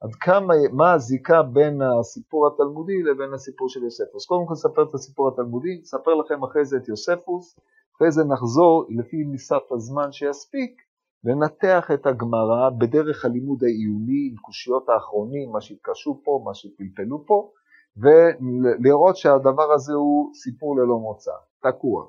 עד 0.02 0.16
כמה, 0.16 0.54
מה 0.72 0.93
הזיקה 0.93 1.43
בין 1.43 1.82
הסיפור 1.82 2.47
התלמודי 2.47 3.04
לבין 3.04 3.34
הסיפור 3.34 3.70
של 3.70 3.84
יוספוס. 3.84 4.26
קודם 4.26 4.45
כל 4.47 4.54
נספר 4.54 4.84
את 4.84 4.93
הסיפור 4.93 5.28
התלמודי, 5.28 5.80
נספר 5.82 6.14
לכם 6.14 6.43
אחרי 6.43 6.66
זה 6.66 6.78
את 6.78 6.88
יוספוס, 6.88 7.60
אחרי 7.95 8.12
זה 8.12 8.24
נחזור 8.24 8.86
לפי 8.89 9.18
ניסת 9.32 9.72
הזמן 9.72 10.12
שיספיק, 10.12 10.82
לנתח 11.24 11.91
את 11.93 12.06
הגמרא 12.06 12.70
בדרך 12.78 13.26
הלימוד 13.26 13.64
העיוני 13.64 14.30
עם 14.32 14.38
קושיות 14.41 14.89
האחרונים, 14.89 15.52
מה 15.52 15.62
שהתקשו 15.62 16.22
פה, 16.24 16.41
מה 16.45 16.54
שפלפלו 16.54 17.26
פה, 17.26 17.52
ולראות 17.97 19.18
שהדבר 19.18 19.74
הזה 19.74 19.93
הוא 19.93 20.32
סיפור 20.34 20.78
ללא 20.78 20.97
מוצא, 20.97 21.32
תקוע. 21.60 22.06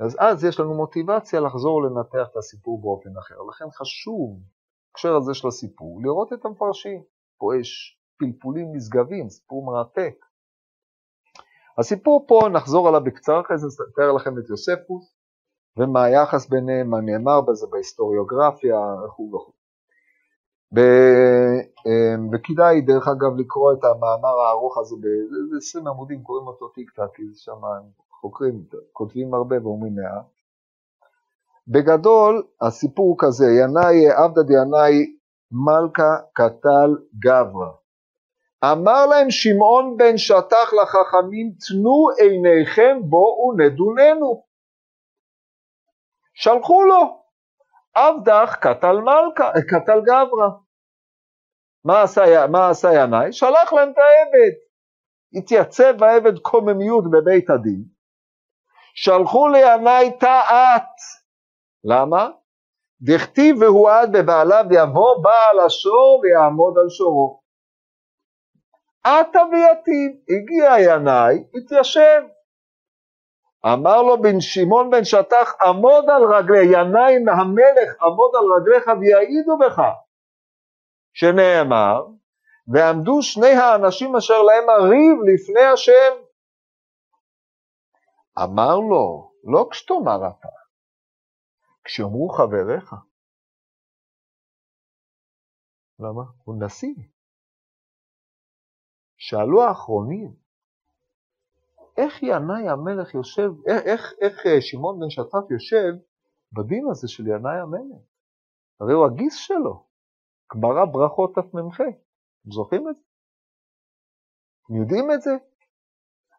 אז 0.00 0.16
אז 0.18 0.44
יש 0.44 0.60
לנו 0.60 0.74
מוטיבציה 0.74 1.40
לחזור 1.40 1.82
לנתח 1.82 2.28
את 2.30 2.36
הסיפור 2.36 2.80
באופן 2.80 3.10
אחר. 3.18 3.34
לכן 3.48 3.70
חשוב 3.70 4.40
בהקשר 4.98 5.16
הזה 5.16 5.34
של 5.34 5.48
הסיפור, 5.48 6.00
לראות 6.02 6.32
את 6.32 6.44
המפרשים. 6.44 7.02
פה 7.38 7.56
יש 7.60 7.98
פלפולים 8.18 8.76
נשגבים, 8.76 9.28
סיפור 9.28 9.66
מרתק. 9.66 10.14
הסיפור 11.78 12.24
פה, 12.28 12.40
נחזור 12.52 12.88
עליו 12.88 13.00
בקצרה, 13.04 13.40
אחרי 13.40 13.58
זה 13.58 13.66
אתאר 13.94 14.12
לכם 14.12 14.38
את 14.38 14.48
יוספוס, 14.50 15.14
ומה 15.76 16.04
היחס 16.04 16.48
ביניהם, 16.48 16.90
מה 16.90 17.00
נאמר 17.00 17.40
בזה 17.40 17.66
בהיסטוריוגרפיה 17.70 18.78
וכו' 19.04 19.32
וכו'. 19.34 19.52
אמ, 20.76 22.28
וכדאי 22.32 22.80
דרך 22.80 23.08
אגב 23.08 23.36
לקרוא 23.36 23.72
את 23.72 23.84
המאמר 23.84 24.40
הארוך 24.46 24.78
הזה, 24.78 24.96
ב-20 25.00 25.88
עמודים 25.88 26.22
קוראים 26.22 26.46
אותו 26.46 26.68
טיק 26.68 26.90
טק, 26.90 27.14
כי 27.14 27.22
שם 27.34 27.60
חוקרים, 28.20 28.64
כותבים 28.92 29.34
הרבה 29.34 29.56
ואומרים 29.62 29.94
מעט. 29.94 30.37
בגדול 31.68 32.46
הסיפור 32.60 33.06
הוא 33.06 33.16
כזה, 33.18 33.44
ינאי 33.62 34.10
עבדא 34.10 34.42
דינאי 34.42 34.96
מלכה 35.52 36.12
קטל 36.32 36.90
גברא. 37.18 37.70
אמר 38.64 39.06
להם 39.06 39.30
שמעון 39.30 39.96
בן 39.96 40.16
שטח 40.16 40.72
לחכמים 40.82 41.52
תנו 41.66 42.06
עיניכם 42.18 42.96
בואו 43.02 43.52
נדוננו. 43.56 44.44
שלחו 46.34 46.82
לו, 46.84 47.22
עבדך 47.94 48.56
קטל 48.60 48.96
מלכה, 48.96 49.52
קטל 49.68 50.00
גברא. 50.00 50.48
מה 51.84 52.02
עשה, 52.02 52.46
מה 52.46 52.70
עשה 52.70 52.88
ינאי? 52.94 53.32
שלח 53.32 53.72
להם 53.72 53.90
את 53.90 53.98
העבד. 53.98 54.54
התייצב 55.34 56.02
העבד 56.02 56.38
קוממיות 56.38 57.04
בבית 57.10 57.50
הדין. 57.50 57.84
שלחו 58.94 59.48
לינאי 59.48 60.18
תעת 60.20 61.17
למה? 61.84 62.30
דכתיב 63.00 63.62
והועד 63.62 64.12
בבעליו 64.12 64.64
יבוא 64.70 65.22
בעל 65.22 65.60
השור 65.66 66.20
ויעמוד 66.22 66.78
על 66.78 66.88
שורו. 66.88 67.40
עתה 69.04 69.40
ויתיב, 69.52 70.12
הגיע 70.28 70.92
ינאי, 70.92 71.44
התיישב, 71.54 72.22
אמר 73.66 74.02
לו 74.02 74.22
בן 74.22 74.40
שמעון 74.40 74.90
בן 74.90 75.04
שטח, 75.04 75.54
עמוד 75.62 76.04
על 76.10 76.22
רגלי, 76.34 76.64
ינאי 76.64 77.14
המלך, 77.14 78.02
עמוד 78.02 78.30
על 78.34 78.44
רגליך 78.56 78.86
ויעידו 79.00 79.58
בך, 79.58 79.82
שנאמר, 81.12 82.06
ועמדו 82.72 83.22
שני 83.22 83.52
האנשים 83.52 84.16
אשר 84.16 84.42
להם 84.42 84.68
הריב 84.68 85.16
לפני 85.32 85.64
השם. 85.64 86.12
אמר 88.42 88.76
לו, 88.76 89.32
לא 89.44 89.68
כשתאמר 89.70 90.16
אתה, 90.16 90.48
כשאמרו 91.88 92.28
חבריך. 92.28 92.94
למה? 95.98 96.22
הוא 96.44 96.54
נשיא. 96.64 96.94
שאלו 99.16 99.62
האחרונים, 99.62 100.34
איך 101.96 102.22
ינאי 102.22 102.68
המלך 102.68 103.14
יושב, 103.14 103.50
איך, 103.66 103.82
איך, 103.84 104.12
איך 104.20 104.46
אה, 104.46 104.60
שמעון 104.60 105.00
בן 105.00 105.10
שטף 105.10 105.50
יושב 105.50 105.92
בדין 106.52 106.84
הזה 106.90 107.08
של 107.08 107.26
ינאי 107.26 107.58
המלך? 107.62 108.02
הרי 108.80 108.92
הוא 108.92 109.06
הגיס 109.06 109.34
שלו. 109.36 109.86
גמרא 110.54 110.84
ברכות 110.92 111.34
תמ"ח. 111.34 111.80
אתם 111.80 112.50
זוכרים 112.52 112.88
את 112.88 112.96
זה? 112.96 113.02
אתם 114.64 114.74
יודעים 114.76 115.10
את 115.14 115.20
זה? 115.22 115.30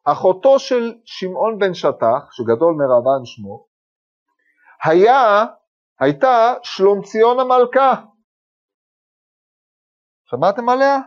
אחותו 0.03 0.59
של 0.59 1.01
שמעון 1.05 1.59
בן 1.59 1.73
שטח, 1.73 2.21
שגדול 2.31 2.73
מרבן 2.73 3.25
שמו, 3.25 3.68
היה, 4.83 5.45
הייתה 5.99 6.53
שלומציון 6.63 7.39
המלכה. 7.39 7.93
שמעתם 10.29 10.69
עליה? 10.69 10.97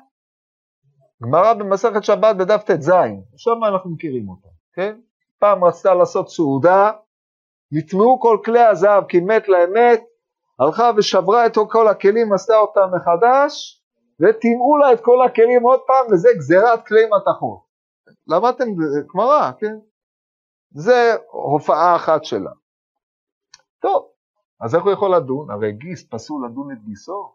גמרא 1.22 1.54
במסכת 1.54 2.04
שבת 2.04 2.36
בדף 2.36 2.62
ט"ז, 2.62 2.90
שם 3.36 3.64
אנחנו 3.72 3.90
מכירים 3.90 4.28
אותה, 4.28 4.48
כן? 4.74 4.96
פעם 5.38 5.64
רצתה 5.64 5.94
לעשות 5.94 6.28
סעודה, 6.28 6.90
נטמעו 7.72 8.20
כל 8.20 8.38
כלי 8.44 8.60
הזהב 8.60 9.04
כי 9.08 9.20
מת 9.20 9.48
לאמת, 9.48 10.00
הלכה 10.60 10.90
ושברה 10.96 11.46
את 11.46 11.52
כל 11.70 11.88
הכלים, 11.88 12.32
עשתה 12.32 12.56
אותם 12.56 12.88
מחדש, 12.96 13.82
וטימאו 14.20 14.76
לה 14.76 14.92
את 14.92 15.00
כל 15.00 15.26
הכלים 15.26 15.62
עוד 15.62 15.80
פעם, 15.86 16.12
וזה 16.12 16.28
גזירת 16.36 16.86
כלי 16.86 17.00
מתכות. 17.06 17.62
למדתם 18.26 18.64
גמרא, 19.14 19.50
כן? 19.58 19.74
זה 20.74 21.16
הופעה 21.30 21.96
אחת 21.96 22.24
שלה. 22.24 22.50
טוב, 23.82 24.08
אז 24.60 24.74
איך 24.74 24.84
הוא 24.84 24.92
יכול 24.92 25.16
לדון? 25.16 25.50
הרי 25.50 25.72
גיס 25.72 26.08
פסול 26.10 26.46
לדון 26.46 26.72
את 26.72 26.84
גיסו. 26.84 27.32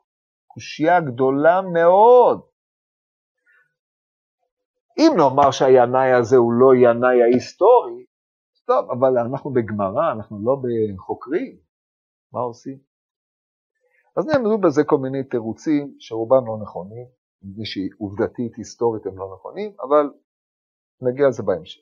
קושייה 0.48 1.02
גדולה 1.02 1.62
מאוד. 1.62 2.42
אם 4.98 5.12
נאמר 5.18 5.52
שהינאי 5.52 6.12
הזה 6.12 6.38
הוא 6.38 6.54
לא 6.54 6.76
ינאי 6.76 7.22
ההיסטורי, 7.24 8.06
טוב, 8.66 8.92
אבל 8.92 9.18
אנחנו 9.18 9.54
בגמרא, 9.54 10.12
אנחנו 10.12 10.38
לא 10.44 10.56
בחוקרים, 10.64 11.58
מה 12.34 12.40
עושים? 12.40 12.78
אז 14.18 14.26
נעמדו 14.28 14.58
בזה 14.58 14.84
כל 14.84 14.98
מיני 14.98 15.24
תירוצים 15.24 15.96
שרובם 16.00 16.48
לא 16.48 16.58
נכונים, 16.62 17.06
מפני 17.42 17.66
שעובדתית, 17.66 18.56
היסטורית 18.56 19.06
הם 19.06 19.18
לא 19.18 19.36
נכונים, 19.36 19.72
אבל 19.82 20.10
נגיע 21.02 21.28
לזה 21.28 21.44
בהמשך. 21.44 21.82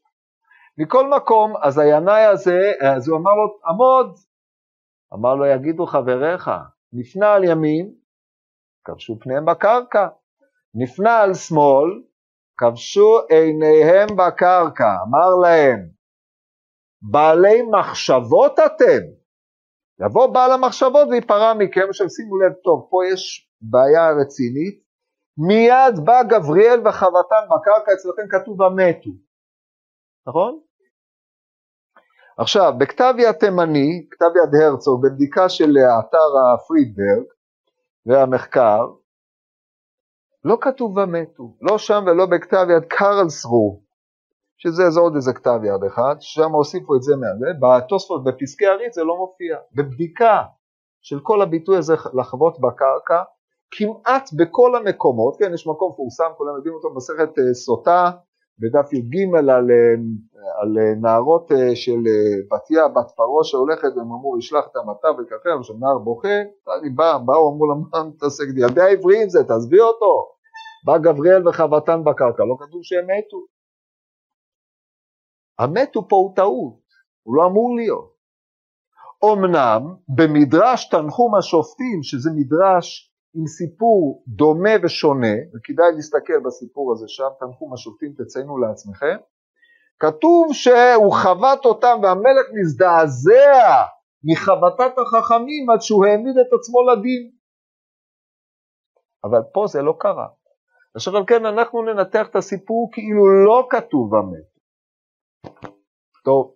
מכל 0.78 1.10
מקום, 1.18 1.54
אז 1.62 1.78
הינאי 1.78 2.26
הזה, 2.26 2.72
אז 2.94 3.08
הוא 3.08 3.18
אמר 3.18 3.32
לו, 3.32 3.60
עמוד. 3.68 4.16
אמר 5.16 5.36
לו, 5.36 5.46
יגידו 5.46 5.86
חבריך, 5.86 6.52
נפנה 6.94 7.34
על 7.34 7.44
ימין, 7.44 7.94
כבשו 8.86 9.20
פניהם 9.20 9.46
בקרקע. 9.46 10.08
נפנה 10.74 11.20
על 11.22 11.34
שמאל, 11.34 12.04
כבשו 12.58 13.20
עיניהם 13.30 14.08
בקרקע. 14.18 14.92
אמר 15.08 15.36
להם, 15.44 15.80
בעלי 17.12 17.62
מחשבות 17.62 18.60
אתם, 18.60 19.02
יבוא 20.06 20.34
בעל 20.34 20.52
המחשבות 20.52 21.08
וייפרע 21.12 21.54
מכם. 21.54 21.86
עכשיו 21.90 22.10
שימו 22.10 22.38
לב 22.38 22.54
טוב, 22.64 22.88
פה 22.90 22.98
יש 23.14 23.50
בעיה 23.62 24.12
רצינית. 24.22 24.86
מיד 25.48 26.06
בא 26.06 26.24
גבריאל 26.24 26.88
וחבטן 26.88 27.44
בקרקע, 27.52 27.92
אצלכם 27.94 28.28
כתוב 28.30 28.62
המתו, 28.62 29.10
נכון? 30.28 30.60
עכשיו, 32.38 32.74
בכתב 32.78 33.14
יד 33.18 33.32
תימני, 33.32 34.08
כתב 34.12 34.26
יד 34.26 34.62
הרצוג, 34.62 35.02
בבדיקה 35.02 35.50
של 35.50 35.78
אתר 36.00 36.54
הפרידברג 36.54 37.24
והמחקר, 38.06 38.88
לא 40.46 40.58
כתוב 40.62 40.98
ומתו, 40.98 41.56
לא 41.62 41.78
שם 41.78 42.04
ולא 42.08 42.26
בכתב 42.26 42.68
יד 42.78 42.84
קרלסרו, 42.84 43.82
שזה 44.58 44.90
זה 44.90 45.00
עוד 45.00 45.16
איזה 45.16 45.34
כתב 45.34 45.60
יד 45.64 45.84
אחד, 45.88 46.16
שם 46.20 46.52
הוסיפו 46.52 46.96
את 46.96 47.04
זה 47.04 47.16
מהזה, 47.16 47.46
בתוספות 47.62 48.24
בפסקי 48.24 48.66
הריץ 48.66 48.96
זה 48.96 49.04
לא 49.04 49.18
מופיע. 49.18 49.58
בבדיקה 49.76 50.44
של 51.02 51.20
כל 51.24 51.42
הביטוי 51.42 51.78
הזה 51.78 51.96
לחוות 52.14 52.60
בקרקע, 52.60 53.24
כמעט 53.72 54.30
בכל 54.38 54.76
המקומות, 54.76 55.36
כן, 55.40 55.54
יש 55.54 55.68
מקום 55.68 55.92
מפורסם, 55.92 56.32
כולם 56.38 56.56
יודעים 56.56 56.76
אותו, 56.76 56.94
מסכת 56.96 57.40
אה, 57.40 57.54
סוטה, 57.54 58.12
בדף 58.60 58.94
י"ג 58.94 59.16
על, 59.38 59.50
אה, 59.50 59.62
על 60.62 60.78
אה, 60.78 60.96
נערות 61.02 61.52
של 61.76 62.04
בתיה, 62.52 62.88
בת 62.88 63.12
פרעה 63.16 63.44
שהולכת, 63.44 63.90
והם 63.96 64.12
אמרו, 64.12 64.38
ישלח 64.38 64.66
את 64.72 64.76
המטה 64.76 65.08
וככה, 65.08 65.60
ושם 65.60 65.80
נער 65.80 65.98
בוכה, 65.98 66.38
בא, 66.96 67.18
באו, 67.18 67.54
אמרו 67.54 67.68
לה, 67.68 67.76
מה 67.92 68.10
מתעסק, 68.10 68.46
ילדי 68.58 68.82
העבריים 68.82 69.30
זה, 69.30 69.44
תעזבי 69.44 69.80
אותו. 69.80 70.36
בא 70.86 70.98
גבריאל 70.98 71.48
וחבטן 71.48 72.04
בקרקע, 72.04 72.44
לא 72.44 72.56
כתוב 72.60 72.80
שהם 72.84 73.04
מתו. 73.04 73.46
המתו 75.60 76.08
פה 76.08 76.16
הוא 76.16 76.36
טעות, 76.36 76.82
הוא 77.24 77.36
לא 77.36 77.46
אמור 77.46 77.76
להיות. 77.76 78.16
אמנם 79.26 79.96
במדרש 80.08 80.90
תנחום 80.90 81.36
השופטים, 81.36 82.04
שזה 82.04 82.30
מדרש 82.36 83.15
עם 83.36 83.48
סיפור 83.48 84.24
דומה 84.28 84.70
ושונה, 84.84 85.36
וכדאי 85.56 85.92
להסתכל 85.96 86.40
בסיפור 86.46 86.92
הזה 86.94 87.06
שם, 87.08 87.30
תנחום 87.40 87.74
השופטים 87.74 88.14
תציינו 88.18 88.58
לעצמכם, 88.58 89.18
כתוב 90.00 90.54
שהוא 90.54 91.14
חבט 91.14 91.66
אותם 91.66 92.00
והמלך 92.04 92.46
מזדעזע 92.54 93.84
מחבטת 94.24 94.94
החכמים 94.98 95.70
עד 95.70 95.82
שהוא 95.82 96.06
העמיד 96.06 96.38
את 96.38 96.54
עצמו 96.54 96.80
לדין. 96.92 97.32
אבל 99.24 99.42
פה 99.54 99.66
זה 99.68 99.82
לא 99.82 99.96
קרה. 100.00 100.28
אשר 100.98 101.18
על 101.18 101.24
כן 101.28 101.46
אנחנו 101.46 101.82
ננתח 101.82 102.28
את 102.30 102.36
הסיפור 102.36 102.90
כאילו 102.92 103.46
לא 103.46 103.68
כתוב 103.70 104.10
במת. 104.16 104.56
טוב. 106.26 106.56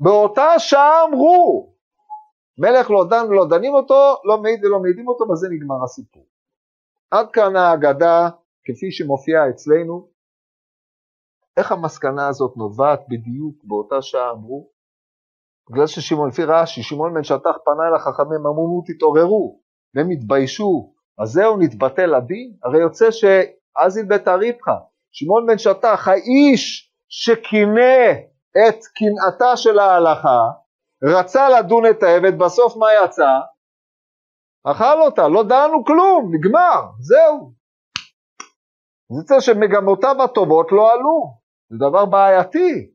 באותה 0.00 0.58
שעה 0.58 1.04
אמרו, 1.04 1.74
מלך 2.60 2.90
לא 2.90 3.06
דן 3.10 3.26
ולא 3.28 3.46
דנים 3.48 3.74
אותו, 3.74 4.16
לא 4.24 4.38
מעיד 4.42 4.64
ולא 4.64 4.80
מעידים 4.80 5.08
אותו, 5.08 5.26
בזה 5.26 5.48
נגמר 5.50 5.84
הסיפור. 5.84 6.26
עד 7.10 7.30
כאן 7.32 7.56
ההגדה 7.56 8.28
כפי 8.64 8.92
שמופיעה 8.92 9.50
אצלנו. 9.50 10.08
איך 11.56 11.72
המסקנה 11.72 12.28
הזאת 12.28 12.56
נובעת 12.56 13.00
בדיוק 13.08 13.64
באותה 13.64 14.02
שעה 14.02 14.30
אמרו? 14.30 14.70
בגלל 15.70 15.86
ששמעון, 15.86 16.28
לפי 16.28 16.44
רש"י, 16.44 16.82
שמעון 16.82 17.14
בן 17.14 17.24
שטח 17.24 17.56
פנה 17.64 17.88
אל 17.88 17.94
החכמים, 17.94 18.46
אמרו, 18.46 18.82
תתעוררו, 18.86 19.60
והם 19.94 20.10
התביישו, 20.10 20.94
אז 21.18 21.28
זהו, 21.28 21.56
נתבטל 21.56 22.14
הדין? 22.14 22.54
הרי 22.64 22.80
יוצא 22.80 23.10
שאז 23.10 24.00
בית 24.08 24.28
הריפחה, 24.28 24.76
שמעון 25.12 25.46
בן 25.46 25.58
שטח, 25.58 26.08
האיש 26.08 26.92
שקינא 27.08 28.12
את 28.58 28.84
קנאתה 28.84 29.56
של 29.56 29.78
ההלכה, 29.78 30.50
רצה 31.04 31.48
לדון 31.48 31.82
את 31.90 32.02
העבד, 32.02 32.38
בסוף 32.38 32.76
מה 32.76 32.86
יצא? 33.04 33.40
אכל 34.64 35.02
אותה, 35.02 35.28
לא 35.28 35.42
דנו 35.42 35.84
כלום, 35.84 36.34
נגמר, 36.34 36.80
זהו. 37.00 37.52
זה 39.08 39.20
יוצא 39.20 39.40
שמגמותיו 39.40 40.22
הטובות 40.24 40.72
לא 40.72 40.92
עלו, 40.92 41.38
זה 41.70 41.76
דבר 41.76 42.06
בעייתי. 42.06 42.90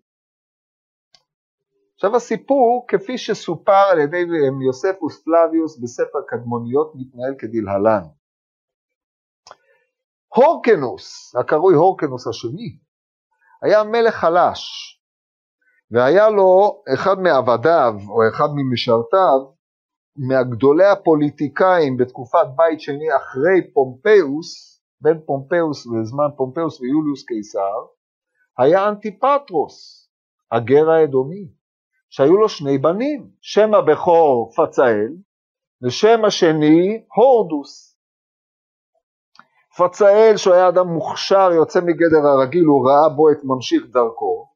עכשיו 1.95 2.15
הסיפור, 2.15 2.85
כפי 2.87 3.17
שסופר 3.17 3.85
על 3.91 3.99
ידי 3.99 4.23
יוספוס 4.67 5.23
פלביוס 5.23 5.79
בספר 5.79 6.19
קדמוניות, 6.27 6.93
מתנהל 6.95 7.35
כדלהלן. 7.39 8.07
הורקנוס, 10.35 11.35
הקרוי 11.35 11.75
הורקנוס 11.75 12.27
השני, 12.27 12.77
היה 13.61 13.83
מלך 13.83 14.15
חלש, 14.15 14.94
והיה 15.91 16.29
לו 16.29 16.81
אחד 16.93 17.19
מעבדיו 17.19 17.93
או 18.09 18.19
אחד 18.29 18.47
ממשרתיו, 18.55 19.55
מהגדולי 20.17 20.85
הפוליטיקאים 20.85 21.97
בתקופת 21.97 22.47
בית 22.55 22.79
שני 22.79 23.15
אחרי 23.15 23.73
פומפיוס, 23.73 24.81
בין 25.01 25.19
פומפיוס 25.25 25.85
לזמן 25.85 26.27
פומפיוס 26.37 26.81
ויוליוס 26.81 27.25
קיסר, 27.25 27.85
היה 28.57 28.89
אנטיפטרוס, 28.89 30.09
הגר 30.51 30.89
האדומי, 30.89 31.47
שהיו 32.09 32.37
לו 32.37 32.49
שני 32.49 32.77
בנים, 32.77 33.29
שם 33.41 33.73
הבכור 33.73 34.51
פצאל 34.55 35.09
ושם 35.83 36.25
השני 36.25 37.05
הורדוס. 37.15 37.97
פצאל, 39.77 40.33
שהוא 40.37 40.53
היה 40.53 40.69
אדם 40.69 40.87
מוכשר, 40.87 41.51
יוצא 41.51 41.79
מגדר 41.81 42.27
הרגיל, 42.27 42.63
הוא 42.63 42.87
ראה 42.87 43.09
בו 43.15 43.31
את 43.31 43.37
ממשיך 43.43 43.83
דרכו, 43.91 44.54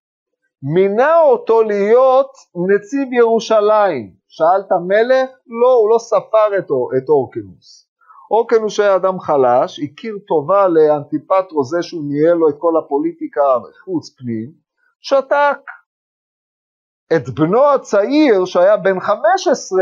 מינה 0.63 1.21
אותו 1.21 1.63
להיות 1.63 2.31
נציב 2.69 3.13
ירושלים. 3.13 4.13
שאלת 4.27 4.71
מלך? 4.87 5.29
לא, 5.61 5.73
הוא 5.73 5.89
לא 5.89 5.97
ספר 5.97 6.57
את 6.97 7.09
אורקנוס. 7.09 7.89
אורקנוס 8.31 8.79
היה 8.79 8.95
אדם 8.95 9.19
חלש, 9.19 9.79
הכיר 9.79 10.17
טובה 10.27 10.67
לאנטיפטרו 10.67 11.63
זה 11.63 11.77
שהוא 11.81 12.03
ניהל 12.09 12.37
לו 12.37 12.49
את 12.49 12.55
כל 12.57 12.73
הפוליטיקה 12.79 13.41
חוץ 13.83 14.09
פנים, 14.17 14.51
שתק. 15.01 15.59
את 17.15 17.29
בנו 17.29 17.73
הצעיר, 17.73 18.45
שהיה 18.45 18.77
בן 18.77 18.99
15, 18.99 19.79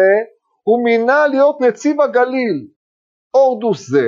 הוא 0.63 0.84
מינה 0.84 1.28
להיות 1.28 1.61
נציב 1.61 2.01
הגליל. 2.01 2.67
אורדוס 3.34 3.89
זה, 3.89 4.07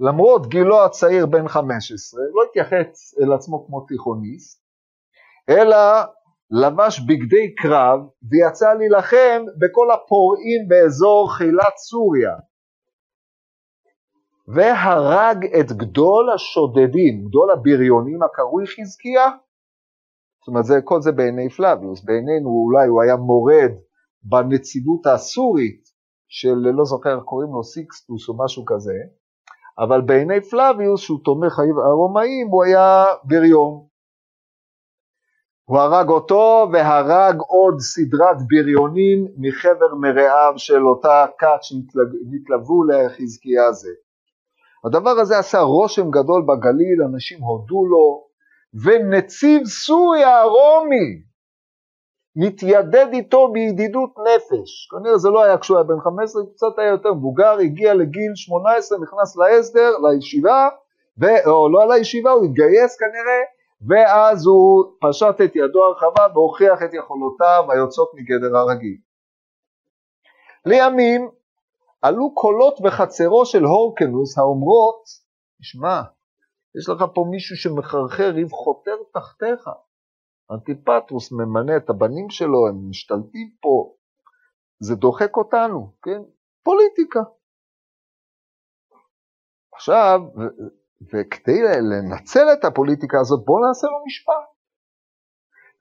למרות 0.00 0.46
גילו 0.46 0.84
הצעיר 0.84 1.26
בן 1.26 1.48
15, 1.48 2.20
לא 2.34 2.42
התייחס 2.48 3.14
אל 3.20 3.32
עצמו 3.32 3.66
כמו 3.66 3.80
תיכוניסט, 3.80 4.63
אלא 5.48 5.76
לבש 6.50 7.00
בגדי 7.00 7.54
קרב 7.54 8.00
ויצא 8.30 8.74
להילחם 8.74 9.44
בכל 9.60 9.90
הפורעים 9.90 10.68
באזור 10.68 11.32
חילת 11.36 11.76
סוריה. 11.76 12.34
והרג 14.54 15.44
את 15.60 15.72
גדול 15.72 16.32
השודדים, 16.34 17.24
גדול 17.28 17.50
הבריונים 17.50 18.22
הקרוי 18.22 18.66
חזקיה. 18.66 19.26
זאת 20.40 20.48
אומרת, 20.48 20.64
זה, 20.64 20.74
כל 20.84 21.00
זה 21.00 21.12
בעיני 21.12 21.48
פלביוס, 21.48 22.04
בעינינו 22.04 22.48
אולי 22.48 22.86
הוא 22.88 23.02
היה 23.02 23.16
מורד 23.16 23.72
בנציבות 24.22 25.06
הסורית 25.06 25.82
של, 26.28 26.54
לא 26.54 26.84
זוכר 26.84 27.14
איך 27.16 27.24
קוראים 27.24 27.52
לו, 27.52 27.64
סיקסטוס 27.64 28.28
או 28.28 28.44
משהו 28.44 28.64
כזה, 28.64 28.98
אבל 29.78 30.00
בעיני 30.00 30.40
פלביוס, 30.40 31.00
שהוא 31.00 31.18
תומך 31.24 31.58
הרומאים, 31.86 32.46
הוא 32.50 32.64
היה 32.64 33.04
בריון. 33.24 33.93
הוא 35.64 35.78
הרג 35.78 36.08
אותו 36.08 36.68
והרג 36.72 37.36
עוד 37.38 37.80
סדרת 37.80 38.36
בריונים 38.48 39.28
מחבר 39.36 39.94
מרעיו 40.00 40.52
של 40.56 40.86
אותה 40.86 41.26
כת 41.38 41.62
שנתלוו 41.62 42.84
לחזקיה 42.84 43.72
זה. 43.72 43.90
הדבר 44.84 45.10
הזה 45.10 45.38
עשה 45.38 45.60
רושם 45.60 46.10
גדול 46.10 46.42
בגליל, 46.42 47.02
אנשים 47.12 47.40
הודו 47.40 47.86
לו, 47.86 48.24
ונציב 48.84 49.64
סוריה 49.64 50.40
הרומי 50.40 51.22
מתיידד 52.36 53.06
איתו 53.12 53.48
בידידות 53.52 54.14
נפש. 54.18 54.88
כנראה 54.90 55.18
זה 55.18 55.28
לא 55.28 55.44
היה 55.44 55.58
כשהוא 55.58 55.76
היה 55.76 55.84
בן 55.84 56.00
15, 56.00 56.42
קצת 56.54 56.78
היה 56.78 56.88
יותר 56.88 57.14
מבוגר, 57.14 57.58
הגיע 57.58 57.94
לגיל 57.94 58.32
18, 58.34 58.98
נכנס 58.98 59.36
להסדר, 59.36 59.90
לישיבה, 59.98 60.68
ו... 61.20 61.24
או 61.46 61.68
לא 61.72 61.94
לישיבה, 61.94 62.30
הוא 62.30 62.44
התגייס 62.44 62.96
כנראה, 62.96 63.40
ואז 63.88 64.46
הוא 64.46 64.84
פשט 65.00 65.40
את 65.44 65.56
ידו 65.56 65.84
הרחבה 65.84 66.26
והוכיח 66.34 66.82
את 66.84 66.94
יכולותיו 66.94 67.64
היוצאות 67.72 68.10
מגדר 68.14 68.56
הרגיל. 68.56 68.96
לימים 70.66 71.30
עלו 72.02 72.34
קולות 72.34 72.80
בחצרו 72.80 73.46
של 73.46 73.64
הורקנוס 73.64 74.38
האומרות, 74.38 75.02
תשמע, 75.60 76.00
יש 76.78 76.88
לך 76.88 77.04
פה 77.14 77.24
מישהו 77.30 77.56
שמחרחר 77.56 78.30
ריב 78.30 78.50
חותר 78.50 78.96
תחתיך. 79.12 79.68
אנטיפטרוס 80.52 81.32
ממנה 81.32 81.76
את 81.76 81.90
הבנים 81.90 82.30
שלו, 82.30 82.68
הם 82.68 82.90
משתלטים 82.90 83.50
פה, 83.60 83.94
זה 84.80 84.94
דוחק 84.94 85.36
אותנו, 85.36 85.92
כן? 86.02 86.22
פוליטיקה. 86.62 87.20
עכשיו, 89.74 90.20
וכדי 91.12 91.62
לנצל 91.62 92.46
את 92.52 92.64
הפוליטיקה 92.64 93.20
הזאת, 93.20 93.44
בואו 93.44 93.66
נעשה 93.66 93.86
לו 93.86 94.04
משפט. 94.06 94.54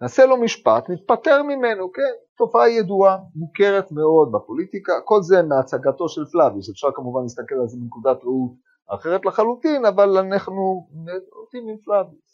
נעשה 0.02 0.26
לו 0.26 0.38
משפט, 0.38 0.90
נתפטר 0.90 1.44
ממנו, 1.44 1.92
כן, 1.92 2.14
תופעה 2.38 2.70
ידועה, 2.70 3.18
מוכרת 3.36 3.92
מאוד 3.92 4.32
בפוליטיקה, 4.32 4.94
כל 5.06 5.22
זה 5.22 5.42
מהצגתו 5.44 6.10
של 6.10 6.26
פלאביוס, 6.32 6.70
אפשר 6.70 6.88
כמובן 6.96 7.22
להסתכל 7.22 7.56
על 7.56 7.68
זה 7.68 7.78
מנקודת 7.82 8.18
ראות 8.24 8.52
אחרת 8.90 9.26
לחלוטין, 9.26 9.86
אבל 9.86 10.18
אנחנו 10.18 10.88
נוטים 11.40 11.70
עם 11.70 11.78
פלאביוס. 11.86 12.34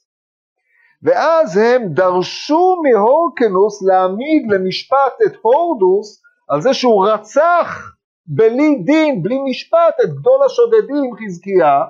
ואז 1.04 1.58
הם 1.58 1.94
דרשו 1.94 2.76
מהורקנוס 2.84 3.84
להעמיד 3.84 4.52
למשפט 4.52 5.14
את 5.26 5.34
הורדוס 5.42 6.22
על 6.50 6.62
זה 6.62 6.74
שהוא 6.74 7.06
רצח 7.08 7.96
בלי 8.28 8.84
דין, 8.86 9.24
בלי 9.24 9.38
משפט, 9.50 9.96
את 10.04 10.10
גדול 10.10 10.40
השודדים 10.46 11.12
חזקיה, 11.16 11.84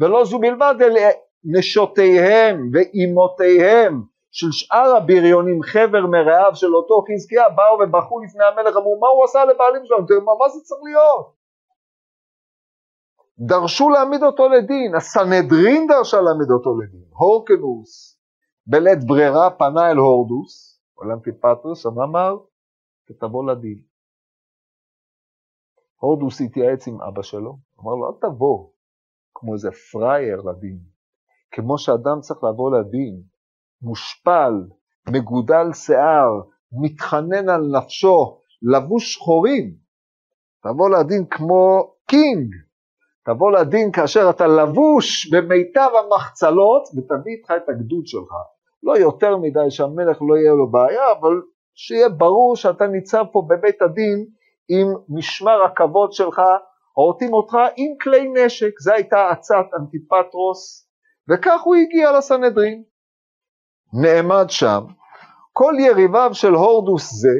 ולא 0.00 0.24
זו 0.24 0.38
בלבד, 0.38 0.74
אלא 0.80 1.00
נשותיהם 1.44 2.70
ואימותיהם 2.72 4.02
של 4.30 4.46
שאר 4.50 4.96
הבריונים, 4.96 5.62
חבר 5.62 6.06
מרעיו 6.06 6.52
של 6.54 6.74
אותו 6.74 7.04
חזקיה, 7.08 7.48
באו 7.48 7.78
ובכו 7.80 8.20
לפני 8.20 8.44
המלך, 8.44 8.76
אמרו, 8.76 8.98
מה 9.00 9.08
הוא 9.08 9.24
עשה 9.24 9.44
לבעלים 9.44 9.82
שלנו? 9.84 10.06
תראו, 10.06 10.20
מה, 10.24 10.48
זה 10.48 10.60
צריך 10.60 10.80
להיות? 10.84 11.34
דרשו 13.38 13.88
להעמיד 13.88 14.22
אותו 14.22 14.48
לדין, 14.48 14.94
הסנהדרין 14.94 15.86
דרשה 15.86 16.20
להעמיד 16.20 16.50
אותו 16.50 16.78
לדין, 16.80 17.04
הורקנוס, 17.10 18.20
בלית 18.66 19.04
ברירה 19.06 19.50
פנה 19.50 19.90
אל 19.90 19.96
הורדוס, 19.96 20.80
או 20.98 21.04
לאנטיפטרוס, 21.04 21.86
אמר, 21.86 22.36
תבוא 23.20 23.52
לדין. 23.52 23.82
הורדוס 26.00 26.40
התייעץ 26.40 26.88
עם 26.88 27.02
אבא 27.02 27.22
שלו, 27.22 27.58
אמר 27.80 27.94
לו, 27.94 28.08
אל 28.08 28.30
תבוא 28.30 28.70
כמו 29.40 29.54
איזה 29.54 29.70
פראייר 29.92 30.40
לדין, 30.40 30.78
כמו 31.50 31.78
שאדם 31.78 32.20
צריך 32.20 32.40
לבוא 32.44 32.78
לדין, 32.78 33.22
מושפל, 33.82 34.52
מגודל 35.08 35.72
שיער, 35.72 36.30
מתחנן 36.82 37.48
על 37.48 37.62
נפשו, 37.76 38.40
לבוש 38.62 39.14
שחורים, 39.14 39.74
תבוא 40.62 40.90
לדין 40.90 41.26
כמו 41.30 41.92
קינג, 42.06 42.54
תבוא 43.24 43.50
לדין 43.50 43.92
כאשר 43.92 44.30
אתה 44.30 44.46
לבוש 44.46 45.34
במיטב 45.34 45.90
המחצלות 46.04 46.82
ותביא 46.96 47.32
איתך 47.36 47.50
את 47.56 47.68
הגדוד 47.68 48.06
שלך. 48.06 48.32
לא 48.82 48.98
יותר 48.98 49.36
מדי 49.36 49.70
שהמלך 49.70 50.18
לא 50.28 50.36
יהיה 50.36 50.52
לו 50.52 50.70
בעיה, 50.70 51.12
אבל 51.20 51.34
שיהיה 51.74 52.08
ברור 52.08 52.56
שאתה 52.56 52.86
ניצב 52.86 53.24
פה 53.32 53.42
בבית 53.48 53.82
הדין 53.82 54.26
עם 54.68 54.86
משמר 55.08 55.62
הכבוד 55.62 56.12
שלך, 56.12 56.40
עורתים 56.92 57.32
אותך 57.32 57.54
עם 57.76 57.92
כלי 58.02 58.28
נשק, 58.34 58.78
זו 58.80 58.92
הייתה 58.92 59.30
עצת 59.30 59.66
אנטיפטרוס, 59.80 60.88
וכך 61.28 61.60
הוא 61.64 61.74
הגיע 61.76 62.12
לסנהדרין. 62.18 62.84
נעמד 64.02 64.46
שם, 64.48 64.80
כל 65.52 65.74
יריביו 65.78 66.30
של 66.32 66.54
הורדוס 66.54 67.10
זה, 67.12 67.36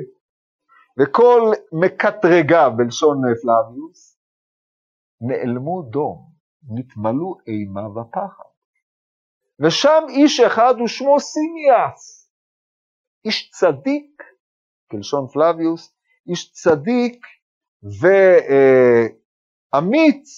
וכל 0.98 1.40
מקטרגיו 1.72 2.72
בלשון 2.76 3.18
פלאביוס, 3.42 4.18
נעלמו 5.20 5.82
דום, 5.82 6.30
נתמלאו 6.68 7.38
אימה 7.46 7.88
ופחד. 7.88 8.50
ושם 9.66 10.02
איש 10.08 10.40
אחד 10.40 10.74
ושמו 10.84 11.20
סימיאס, 11.20 12.30
איש 13.24 13.50
צדיק, 13.50 14.22
כלשון 14.90 15.26
פלאביוס, 15.32 15.94
איש 16.26 16.52
צדיק 16.52 17.26
ואמיץ, 19.74 20.28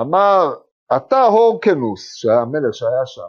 אמר, 0.00 0.54
אתה 0.96 1.22
הורקנוס, 1.22 2.14
שהיה 2.14 2.40
המלך 2.40 2.74
שהיה 2.74 3.06
שם, 3.06 3.22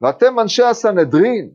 ואתם 0.00 0.40
אנשי 0.40 0.62
הסנהדרין, 0.62 1.50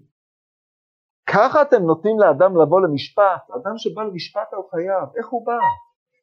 ככה 1.29 1.61
אתם 1.61 1.83
נותנים 1.83 2.19
לאדם 2.19 2.61
לבוא 2.61 2.81
למשפט, 2.81 3.49
אדם 3.55 3.77
שבא 3.77 4.01
למשפט 4.03 4.53
על 4.53 4.59
חייו, 4.71 5.07
איך 5.17 5.27
הוא 5.29 5.45
בא? 5.45 5.57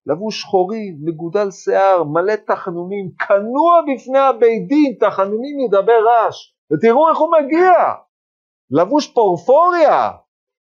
לבוש 0.07 0.41
שחורי, 0.41 0.97
מגודל 1.01 1.51
שיער, 1.51 2.05
מלא 2.05 2.35
תחנונים, 2.47 3.11
כנוע 3.29 3.81
בפני 3.95 4.19
הבית 4.19 4.69
דין, 4.69 4.97
תחנונים 5.01 5.61
ידבר 5.61 5.99
רעש, 6.07 6.55
ותראו 6.73 7.09
איך 7.09 7.19
הוא 7.19 7.33
מגיע, 7.41 7.73
לבוש 8.71 9.13
פורפוריה, 9.13 10.11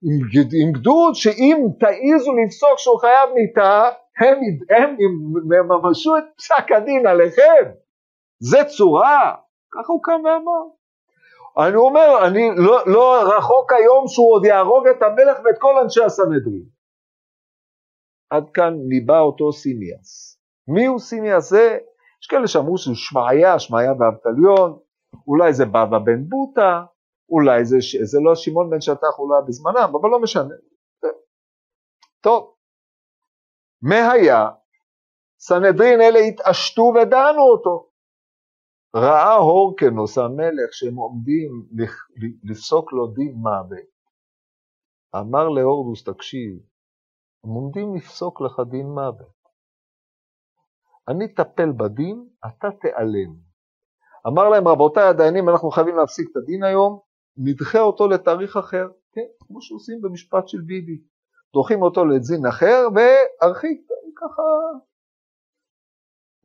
עם, 0.02 0.18
עם 0.62 0.72
גדוד 0.72 1.14
שאם 1.14 1.56
תעיזו 1.80 2.32
לפסוק 2.32 2.78
שהוא 2.78 3.00
חייב 3.00 3.30
מיתה, 3.34 3.88
הם, 4.20 4.38
הם 4.76 4.96
יממשו 5.54 6.16
את 6.16 6.24
פסק 6.36 6.72
הדין 6.76 7.06
עליכם, 7.06 7.64
זה 8.42 8.58
צורה, 8.76 9.34
ככה 9.72 9.92
הוא 9.92 10.02
קם 10.02 10.20
ואמר. 10.24 10.80
אני 11.58 11.76
אומר, 11.76 12.26
אני 12.26 12.48
לא, 12.56 12.82
לא 12.86 13.36
רחוק 13.36 13.72
היום 13.72 14.04
שהוא 14.08 14.32
עוד 14.32 14.44
יהרוג 14.44 14.86
את 14.86 15.02
המלך 15.02 15.38
ואת 15.44 15.58
כל 15.58 15.74
אנשי 15.82 16.04
הסנהדרין. 16.04 16.64
עד 18.30 18.50
כאן 18.54 18.74
ניבא 18.88 19.20
אותו 19.20 19.52
סימיאס. 19.52 20.38
מי 20.68 20.86
הוא 20.86 20.98
סימיאס 20.98 21.50
זה? 21.50 21.78
יש 22.22 22.26
כאלה 22.26 22.48
שאמרו 22.48 22.78
שהוא 22.78 22.94
שמעיה, 22.94 23.58
שמעיה 23.58 23.92
ואבטליון, 23.92 24.78
אולי 25.26 25.52
זה 25.52 25.64
בבא 25.66 25.98
בן 25.98 26.24
בוטה, 26.28 26.84
אולי 27.30 27.64
זה, 27.64 27.76
זה 28.02 28.18
לא 28.24 28.34
שמעון 28.34 28.70
בן 28.70 28.80
שטח, 28.80 29.18
אולי 29.18 29.42
בזמנם, 29.48 29.92
אבל 30.00 30.10
לא 30.10 30.20
משנה. 30.20 30.54
טוב, 32.20 32.54
מה 33.82 34.12
היה? 34.12 34.48
סנהדרין 35.40 36.00
אלה 36.00 36.18
התעשתו 36.18 36.82
ודנו 36.82 37.42
אותו. 37.52 37.90
ראה 38.96 39.34
הורקנוס 39.34 40.18
המלך 40.18 40.68
שהם 40.72 40.94
עומדים 40.94 41.50
לפסוק 42.44 42.92
לו 42.92 43.06
דין 43.06 43.34
מוות, 43.34 43.90
אמר 45.16 45.48
להורדוס, 45.48 46.04
תקשיב, 46.04 46.58
הם 47.44 47.50
עומדים 47.50 47.94
לפסוק 47.94 48.40
לך 48.40 48.60
דין 48.70 48.86
מוות. 48.86 49.40
אני 51.08 51.24
אטפל 51.24 51.72
בדין, 51.72 52.28
אתה 52.46 52.68
תיעלם. 52.80 53.36
אמר 54.26 54.48
להם, 54.48 54.68
רבותיי 54.68 55.08
הדיינים, 55.08 55.48
אנחנו 55.48 55.70
חייבים 55.70 55.96
להפסיק 55.96 56.28
את 56.30 56.36
הדין 56.36 56.62
היום, 56.64 57.00
נדחה 57.36 57.80
אותו 57.80 58.08
לתאריך 58.08 58.56
אחר, 58.56 58.88
כן, 59.12 59.46
כמו 59.46 59.62
שעושים 59.62 60.00
במשפט 60.02 60.48
של 60.48 60.60
ביבי. 60.60 61.02
דוחים 61.52 61.82
אותו 61.82 62.04
לדין 62.04 62.46
אחר 62.46 62.88
והרחיק, 62.94 63.80
ככה 64.16 64.42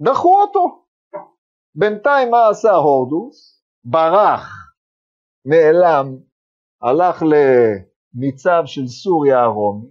דחו 0.01 0.41
אותו. 0.41 0.85
בינתיים 1.75 2.31
מה 2.31 2.49
עשה 2.49 2.71
הורדוס? 2.71 3.63
ברח, 3.85 4.49
נעלם, 5.45 6.17
הלך 6.81 7.23
לניצב 7.23 8.61
של 8.65 8.87
סוריה 8.87 9.43
הרומי, 9.43 9.87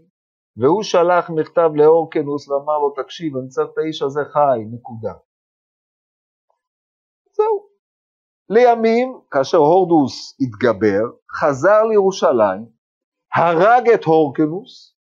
והוא 0.57 0.83
שלח 0.83 1.31
מכתב 1.31 1.71
לאורקנוס 1.75 2.49
ואמר 2.49 2.79
לו, 2.79 2.91
תקשיב, 3.03 3.37
אני 3.37 3.49
צריך 3.49 3.69
את 3.73 3.79
האיש 3.79 4.03
הזה 4.03 4.21
חי, 4.33 4.65
נקודה. 4.73 5.13
זהו. 7.37 7.67
לימים, 8.49 9.21
כאשר 9.31 9.59
הורדוס 9.59 10.37
התגבר, 10.41 11.05
חזר 11.41 11.83
לירושלים, 11.83 12.67
הרג 13.35 13.89
את 13.95 14.05
הורקנוס, 14.05 14.94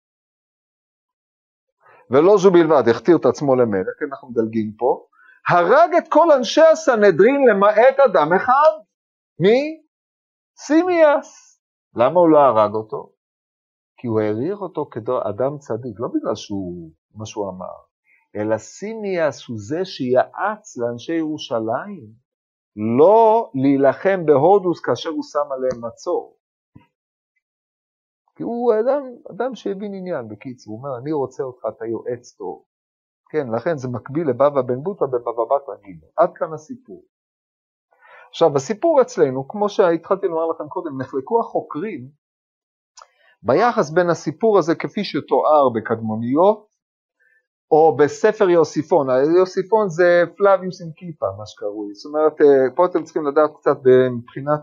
ולא 2.12 2.38
זו 2.38 2.52
בלבד, 2.52 2.88
הכתיר 2.90 3.18
את 3.18 3.26
עצמו 3.26 3.56
למלך, 3.56 4.00
כי 4.00 4.06
אנחנו 4.06 4.30
מדלגים 4.30 4.72
פה, 4.78 5.06
הרג 5.50 5.96
את 5.98 6.08
כל 6.10 6.32
אנשי 6.32 6.62
הסנהדרין 6.62 7.48
למעט 7.50 8.00
אדם 8.00 8.34
אחד. 8.34 8.72
מי? 9.40 9.82
סימיאס. 10.58 11.60
למה 11.96 12.20
הוא 12.20 12.30
לא 12.30 12.40
הרג 12.40 12.74
אותו? 12.74 13.12
כי 13.98 14.08
הוא 14.08 14.20
העריך 14.20 14.62
אותו 14.62 14.86
כאדם 14.86 15.58
צדיק, 15.58 16.00
לא 16.00 16.08
בגלל 16.08 16.36
שהוא, 16.36 16.92
מה 17.16 17.26
שהוא 17.26 17.50
אמר, 17.50 17.76
אלא 18.36 18.58
סימיאס 18.58 19.48
הוא 19.48 19.58
זה 19.60 19.86
שיעץ 19.86 20.78
לאנשי 20.78 21.14
ירושלים 21.14 22.08
לא 22.76 23.52
להילחם 23.56 24.26
בהודוס 24.26 24.80
כאשר 24.80 25.10
הוא 25.10 25.24
שם 25.24 25.52
עליהם 25.52 25.86
מצור. 25.86 26.38
כי 28.42 28.46
הוא 28.46 28.74
אדם, 28.74 29.04
אדם 29.32 29.56
שהבין 29.56 29.94
עניין, 29.94 30.28
בקיצור, 30.28 30.74
הוא 30.74 30.80
אומר, 30.80 30.98
אני 30.98 31.12
רוצה 31.12 31.44
אותך, 31.44 31.66
אתה 31.70 31.86
יועץ 31.86 32.32
טוב. 32.32 32.64
כן, 33.32 33.48
לכן 33.56 33.78
זה 33.78 33.88
מקביל 33.88 34.30
לבבא 34.30 34.62
בן 34.62 34.84
בוטה 34.84 35.06
בבבא 35.06 35.44
בתרא 35.44 35.76
גימל. 35.84 36.08
עד 36.18 36.30
כאן 36.36 36.54
הסיפור. 36.54 37.04
עכשיו, 38.30 38.54
בסיפור 38.54 39.02
אצלנו, 39.02 39.48
כמו 39.48 39.70
שהתחלתי 39.70 40.28
לומר 40.28 40.46
לכם 40.46 40.68
קודם, 40.68 41.02
נחלקו 41.02 41.40
החוקרים 41.40 42.10
ביחס 43.44 43.90
בין 43.90 44.10
הסיפור 44.10 44.58
הזה 44.60 44.76
כפי 44.76 45.04
שתואר 45.04 45.70
בקדמוניות, 45.76 46.68
או 47.72 47.98
בספר 47.98 48.50
יוסיפון, 48.50 49.08
יוסיפון 49.38 49.90
זה 49.90 50.24
פלאביוס 50.38 50.82
עם 50.82 50.92
כיפה, 50.96 51.26
מה 51.38 51.46
שקרוי, 51.46 51.94
זאת 51.94 52.06
אומרת, 52.06 52.42
אה, 52.42 52.76
פה 52.76 52.86
אתם 52.86 53.04
צריכים 53.04 53.26
לדעת 53.28 53.50
קצת 53.60 53.78
מבחינת 54.12 54.62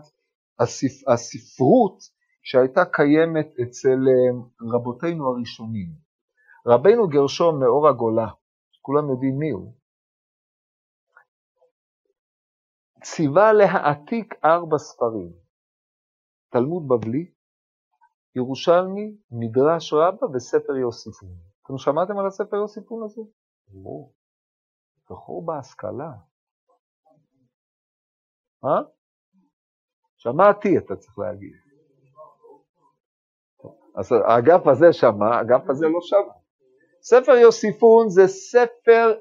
הספ... 0.59 1.07
הספרות 1.07 2.18
שהייתה 2.41 2.85
קיימת 2.85 3.47
אצל 3.63 3.99
אה, 4.09 4.41
רבותינו 4.73 5.27
הראשונים. 5.27 5.89
רבנו 6.67 7.07
גרשום 7.07 7.59
מאור 7.59 7.87
הגולה, 7.87 8.27
כולם 8.81 9.09
יודעים 9.09 9.39
מי 9.39 9.49
הוא, 9.49 9.73
ציווה 13.03 13.53
להעתיק 13.53 14.33
ארבע 14.45 14.77
ספרים, 14.77 15.33
תלמוד 16.49 16.87
בבלי, 16.87 17.31
ירושלמי, 18.35 19.17
מדרש 19.31 19.93
רבה 19.93 20.27
וספר 20.33 20.75
יוסיפון. 20.75 21.29
אתם 21.63 21.77
שמעתם 21.77 22.17
על 22.17 22.27
הספר 22.27 22.55
יוסיפון 22.55 23.03
הזה? 23.03 23.21
לא. 23.73 24.09
זכור 25.09 25.45
בהשכלה. 25.45 26.11
אה? 28.65 28.81
שמעתי, 30.17 30.77
אתה 30.77 30.95
צריך 30.95 31.19
להגיד. 31.19 31.68
אז 33.99 34.11
האגף 34.11 34.67
הזה 34.67 34.93
שמע, 34.93 35.35
האגף 35.35 35.69
הזה 35.69 35.85
לא 35.87 35.99
שמע. 36.01 36.33
ספר 37.01 37.31
יוסיפון 37.31 38.09
זה 38.09 38.27
ספר, 38.27 39.13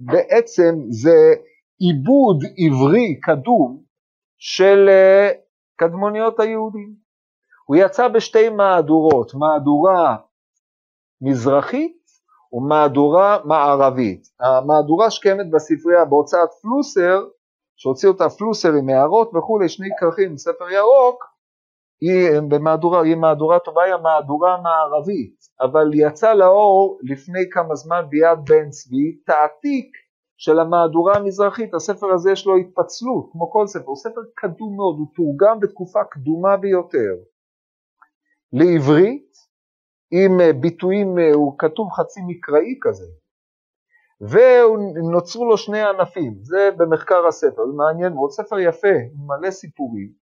בעצם 0.00 0.74
זה 0.88 1.34
עיבוד 1.78 2.44
עברי 2.58 3.20
קדום 3.22 3.82
של 4.38 4.88
אה, 4.88 5.30
קדמוניות 5.76 6.40
היהודים. 6.40 6.94
הוא 7.66 7.76
יצא 7.76 8.08
בשתי 8.08 8.48
מהדורות, 8.48 9.32
מהדורה 9.34 10.16
מזרחית 11.20 12.02
ומהדורה 12.52 13.38
מערבית. 13.44 14.22
המהדורה 14.40 15.10
שקיימת 15.10 15.50
בספרייה 15.50 16.04
בהוצאת 16.04 16.48
פלוסר, 16.62 17.24
שהוציאו 17.76 18.12
אותה 18.12 18.28
פלוסר 18.28 18.68
עם 18.68 18.88
הערות 18.88 19.30
וכולי, 19.34 19.68
שני 19.68 19.88
כרכים, 20.00 20.36
ספר 20.36 20.70
ירוק, 20.70 21.31
היא 22.02 22.40
במהדורה, 22.48 23.02
היא 23.02 23.16
מהדורה 23.16 23.58
טובה, 23.58 23.82
היא 23.82 23.94
המהדורה 23.94 24.54
המערבית, 24.54 25.36
אבל 25.60 25.90
יצא 25.94 26.34
לאור 26.34 26.98
לפני 27.02 27.40
כמה 27.50 27.74
זמן 27.74 28.04
ביד 28.08 28.38
בן 28.48 28.70
צבי 28.70 29.12
תעתיק 29.26 29.96
של 30.36 30.58
המהדורה 30.58 31.16
המזרחית, 31.16 31.74
הספר 31.74 32.06
הזה 32.14 32.30
יש 32.32 32.46
לו 32.46 32.56
התפצלות, 32.56 33.28
כמו 33.32 33.50
כל 33.50 33.66
ספר, 33.66 33.84
הוא 33.86 33.96
ספר 33.96 34.20
קדום 34.34 34.76
מאוד, 34.76 34.96
הוא 34.98 35.06
תורגם 35.14 35.60
בתקופה 35.60 36.04
קדומה 36.04 36.56
ביותר. 36.56 37.14
לעברית, 38.52 39.32
עם 40.12 40.60
ביטויים, 40.60 41.18
הוא 41.34 41.54
כתוב 41.58 41.88
חצי 41.92 42.20
מקראי 42.26 42.78
כזה, 42.82 43.06
ונוצרו 44.20 45.44
לו 45.44 45.56
שני 45.58 45.82
ענפים, 45.82 46.34
זה 46.42 46.70
במחקר 46.76 47.26
הספר, 47.26 47.66
זה 47.66 47.72
מעניין 47.76 48.12
מאוד, 48.12 48.30
ספר 48.30 48.58
יפה, 48.58 48.96
מלא 49.26 49.50
סיפורים. 49.50 50.21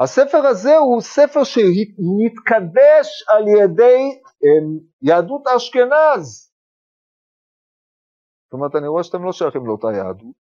הספר 0.00 0.38
הזה 0.38 0.76
הוא 0.76 1.00
ספר 1.00 1.44
שהתקדש 1.44 3.24
על 3.28 3.48
ידי 3.48 4.20
אמ, 4.42 4.78
יהדות 5.02 5.46
אשכנז. 5.56 6.50
זאת 8.44 8.52
אומרת, 8.52 8.74
אני 8.76 8.88
רואה 8.88 9.02
שאתם 9.04 9.24
לא 9.24 9.32
שייכים 9.32 9.66
לאותה 9.66 9.86
יהדות, 9.96 10.36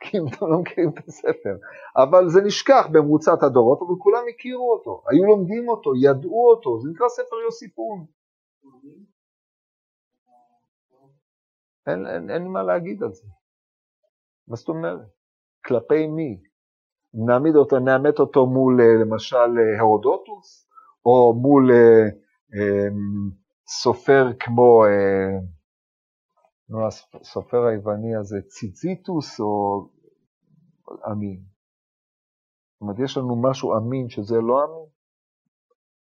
כי 0.00 0.18
אם 0.18 0.22
אתם 0.28 0.46
לא 0.46 0.58
מכירים 0.58 0.90
את 0.90 1.08
הספר, 1.08 1.56
אבל 1.96 2.28
זה 2.28 2.40
נשכח 2.40 2.86
במרוצת 2.92 3.42
הדורות, 3.42 3.78
אבל 3.82 3.94
כולם 3.98 4.22
הכירו 4.34 4.72
אותו, 4.72 5.02
היו 5.08 5.24
לומדים 5.24 5.68
אותו, 5.68 5.90
ידעו 6.02 6.50
אותו, 6.50 6.80
זה 6.80 6.88
נקרא 6.90 7.08
ספר 7.08 7.36
יוסיפון. 7.44 8.06
אין, 11.86 12.30
אין 12.30 12.48
מה 12.48 12.62
להגיד 12.62 13.02
על 13.02 13.12
זה. 13.12 13.26
מה 14.48 14.56
זאת 14.56 14.68
אומרת? 14.68 15.08
כלפי 15.64 16.06
מי? 16.06 16.42
נעמיד 17.14 17.56
אותו, 17.56 17.78
נאמת 17.78 18.18
אותו 18.18 18.46
מול 18.46 18.80
אה, 18.80 19.04
למשל 19.04 19.36
אה, 19.36 19.80
הרודוטוס, 19.80 20.68
או 21.06 21.34
מול 21.42 21.70
אה, 21.72 22.04
אמ, 22.54 23.30
סופר 23.66 24.26
כמו, 24.40 24.84
נו, 26.68 26.86
הסופר 27.20 27.64
היווני 27.64 28.16
הזה, 28.16 28.36
ציציטוס 28.46 29.40
או 29.40 29.88
אמין. 31.12 31.42
זאת 32.72 32.80
אומרת, 32.80 32.96
יש 32.98 33.16
לנו 33.16 33.42
משהו 33.42 33.76
אמין 33.76 34.08
שזה 34.08 34.34
לא 34.34 34.64
אמין? 34.64 34.86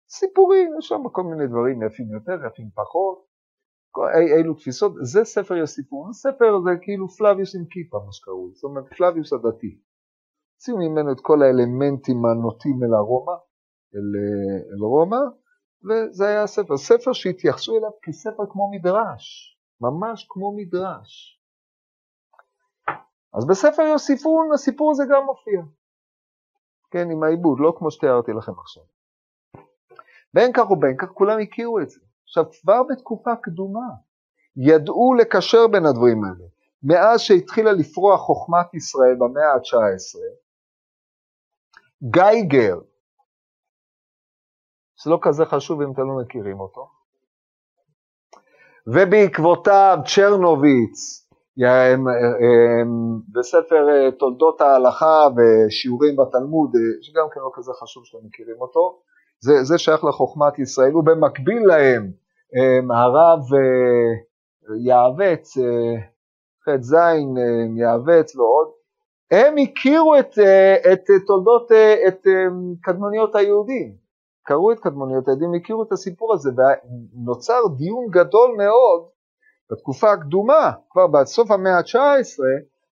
סיפורים, 0.09 0.71
יש 0.79 0.87
שם 0.87 1.09
כל 1.11 1.23
מיני 1.23 1.47
דברים 1.47 1.83
יפים 1.83 2.11
יותר, 2.11 2.45
יפים 2.47 2.69
פחות, 2.75 3.25
אי, 4.15 4.37
אילו 4.37 4.53
תפיסות, 4.53 4.93
זה 5.01 5.23
ספר 5.23 5.55
יוסיפון, 5.55 6.13
ספר 6.13 6.59
זה 6.63 6.69
כאילו 6.81 7.09
פלאביוס 7.09 7.55
עם 7.55 7.65
כיפה, 7.69 7.97
מה 8.05 8.11
שקראו, 8.11 8.51
זאת 8.53 8.63
אומרת 8.63 8.93
פלאביוס 8.97 9.33
הדתי. 9.33 9.77
הוציאו 10.61 10.77
ממנו 10.77 11.11
את 11.11 11.19
כל 11.21 11.41
האלמנטים 11.41 12.25
הנוטים 12.25 12.83
אל 12.83 12.93
הרומא, 12.93 13.31
אל, 13.95 14.11
אל 14.73 14.83
רומא, 14.83 15.17
וזה 15.83 16.27
היה 16.27 16.43
הספר. 16.43 16.77
ספר 16.77 17.13
שהתייחסו 17.13 17.77
אליו 17.77 17.89
כספר 18.01 18.43
כמו 18.51 18.71
מדרש, 18.71 19.57
ממש 19.81 20.27
כמו 20.29 20.57
מדרש. 20.57 21.41
אז 23.33 23.47
בספר 23.47 23.81
יוסיפון 23.81 24.49
הסיפור 24.53 24.91
הזה 24.91 25.03
גם 25.09 25.23
מופיע. 25.25 25.61
כן, 26.91 27.11
עם 27.11 27.23
העיבוד, 27.23 27.59
לא 27.59 27.73
כמו 27.77 27.91
שתיארתי 27.91 28.31
לכם 28.31 28.59
עכשיו. 28.59 28.83
בין 30.33 30.53
כך 30.53 30.71
ובין 30.71 30.97
כך 30.97 31.07
כולם 31.07 31.39
הכירו 31.39 31.79
את 31.79 31.89
זה. 31.89 31.99
עכשיו, 32.23 32.45
כבר 32.61 32.81
בתקופה 32.89 33.35
קדומה 33.35 33.89
ידעו 34.55 35.13
לקשר 35.13 35.67
בין 35.67 35.85
הדברים 35.85 36.23
האלה. 36.23 36.45
מאז 36.83 37.19
שהתחילה 37.19 37.71
לפרוח 37.71 38.19
חוכמת 38.19 38.73
ישראל 38.73 39.15
במאה 39.19 39.53
ה-19, 39.53 40.41
גייגר, 42.03 42.79
זה 45.03 45.11
לא 45.11 45.19
כזה 45.21 45.45
חשוב 45.45 45.81
אם 45.81 45.91
אתם 45.91 46.01
לא 46.01 46.21
מכירים 46.21 46.59
אותו, 46.59 46.89
ובעקבותיו 48.87 49.97
צ'רנוביץ 50.15 51.27
בספר 53.33 53.89
אה, 53.89 54.11
תולדות 54.11 54.61
ההלכה 54.61 55.27
ושיעורים 55.35 56.15
בתלמוד, 56.15 56.71
אה, 56.75 56.81
שגם 57.01 57.27
כן 57.33 57.39
לא 57.39 57.51
כזה 57.53 57.71
חשוב 57.73 58.05
שאתם 58.05 58.25
מכירים 58.25 58.61
אותו, 58.61 59.01
זה, 59.39 59.63
זה 59.63 59.77
שייך 59.77 60.03
לחוכמת 60.03 60.59
ישראל, 60.59 60.95
ובמקביל 60.95 61.63
להם 61.67 62.11
הרב 62.91 63.39
יעבץ, 64.85 65.57
ח"ז 66.63 66.93
יעבץ 67.77 68.35
ועוד, 68.35 68.67
הם 69.31 69.55
הכירו 69.57 70.15
את, 70.19 70.39
את 70.93 71.05
תולדות, 71.27 71.71
את 72.07 72.27
קדמוניות 72.81 73.35
היהודים, 73.35 73.95
קראו 74.45 74.71
את 74.71 74.79
קדמוניות 74.79 75.27
היהודים, 75.27 75.53
הכירו 75.53 75.83
את 75.83 75.91
הסיפור 75.91 76.33
הזה, 76.33 76.49
ונוצר 77.13 77.59
דיון 77.77 78.07
גדול 78.09 78.55
מאוד 78.57 79.09
בתקופה 79.71 80.11
הקדומה, 80.11 80.71
כבר 80.89 81.07
בסוף 81.07 81.51
המאה 81.51 81.77
ה-19, 81.77 82.39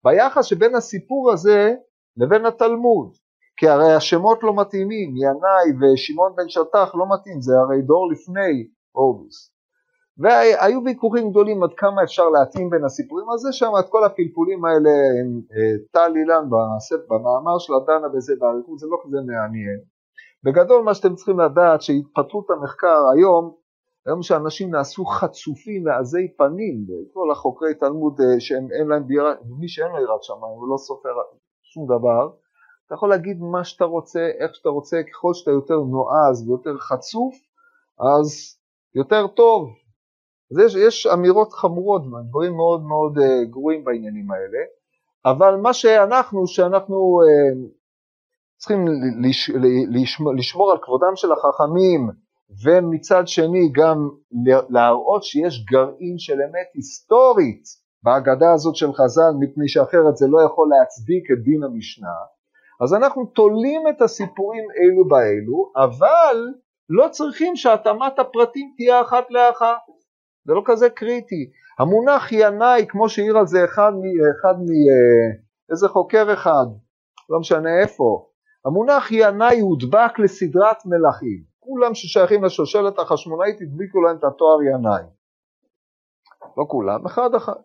ביחס 0.05 0.45
שבין 0.45 0.75
הסיפור 0.75 1.33
הזה 1.33 1.75
לבין 2.17 2.47
התלמוד. 2.47 3.17
כי 3.57 3.69
הרי 3.69 3.93
השמות 3.93 4.39
לא 4.43 4.57
מתאימים, 4.57 5.15
ינאי 5.17 5.93
ושמעון 5.93 6.33
בן 6.37 6.49
שטח 6.49 6.95
לא 6.95 7.05
מתאים, 7.15 7.41
זה 7.41 7.53
הרי 7.59 7.83
דור 7.83 8.09
לפני 8.13 8.69
הורדוס. 8.93 9.54
והיו 10.19 10.85
ויכוחים 10.85 11.31
גדולים 11.31 11.63
עד 11.63 11.75
כמה 11.77 12.03
אפשר 12.03 12.29
להתאים 12.29 12.71
בין 12.71 12.85
הסיפורים, 12.85 13.27
אז 13.35 13.41
זה 13.41 13.53
שם 13.53 13.71
את 13.81 13.89
כל 13.89 14.05
הפלפולים 14.05 14.65
האלה, 14.65 14.91
אה, 15.57 15.75
טל 15.93 16.13
אילן 16.17 16.45
במאמר 17.09 17.59
שלה 17.59 17.77
דנה 17.87 18.09
בזה 18.09 18.35
באריכות, 18.39 18.79
זה 18.79 18.87
לא 18.91 18.97
כזה 19.05 19.17
מעניין. 19.17 19.81
בגדול 20.45 20.83
מה 20.83 20.95
שאתם 20.95 21.15
צריכים 21.15 21.41
לדעת 21.41 21.83
שהתפתחות 21.83 22.51
המחקר 22.51 23.03
היום 23.15 23.55
היום 24.07 24.23
שאנשים 24.23 24.71
נעשו 24.71 25.05
חצופים 25.05 25.87
ועזי 25.87 26.37
פנים, 26.37 26.87
כל 27.13 27.31
החוקרי 27.33 27.75
תלמוד 27.75 28.21
אה, 28.21 28.41
שאין 28.41 28.89
להם 28.89 29.07
בירה, 29.07 29.35
מי 29.59 29.69
שאין 29.69 29.89
לו 29.89 30.03
יראת 30.03 30.23
שמיים 30.23 30.55
הוא 30.55 30.69
לא 30.73 30.77
סופר 30.77 31.09
שום 31.63 31.87
דבר, 31.87 32.31
אתה 32.87 32.95
יכול 32.95 33.09
להגיד 33.09 33.41
מה 33.41 33.65
שאתה 33.65 33.85
רוצה, 33.85 34.21
איך 34.41 34.55
שאתה 34.55 34.69
רוצה, 34.69 34.97
ככל 35.03 35.35
שאתה 35.35 35.51
יותר 35.51 35.75
נועז 35.75 36.49
ויותר 36.49 36.79
חצוף, 36.79 37.35
אז 37.99 38.59
יותר 38.95 39.27
טוב. 39.27 39.84
אז 40.53 40.59
יש, 40.59 40.75
יש 40.75 41.07
אמירות 41.07 41.53
חמורות, 41.53 42.03
דברים 42.29 42.57
מאוד 42.57 42.83
מאוד 42.83 43.19
uh, 43.19 43.51
גרועים 43.51 43.85
בעניינים 43.85 44.31
האלה, 44.31 44.59
אבל 45.27 45.57
מה 45.57 45.73
שאנחנו, 45.73 46.47
שאנחנו 46.47 47.19
uh, 47.23 47.69
צריכים 48.57 48.87
לש, 49.23 49.51
לשמור, 49.91 50.35
לשמור 50.35 50.73
על 50.73 50.79
כבודם 50.83 51.17
של 51.17 51.33
החכמים, 51.33 52.11
ומצד 52.65 53.29
שני 53.29 53.69
גם 53.73 54.09
להראות 54.71 55.25
שיש 55.25 55.65
גרעין 55.65 56.19
של 56.19 56.35
אמת 56.35 56.69
היסטורית 56.75 57.65
בהגדה 58.03 58.53
הזאת 58.53 58.77
של 58.77 58.93
חז"ל, 58.93 59.33
מפני 59.41 59.69
שאחרת 59.69 60.17
זה 60.17 60.27
לא 60.29 60.39
יכול 60.47 60.69
להצדיק 60.69 61.31
את 61.33 61.45
דין 61.45 61.63
המשנה, 61.65 62.17
אז 62.83 62.95
אנחנו 62.95 63.27
תולים 63.27 63.83
את 63.89 64.03
הסיפורים 64.03 64.65
אלו 64.79 65.09
באלו, 65.09 65.73
אבל 65.77 66.37
לא 66.89 67.09
צריכים 67.09 67.57
שהתאמת 67.57 68.19
הפרטים 68.19 68.73
תהיה 68.77 69.01
אחת 69.01 69.31
לאחת, 69.31 69.79
זה 70.47 70.55
לא 70.55 70.63
כזה 70.65 70.91
קריטי. 70.91 71.51
המונח 71.79 72.33
ינאי, 72.33 72.87
כמו 72.89 73.09
שהעיר 73.09 73.39
על 73.39 73.47
זה 73.47 73.65
אחד, 73.65 73.93
אחד 74.41 74.55
מ... 74.59 74.69
אה, 74.69 75.45
איזה 75.71 75.89
חוקר 75.89 76.33
אחד, 76.33 76.67
לא 77.31 77.41
משנה 77.41 77.81
איפה, 77.83 78.27
המונח 78.67 79.13
ינאי 79.13 79.61
הודבק 79.61 80.19
לסדרת 80.19 80.77
מלכים. 80.87 81.55
כולם 81.61 81.95
ששייכים 81.95 82.45
לשושלת 82.45 82.99
החשמונאית 82.99 83.61
הדביקו 83.61 84.03
להם 84.03 84.17
את 84.17 84.25
התואר 84.25 84.63
ינאי. 84.63 85.03
לא 86.57 86.65
כולם, 86.69 87.07
אחד 87.07 87.35
אחד. 87.35 87.61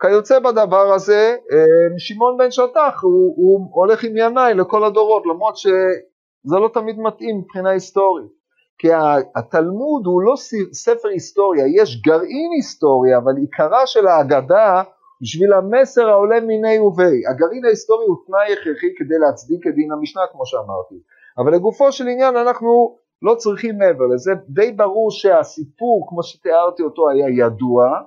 כיוצא 0.00 0.38
בדבר 0.38 0.92
הזה, 0.94 1.36
אה, 1.52 1.98
שמעון 1.98 2.36
בן 2.38 2.50
שטח 2.50 3.00
הוא, 3.02 3.34
הוא 3.36 3.68
הולך 3.72 4.04
עם 4.04 4.16
ינאי 4.16 4.54
לכל 4.54 4.84
הדורות, 4.84 5.22
למרות 5.26 5.56
שזה 5.56 6.56
לא 6.62 6.70
תמיד 6.74 6.98
מתאים 6.98 7.38
מבחינה 7.38 7.70
היסטורית. 7.70 8.43
כי 8.78 8.88
התלמוד 9.36 10.06
הוא 10.06 10.22
לא 10.22 10.34
ספר 10.72 11.08
היסטוריה, 11.08 11.64
יש 11.82 12.02
גרעין 12.02 12.50
היסטוריה, 12.56 13.18
אבל 13.18 13.36
עיקרה 13.36 13.86
של 13.86 14.06
ההגדה 14.06 14.82
בשביל 15.22 15.52
המסר 15.52 16.08
העולה 16.08 16.40
מיני 16.40 16.78
ובי. 16.78 17.26
הגרעין 17.30 17.64
ההיסטורי 17.64 18.04
הוא 18.06 18.16
תנאי 18.26 18.52
הכרחי 18.52 18.86
כדי 18.96 19.18
להצדיק 19.18 19.66
את 19.66 19.74
דין 19.74 19.92
המשנה, 19.92 20.22
כמו 20.32 20.46
שאמרתי. 20.46 20.94
אבל 21.38 21.54
לגופו 21.54 21.92
של 21.92 22.08
עניין 22.08 22.36
אנחנו 22.36 22.98
לא 23.22 23.34
צריכים 23.34 23.78
מעבר 23.78 24.06
לזה, 24.14 24.32
די 24.48 24.72
ברור 24.72 25.10
שהסיפור 25.10 26.06
כמו 26.08 26.22
שתיארתי 26.22 26.82
אותו 26.82 27.10
היה 27.10 27.26
ידוע 27.28 28.00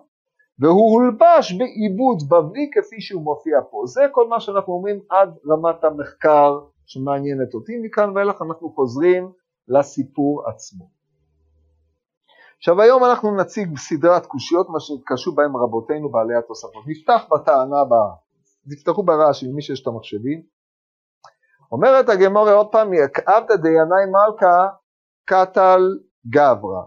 והוא 0.59 0.91
הולבש 0.91 1.53
בעיבוד 1.57 2.17
בבלי 2.29 2.69
כפי 2.73 3.01
שהוא 3.01 3.21
מופיע 3.21 3.59
פה. 3.71 3.81
זה 3.85 4.01
כל 4.11 4.27
מה 4.27 4.39
שאנחנו 4.39 4.73
אומרים 4.73 4.99
עד 5.09 5.29
רמת 5.49 5.83
המחקר 5.83 6.59
שמעניינת 6.85 7.53
אותי, 7.53 7.77
מכאן 7.83 8.11
ואילך 8.15 8.41
אנחנו 8.41 8.69
חוזרים 8.69 9.31
לסיפור 9.67 10.49
עצמו. 10.49 10.89
עכשיו 12.57 12.81
היום 12.81 13.03
אנחנו 13.03 13.35
נציג 13.35 13.77
סדרת 13.77 14.25
קושיות 14.25 14.69
מה 14.69 14.79
שהתקשו 14.79 15.35
בהם 15.35 15.57
רבותינו 15.57 16.11
בעלי 16.11 16.35
התוספות. 16.35 16.83
נפתח 16.87 17.21
בטענה 17.31 17.81
הבאה, 17.81 18.13
תפתחו 18.69 19.03
ברעש 19.03 19.43
מי 19.43 19.61
שיש 19.61 19.81
את 19.81 19.87
המחשבים. 19.87 20.43
אומרת 21.71 22.09
הגמורה 22.09 22.53
עוד 22.53 22.71
פעם, 22.71 22.91
עבדא 23.25 23.55
דינאי 23.55 24.05
מלכה 24.11 24.67
קטל 25.25 25.81
גברא. 26.27 26.83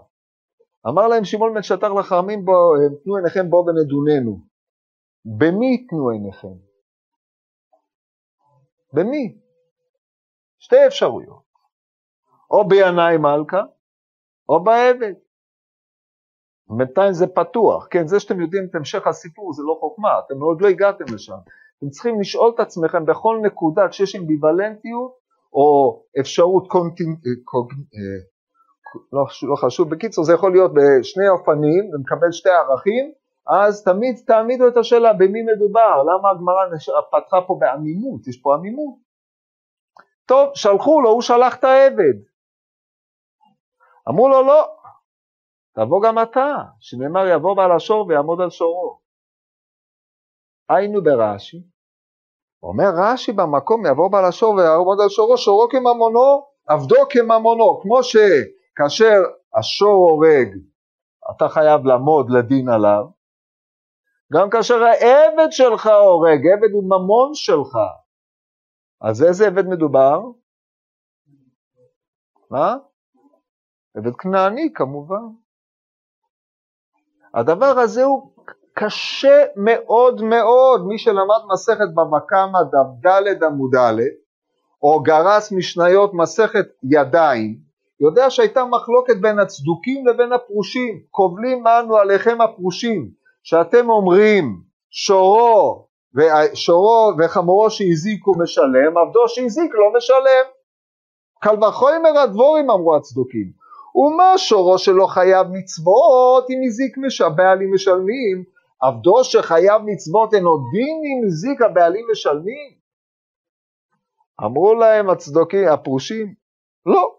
אמר 0.89 1.09
להם 1.09 1.25
שמעון 1.25 1.55
בן 1.55 1.63
שטח 1.63 1.89
לחרמים 1.99 2.45
בו, 2.45 2.53
תנו 3.05 3.17
עיניכם 3.17 3.51
בו 3.51 3.65
ונדוננו. 3.67 4.41
במי 5.25 5.87
תנו 5.87 6.11
עיניכם? 6.11 6.71
במי? 8.93 9.39
שתי 10.59 10.87
אפשרויות. 10.87 11.50
או 12.51 12.69
בינאי 12.69 13.17
מלכה, 13.17 13.63
או 14.49 14.65
בעבד. 14.65 15.15
בינתיים 16.79 17.13
זה 17.13 17.27
פתוח, 17.27 17.87
כן, 17.91 18.07
זה 18.07 18.21
שאתם 18.21 18.41
יודעים 18.41 18.67
את 18.71 18.75
המשך 18.75 19.07
הסיפור 19.07 19.53
זה 19.53 19.63
לא 19.63 19.77
חוכמה, 19.81 20.09
אתם 20.27 20.41
עוד 20.41 20.61
לא 20.61 20.69
הגעתם 20.69 21.05
לשם. 21.15 21.37
אתם 21.79 21.89
צריכים 21.89 22.21
לשאול 22.21 22.53
את 22.55 22.61
עצמכם 22.61 23.07
בכל 23.07 23.41
נקודה 23.43 23.89
כשיש 23.89 24.17
אמביוולנטיות 24.17 25.13
או 25.53 26.03
אפשרות 26.21 26.69
קונטינ... 26.69 27.17
קוג... 27.45 27.73
אה, 27.73 28.21
לא, 29.13 29.25
לא 29.51 29.57
חשוב, 29.57 29.91
בקיצור 29.91 30.25
זה 30.25 30.33
יכול 30.33 30.53
להיות 30.53 30.71
בשני 30.75 31.29
אופנים, 31.29 31.91
ומקבל 31.95 32.33
שתי 32.33 32.51
ערכים, 32.51 33.13
אז 33.47 33.85
תמיד 33.85 34.17
תעמידו 34.27 34.69
את 34.69 34.77
השאלה 34.77 35.13
במי 35.13 35.43
מדובר, 35.43 36.03
למה 36.03 36.31
הגמרא 36.31 36.79
פתחה 37.11 37.41
פה 37.47 37.57
בעמימות, 37.61 38.27
יש 38.27 38.41
פה 38.43 38.55
עמימות. 38.55 38.95
טוב, 40.27 40.51
שלחו 40.55 41.01
לו, 41.01 41.11
הוא 41.11 41.23
שלח 41.23 41.57
את 41.57 41.65
העבד. 41.65 42.30
אמרו 44.09 44.29
לו 44.29 44.43
לא, 44.43 44.77
תבוא 45.75 46.03
גם 46.03 46.23
אתה, 46.23 46.55
שנאמר 46.81 47.27
יבוא 47.27 47.57
בעל 47.57 47.73
השור 47.73 48.07
ויעמוד 48.07 48.41
על 48.41 48.51
שורו. 48.51 49.01
היינו 50.69 51.03
ברש"י, 51.03 51.63
אומר 52.63 52.91
רש"י 52.99 53.33
במקום 53.33 53.87
יבוא 53.87 54.11
בעל 54.11 54.25
השור 54.25 54.55
ויעמוד 54.55 54.99
על 55.03 55.09
שורו, 55.09 55.39
שורו 55.39 55.69
כממונו, 55.71 56.47
עבדו 56.69 56.97
כממונו, 57.11 57.81
כמו 57.83 58.03
שכאשר 58.03 59.19
השור 59.59 60.11
הורג, 60.11 60.49
אתה 61.31 61.49
חייב 61.49 61.87
לעמוד 61.87 62.27
לדין 62.31 62.69
עליו, 62.69 63.05
גם 64.33 64.51
כאשר 64.51 64.83
העבד 64.83 65.51
שלך 65.51 65.87
הורג, 65.87 66.47
עבד 66.47 66.73
הוא 66.73 66.85
ממון 66.85 67.31
שלך, 67.35 67.77
אז 69.01 69.23
איזה 69.23 69.47
עבד 69.47 69.67
מדובר? 69.67 70.21
מה? 72.51 72.77
עבד 73.97 74.17
כנעני 74.19 74.73
כמובן. 74.75 75.23
הדבר 77.35 77.79
הזה 77.79 78.05
הוא 78.05 78.33
קשה 78.75 79.45
מאוד 79.57 80.23
מאוד, 80.23 80.87
מי 80.87 80.99
שלמד 80.99 81.41
מסכת 81.53 81.89
בבא 81.95 82.19
קמא 82.29 82.59
דף 82.63 83.43
עמוד 83.43 83.75
א', 83.75 84.03
או 84.83 85.03
גרס 85.03 85.53
משניות 85.53 86.15
מסכת 86.15 86.67
ידיים, 86.83 87.59
יודע 88.01 88.31
שהייתה 88.31 88.65
מחלוקת 88.65 89.17
בין 89.21 89.39
הצדוקים 89.39 90.07
לבין 90.07 90.33
הפרושים, 90.33 91.01
קובלים 91.11 91.67
אנו 91.67 91.97
עליכם 91.97 92.41
הפרושים, 92.41 93.11
שאתם 93.43 93.91
אומרים 93.91 94.63
שורו, 94.91 95.87
שורו 96.55 97.13
וחמורו 97.19 97.71
שהזיקו 97.71 98.35
משלם, 98.39 98.99
עבדו 98.99 99.29
שהזיק 99.29 99.75
לא 99.75 99.93
משלם. 99.97 100.47
קל 101.41 101.65
וחומר 101.65 102.19
הדבורים 102.19 102.71
אמרו 102.71 102.97
הצדוקים, 102.97 103.60
ומה 103.95 104.39
שורו 104.39 104.79
שלא 104.79 105.07
חייב 105.07 105.47
מצוות 105.47 106.45
אם 106.51 106.61
הזיק 106.67 106.97
הבעלים 107.27 107.75
משלמים, 107.75 108.45
עבדו 108.83 109.25
שחייב 109.25 109.83
מצוות 109.87 110.35
אינו 110.35 110.51
דין 110.73 110.97
אם 111.09 111.27
הזיק 111.27 111.63
הבעלים 111.63 112.07
משלמים? 112.13 112.81
אמרו 114.45 114.75
להם 114.75 115.11
הצדוקים, 115.11 115.69
הפרושים, 115.69 116.35
לא. 116.87 117.19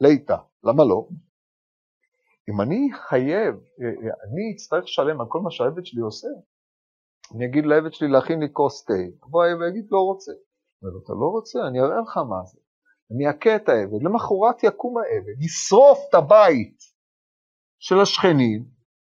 ליטא, 0.00 0.36
למה 0.64 0.84
לא? 0.84 1.08
אם 2.50 2.60
אני 2.60 2.88
חייב, 2.92 3.54
אני 4.24 4.52
אצטרך 4.54 4.84
לשלם 4.84 5.20
על 5.20 5.26
כל 5.28 5.40
מה 5.40 5.50
שהעבד 5.50 5.84
שלי 5.84 6.00
עושה, 6.00 6.28
אני 7.34 7.46
אגיד 7.46 7.64
לעבד 7.66 7.92
שלי 7.92 8.08
להכין 8.08 8.40
לי 8.40 8.48
כוס 8.52 8.84
תה, 8.84 8.92
יבוא 9.26 9.44
העבד 9.44 9.60
ויגיד 9.60 9.86
לא 9.90 9.98
רוצה. 9.98 10.32
אומר 10.82 11.04
אתה 11.04 11.12
לא 11.12 11.26
רוצה? 11.26 11.58
אני 11.68 11.80
אראה 11.80 12.00
לך 12.00 12.16
מה 12.16 12.44
זה. 12.44 12.61
אני 13.10 13.30
אכה 13.30 13.56
את 13.56 13.68
העבד, 13.68 14.02
למחרת 14.02 14.64
יקום 14.64 14.94
העבד, 14.98 15.42
ישרוף 15.42 15.98
את 16.08 16.14
הבית 16.14 16.78
של 17.78 18.00
השכנים, 18.00 18.64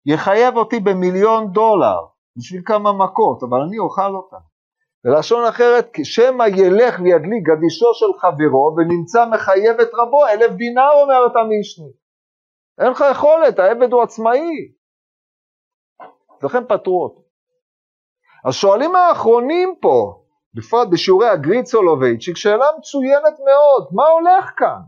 יחייב 0.05 0.55
אותי 0.55 0.79
במיליון 0.79 1.51
דולר 1.51 1.99
בשביל 2.37 2.61
כמה 2.65 2.93
מכות, 2.93 3.43
אבל 3.43 3.57
אני 3.67 3.79
אוכל 3.79 4.15
אותה. 4.15 4.37
בלשון 5.03 5.45
אחרת, 5.49 5.89
שמא 6.03 6.43
ילך 6.43 6.99
וידליק 6.99 7.43
גדישו 7.49 7.93
של 7.93 8.19
חברו 8.19 8.75
ונמצא 8.77 9.25
מחייב 9.25 9.79
את 9.79 9.89
רבו, 9.93 10.25
אלף 10.27 10.51
דינר 10.51 10.91
אומרת 11.03 11.31
המשנה. 11.35 11.91
אין 12.79 12.91
לך 12.91 13.03
יכולת, 13.11 13.59
העבד 13.59 13.91
הוא 13.91 14.01
עצמאי. 14.01 14.71
לכן 16.43 16.67
פטרו 16.67 17.03
אותו. 17.03 17.21
השואלים 18.45 18.95
האחרונים 18.95 19.75
פה, 19.81 20.20
בפרט 20.53 20.87
בשיעורי 20.91 21.29
הגריד 21.29 21.65
סולובייצ'יק, 21.65 22.37
שאלה 22.37 22.65
מצוינת 22.79 23.39
מאוד, 23.39 23.87
מה 23.91 24.07
הולך 24.07 24.51
כאן? 24.57 24.81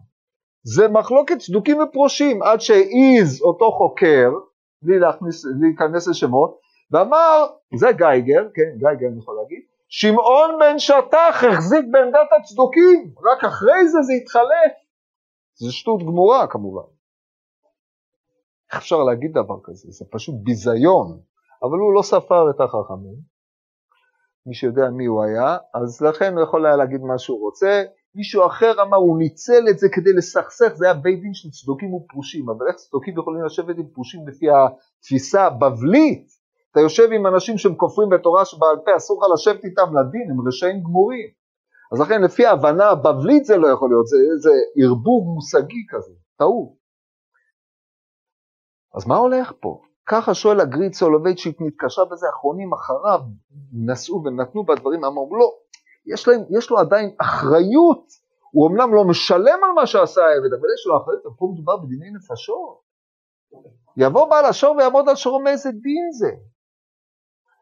זה 0.64 0.88
מחלוקת 0.88 1.38
צדוקים 1.40 1.82
ופרושים, 1.82 2.44
עד 2.44 2.62
שהעיז 2.62 3.42
אותו 3.42 3.72
חוקר, 3.72 4.30
בלי 4.82 4.96
להיכנס 5.62 6.08
לשמות, 6.08 6.60
ואמר, 6.92 7.46
זה 7.76 7.88
גייגר, 7.92 8.44
כן, 8.54 8.78
גייגר 8.78 9.08
אני 9.08 9.20
יכול 9.20 9.36
להגיד, 9.42 9.62
שמעון 9.88 10.60
בן 10.60 10.80
שטח 10.80 11.44
החזיק 11.50 11.86
בעמדת 11.92 12.30
הצדוקים, 12.40 13.14
רק 13.32 13.44
אחרי 13.44 13.88
זה 13.88 14.02
זה 14.02 14.14
התחלף. 14.14 14.74
זה 15.56 15.72
שטות 15.72 16.00
גמורה 16.04 16.48
כמובן. 16.48 16.88
איך 18.72 18.82
אפשר 18.82 19.04
להגיד 19.04 19.32
דבר 19.32 19.58
כזה? 19.64 19.92
זה 19.92 20.06
פשוט 20.12 20.36
ביזיון. 20.44 21.20
אבל 21.64 21.78
הוא 21.78 21.94
לא 21.94 22.02
ספר 22.02 22.50
את 22.50 22.62
החכמים, 22.62 23.33
מי 24.46 24.54
שיודע 24.54 24.90
מי 24.90 25.06
הוא 25.06 25.24
היה, 25.24 25.58
אז 25.74 26.02
לכן 26.02 26.34
הוא 26.34 26.44
יכול 26.44 26.66
היה 26.66 26.76
להגיד 26.76 27.02
מה 27.02 27.18
שהוא 27.18 27.40
רוצה. 27.40 27.84
מישהו 28.16 28.46
אחר 28.46 28.82
אמר, 28.82 28.98
הוא 28.98 29.18
ניצל 29.20 29.64
את 29.70 29.80
זה 29.80 29.88
כדי 29.90 30.14
לסכסך, 30.14 30.72
זה 30.76 30.86
היה 30.86 30.94
בית 30.94 31.22
דין 31.22 31.34
של 31.34 31.50
צדוקים 31.50 31.94
ופרושים, 31.94 32.50
אבל 32.50 32.68
איך 32.68 32.76
צדוקים 32.76 33.14
יכולים 33.18 33.46
לשבת 33.46 33.78
עם 33.78 33.88
פרושים 33.94 34.28
לפי 34.28 34.46
התפיסה 34.50 35.46
הבבלית? 35.46 36.28
אתה 36.72 36.80
יושב 36.80 37.12
עם 37.12 37.28
אנשים 37.28 37.58
שהם 37.58 37.76
כופרים 37.76 38.10
בתורה 38.10 38.46
שבעל 38.46 38.78
פה, 38.86 38.92
אסור 38.98 39.22
לך 39.22 39.32
לשבת 39.34 39.66
איתם 39.66 39.98
לדין, 39.98 40.32
הם 40.32 40.48
רשעים 40.48 40.84
גמורים. 40.84 41.28
אז 41.94 42.00
לכן 42.00 42.22
לפי 42.22 42.46
ההבנה 42.46 42.90
הבבלית 42.90 43.46
זה 43.46 43.58
לא 43.58 43.68
יכול 43.68 43.90
להיות, 43.90 44.08
זה 44.08 44.18
איזה 44.34 44.50
ערבוב 44.76 45.28
מושגי 45.34 45.86
כזה, 45.90 46.14
טעות. 46.38 46.74
אז 48.96 49.08
מה 49.08 49.16
הולך 49.18 49.54
פה? 49.60 49.82
ככה 50.06 50.34
שואל 50.34 50.60
הגריד 50.60 50.94
סולובייצ'יק, 50.94 51.58
נתקשה 51.62 52.02
בזה, 52.12 52.28
אחרונים 52.30 52.74
אחריו 52.74 53.20
נסעו 53.86 54.24
ונתנו 54.26 54.66
בדברים, 54.66 55.06
אמרו 55.06 55.38
לא, 55.38 55.52
יש, 56.14 56.28
להם, 56.28 56.42
יש 56.58 56.70
לו 56.70 56.78
עדיין 56.78 57.16
אחריות, 57.22 58.06
הוא 58.52 58.70
אמנם 58.70 58.96
לא 58.96 59.04
משלם 59.04 59.64
על 59.64 59.72
מה 59.76 59.88
שעשה 59.88 60.22
העבד, 60.22 60.54
אבל 60.54 60.68
יש 60.76 60.88
לו 60.88 60.98
אחריות, 60.98 61.24
פה 61.38 61.50
מדובר 61.54 61.78
בדיני 61.78 62.12
נפשות. 62.12 62.84
יבוא 63.98 64.30
בעל 64.30 64.46
השור 64.46 64.76
ויעמוד 64.76 65.10
על 65.10 65.16
שורו 65.16 65.40
מאיזה 65.40 65.72
דין 65.72 66.12
זה. 66.20 66.32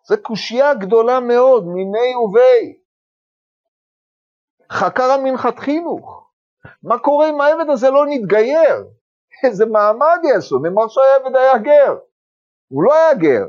זה 0.07 0.17
קושייה 0.17 0.73
גדולה 0.73 1.19
מאוד, 1.19 1.67
מיני 1.67 2.15
ובי. 2.15 2.77
חקר 4.71 5.03
המנחת 5.03 5.59
חינוך. 5.59 6.29
מה 6.83 6.99
קורה 6.99 7.29
אם 7.29 7.41
העבד 7.41 7.69
הזה 7.69 7.89
לא 7.89 8.05
נתגייר? 8.07 8.85
איזה 9.43 9.65
מעמד 9.65 10.19
יש 10.37 10.51
לו, 10.51 10.59
נאמר 10.59 10.87
שהעבד 10.87 11.35
היה 11.35 11.57
גר. 11.57 11.97
הוא 12.71 12.83
לא 12.83 12.93
היה 12.93 13.13
גר, 13.13 13.45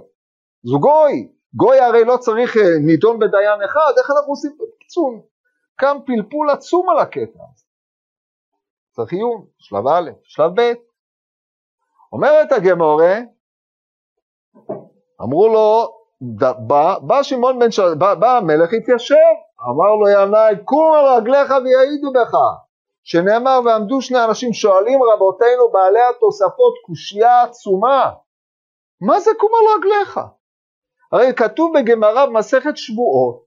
זו 0.62 0.78
גוי. 0.80 1.28
גוי 1.54 1.78
הרי 1.78 2.04
לא 2.04 2.16
צריך 2.16 2.56
אה, 2.56 2.78
נידון 2.86 3.18
בדיין 3.18 3.62
אחד, 3.64 3.92
איך 3.98 4.10
אנחנו 4.10 4.32
עושים? 4.32 4.50
בקיצור, 4.76 5.28
קם 5.76 5.96
פלפול 6.06 6.50
עצום 6.50 6.90
על 6.90 6.98
הקטע 6.98 7.38
הזה. 7.50 7.64
צריך 8.90 9.12
עיון, 9.12 9.44
שלב 9.58 9.86
א', 9.86 10.10
שלב 10.22 10.60
ב'. 10.60 10.72
אומרת 12.12 12.52
הגמורה, 12.52 13.18
אמרו 15.22 15.48
לו, 15.48 15.94
בא, 16.66 16.98
בא 16.98 17.22
שמעון 17.22 17.58
בן 17.58 17.70
שאול, 17.70 17.94
בא, 17.94 18.14
בא 18.14 18.36
המלך 18.36 18.72
התיישב, 18.72 19.34
אמר 19.70 19.94
לו 20.00 20.08
ינאי, 20.08 20.64
קום 20.64 20.92
על 20.94 21.04
רגליך 21.16 21.50
ויעידו 21.50 22.12
בך, 22.12 22.34
שנאמר 23.04 23.60
ועמדו 23.64 24.00
שני 24.00 24.24
אנשים 24.24 24.52
שואלים 24.52 25.00
רבותינו 25.02 25.70
בעלי 25.72 26.02
התוספות 26.10 26.74
קושייה 26.86 27.42
עצומה, 27.42 28.10
מה 29.06 29.20
זה 29.20 29.30
קום 29.38 29.50
על 29.54 29.78
רגליך? 29.78 30.20
הרי 31.12 31.34
כתוב 31.36 31.72
בגמרא 31.78 32.26
במסכת 32.26 32.76
שבועות, 32.76 33.44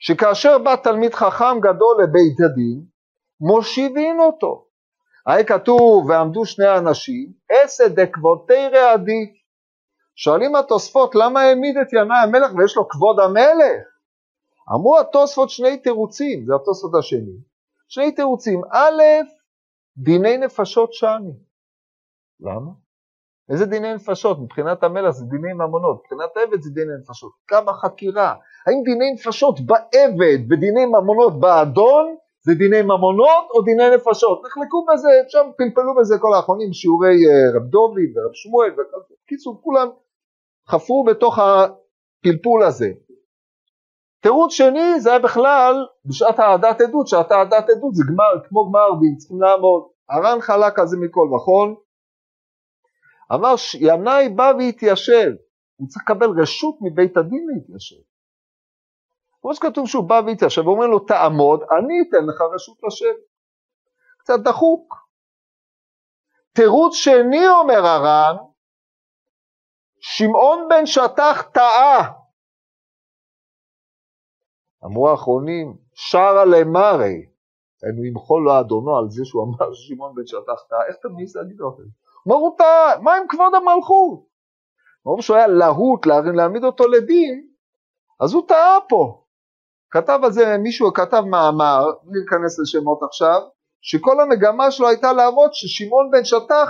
שכאשר 0.00 0.58
בא 0.58 0.76
תלמיד 0.76 1.14
חכם 1.14 1.60
גדול 1.60 2.02
לבית 2.02 2.40
הדין, 2.40 2.84
מושיבין 3.40 4.20
אותו. 4.20 4.66
הרי 5.26 5.44
כתוב 5.44 6.06
ועמדו 6.08 6.46
שני 6.46 6.78
אנשים, 6.78 7.32
אסא 7.52 7.88
דכבודי 7.88 8.68
רעדי, 8.72 9.34
שואלים 10.16 10.56
התוספות 10.56 11.14
למה 11.14 11.40
העמיד 11.40 11.76
את 11.76 11.92
ינאי 11.92 12.18
המלך 12.22 12.50
ויש 12.56 12.76
לו 12.76 12.88
כבוד 12.88 13.20
המלך? 13.20 13.86
אמרו 14.74 14.98
התוספות 14.98 15.50
שני 15.50 15.78
תירוצים, 15.78 16.46
זה 16.46 16.54
התוספות 16.54 16.90
השני, 16.98 17.38
שני 17.88 18.12
תירוצים, 18.12 18.60
א', 18.72 19.02
דיני 19.96 20.36
נפשות 20.36 20.92
שני. 20.92 21.32
למה? 22.40 22.87
איזה 23.50 23.66
דיני 23.66 23.94
נפשות? 23.94 24.38
מבחינת 24.40 24.82
המלך 24.82 25.10
זה 25.10 25.24
דיני 25.24 25.52
ממונות, 25.52 26.00
מבחינת 26.00 26.36
העבד 26.36 26.60
זה 26.62 26.70
דיני 26.70 26.92
נפשות. 27.00 27.32
כמה 27.46 27.72
חקירה, 27.72 28.34
האם 28.66 28.82
דיני 28.84 29.12
נפשות 29.12 29.60
בעבד 29.60 30.38
ודיני 30.50 30.86
ממונות 30.86 31.40
באדון 31.40 32.16
זה 32.40 32.54
דיני 32.54 32.82
ממונות 32.82 33.46
או 33.54 33.62
דיני 33.62 33.90
נפשות? 33.94 34.42
נחלקו 34.46 34.86
בזה, 34.92 35.08
שם 35.28 35.50
פלפלו 35.58 35.94
בזה 36.00 36.18
כל 36.18 36.34
האחרונים, 36.34 36.72
שיעורי 36.72 37.16
אה, 37.26 37.56
רב 37.56 37.62
דובי 37.62 38.02
ורב 38.02 38.32
שמואל, 38.32 38.70
בקיצור 39.24 39.60
כולם 39.62 39.88
חפרו 40.68 41.04
בתוך 41.04 41.38
הפלפול 41.38 42.62
הזה. 42.62 42.88
תירוץ 44.22 44.52
שני 44.52 45.00
זה 45.00 45.10
היה 45.10 45.18
בכלל 45.18 45.74
בשעת 46.04 46.38
העדת 46.38 46.80
עדות, 46.80 47.08
שעת 47.08 47.32
העדת 47.32 47.70
עדות 47.70 47.94
זה 47.94 48.04
גמר, 48.08 48.48
כמו 48.48 48.68
גמר 48.68 48.80
ערבים, 48.80 49.16
צריכים 49.16 49.40
לעמוד. 49.40 49.82
הר"ן 50.08 50.40
חלק 50.40 50.78
על 50.78 50.86
זה 50.86 50.96
מכל 51.00 51.28
וכל. 51.34 51.74
אמר 53.34 53.54
ינאי 53.80 54.28
בא 54.28 54.52
והתיישב, 54.58 55.30
הוא 55.76 55.88
צריך 55.88 56.04
לקבל 56.04 56.40
רשות 56.42 56.78
מבית 56.80 57.16
הדין 57.16 57.46
להתיישב. 57.54 58.02
כמו 59.40 59.54
שכתוב 59.54 59.88
שהוא 59.88 60.08
בא 60.08 60.20
והתיישב, 60.26 60.66
ואומר 60.66 60.86
לו 60.86 60.98
תעמוד, 60.98 61.60
אני 61.62 61.94
אתן 62.08 62.26
לך 62.26 62.40
רשות 62.54 62.78
לשבת. 62.86 63.28
קצת 64.18 64.40
דחוק. 64.44 64.94
תירוץ 66.52 66.94
שני 66.94 67.48
אומר 67.48 67.86
הר"ן, 67.86 68.36
שמעון 70.00 70.68
בן 70.68 70.86
שטח 70.86 71.42
טעה. 71.54 72.12
אמרו 74.84 75.10
האחרונים, 75.10 75.76
שרה 75.94 76.44
למרי, 76.44 77.26
היינו 77.82 78.04
ימחול 78.04 78.42
לו 78.44 78.60
אדונו 78.60 78.98
על 78.98 79.10
זה 79.10 79.24
שהוא 79.24 79.44
אמר 79.44 79.72
ששמעון 79.74 80.14
בן 80.14 80.26
שטח 80.26 80.62
טעה, 80.68 80.86
איך 80.86 80.96
אתה 81.00 81.08
מעז 81.08 81.36
להגיד 81.36 81.56
לו 81.58 81.70
את 81.70 81.76
זה? 81.76 81.82
טעה, 82.58 83.00
מה 83.02 83.14
עם 83.14 83.28
כבוד 83.28 83.54
המלכות? 83.54 84.28
אמרו 85.06 85.22
שהוא 85.22 85.36
היה 85.36 85.46
להוט 85.46 86.06
להעמיד 86.06 86.64
אותו 86.64 86.88
לדין, 86.88 87.48
אז 88.20 88.34
הוא 88.34 88.48
טעה 88.48 88.78
פה. 88.88 89.22
כתב 89.90 90.20
על 90.22 90.32
זה, 90.32 90.56
מישהו 90.58 90.92
כתב 90.92 91.20
מאמר, 91.20 91.84
בלי 92.02 92.18
להיכנס 92.18 92.58
לשמות 92.58 93.02
עכשיו, 93.02 93.40
שכל 93.80 94.20
המגמה 94.20 94.70
שלו 94.70 94.88
הייתה 94.88 95.12
להראות 95.12 95.54
ששמעון 95.54 96.10
בן 96.10 96.24
שטח 96.24 96.68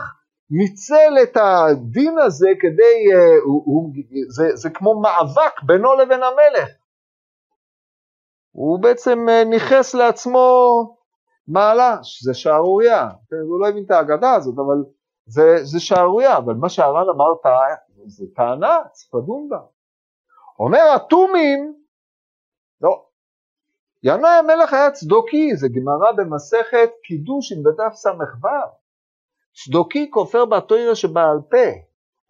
ניצל 0.51 1.15
את 1.23 1.37
הדין 1.37 2.19
הזה 2.19 2.49
כדי, 2.61 3.15
uh, 3.15 3.45
הוא, 3.45 3.63
הוא, 3.67 3.93
זה, 4.29 4.57
זה 4.57 4.71
כמו 4.71 5.01
מאבק 5.01 5.63
בינו 5.63 5.95
לבין 5.95 6.21
המלך. 6.23 6.69
הוא 8.53 8.83
בעצם 8.83 9.19
uh, 9.29 9.49
ניכס 9.49 9.95
לעצמו 9.95 10.41
מעלה, 11.49 11.99
שזה 12.03 12.35
שערורייה. 12.35 13.09
הוא 13.49 13.61
לא 13.61 13.69
הבין 13.69 13.85
את 13.87 13.91
האגדה 13.91 14.35
הזאת, 14.35 14.55
אבל 14.59 14.98
זה, 15.29 15.65
זה 15.65 15.81
שערורייה. 15.81 16.37
אבל 16.37 16.55
מה 16.55 16.69
שהר"ן 16.69 17.09
אמר, 17.15 17.53
זה 18.07 18.25
טענה, 18.35 18.79
צריך 18.93 19.15
לדון 19.15 19.49
בה. 19.49 19.59
אומר 20.59 20.93
התומים, 20.97 21.75
לא, 22.81 23.05
ינאי 24.03 24.31
המלך 24.31 24.73
היה 24.73 24.91
צדוקי, 24.91 25.57
זה 25.57 25.69
גמרא 25.69 26.13
במסכת 26.13 26.91
קידושין 27.05 27.63
בדף 27.63 27.95
ס"ו. 27.95 28.11
צדוקי 29.65 30.11
כופר 30.11 30.45
בתוירה 30.45 30.95
שבעל 30.95 31.39
פה, 31.51 31.69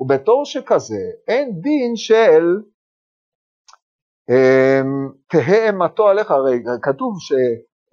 ובתור 0.01 0.45
שכזה 0.45 1.11
אין 1.29 1.61
דין 1.61 1.97
של 1.97 2.63
אמ, 4.31 5.13
תהא 5.29 5.67
אימתו 5.67 6.09
עליך, 6.09 6.31
הרי 6.31 6.63
כתוב 6.83 7.17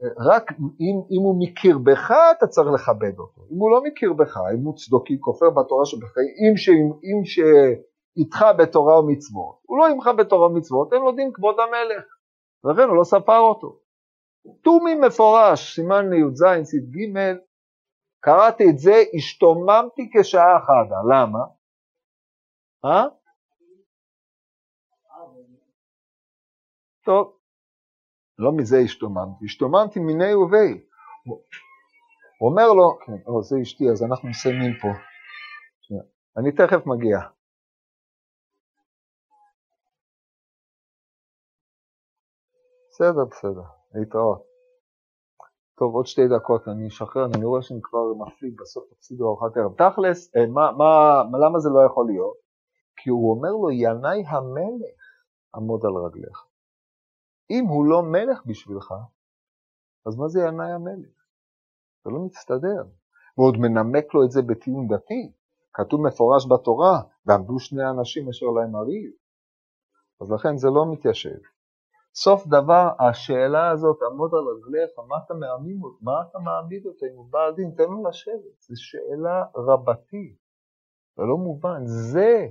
שרק 0.02 0.52
אם, 0.80 0.98
אם 1.12 1.22
הוא 1.26 1.36
מכיר 1.40 1.78
בך 1.78 2.12
אתה 2.38 2.48
צריך 2.48 2.68
לכבד 2.74 3.20
אותו, 3.20 3.42
אם 3.52 3.58
הוא 3.58 3.72
לא 3.72 3.84
מכיר 3.84 4.14
בך, 4.14 4.38
אם 4.54 4.64
הוא 4.66 4.76
צדוקי 4.76 5.18
כופר 5.20 5.50
בתורה 5.50 5.86
שבחיים, 5.86 6.28
אם, 6.42 6.58
ש, 6.58 6.70
אם 6.70 7.24
איתך 8.18 8.46
בתורה 8.58 9.00
ומצוות. 9.00 9.56
הוא 9.62 9.78
לא 9.78 9.88
עמך 9.88 10.10
בתורה 10.18 10.48
ומצוות, 10.48 10.94
אין 10.94 11.02
לו 11.02 11.12
דין 11.12 11.32
כבוד 11.34 11.56
המלך. 11.60 12.06
לכן 12.64 12.90
הוא 12.90 12.98
לא 12.98 13.04
ספר 13.04 13.40
אותו. 13.40 13.80
תומי 14.62 14.96
מפורש, 14.96 15.76
סימן 15.76 16.14
י"ז, 16.14 16.44
סעיף 16.64 16.84
ג', 16.84 17.38
קראתי 18.20 18.64
את 18.70 18.78
זה, 18.78 19.04
השתוממתי 19.18 20.12
כשעה 20.14 20.58
אחדה. 20.58 20.98
למה? 21.12 21.40
אה? 22.86 23.06
טוב, 27.06 27.35
לא 28.40 28.52
מזה 28.52 28.78
השתוממתי, 28.78 29.46
השתוממתי 29.46 30.00
מיני 30.00 30.36
ובי. 30.36 30.86
הוא 32.40 32.50
אומר 32.50 32.68
לו, 32.74 32.98
כן, 33.06 33.28
או, 33.28 33.44
זה 33.44 33.56
אשתי, 33.62 33.90
אז 33.90 34.04
אנחנו 34.04 34.30
מסיימים 34.30 34.74
פה. 34.82 34.88
אני 36.38 36.52
תכף 36.52 36.86
מגיע. 36.86 37.20
בסדר, 42.90 43.26
בסדר, 43.32 43.68
להתראות. 43.94 44.44
טוב, 45.78 45.96
עוד 45.96 46.06
שתי 46.06 46.28
דקות, 46.28 46.68
אני 46.68 46.88
אשחרר, 46.88 47.26
אני 47.26 47.46
רואה 47.46 47.62
שאני 47.62 47.80
כבר 47.84 48.14
מפליג, 48.14 48.54
בסוף 48.62 48.84
תפסידו 48.90 49.28
ארוחת 49.28 49.58
ערב. 49.58 49.74
תכלס, 49.74 50.36
אה, 50.36 50.48
מה, 50.48 50.72
מה, 50.72 51.24
למה 51.46 51.60
זה 51.60 51.70
לא 51.70 51.86
יכול 51.86 52.06
להיות? 52.08 52.38
כי 52.98 53.10
הוא 53.10 53.36
אומר 53.36 53.52
לו, 53.52 53.72
ינאי 53.72 54.24
המלך 54.28 55.02
עמוד 55.56 55.86
על 55.86 55.92
רגליך. 56.06 56.45
אם 57.50 57.66
הוא 57.66 57.86
לא 57.86 58.04
מלך 58.04 58.46
בשבילך, 58.46 58.94
אז 60.06 60.16
מה 60.16 60.28
זה 60.28 60.40
ינאי 60.48 60.72
המלך? 60.72 61.16
זה 62.04 62.10
לא 62.10 62.20
מסתדר. 62.20 62.84
ועוד 63.38 63.58
מנמק 63.58 64.14
לו 64.14 64.24
את 64.24 64.32
זה 64.32 64.42
בטיעון 64.42 64.88
דתי. 64.88 65.32
כתוב 65.74 66.02
מפורש 66.02 66.48
בתורה, 66.52 67.02
ועמדו 67.26 67.60
שני 67.60 67.90
אנשים 67.90 68.30
אשר 68.30 68.46
להם 68.46 68.76
הריב. 68.76 69.12
אז 70.22 70.32
לכן 70.32 70.58
זה 70.58 70.68
לא 70.70 70.92
מתיישב. 70.92 71.40
סוף 72.16 72.48
דבר, 72.48 72.90
השאלה 73.00 73.70
הזאת, 73.70 74.00
עמוד 74.12 74.32
על 74.34 74.46
רגליך, 74.58 75.00
מה 75.08 75.16
אתה 75.26 75.34
מעמיד 75.34 75.84
אותו, 75.84 75.98
מה 76.02 76.12
אתה 76.22 76.40
מעמיד 76.40 76.86
אותו, 76.86 77.06
אם 77.06 77.16
הוא 77.16 77.26
בעל 77.30 77.56
דין, 77.56 77.72
תן 77.78 77.84
לו 77.84 78.10
לשבת. 78.10 78.62
זו 78.62 78.74
שאלה 78.76 79.44
רבתית, 79.56 80.38
זה 81.18 81.24
לא 81.24 81.38
מובן. 81.38 81.82
זה 81.86 82.48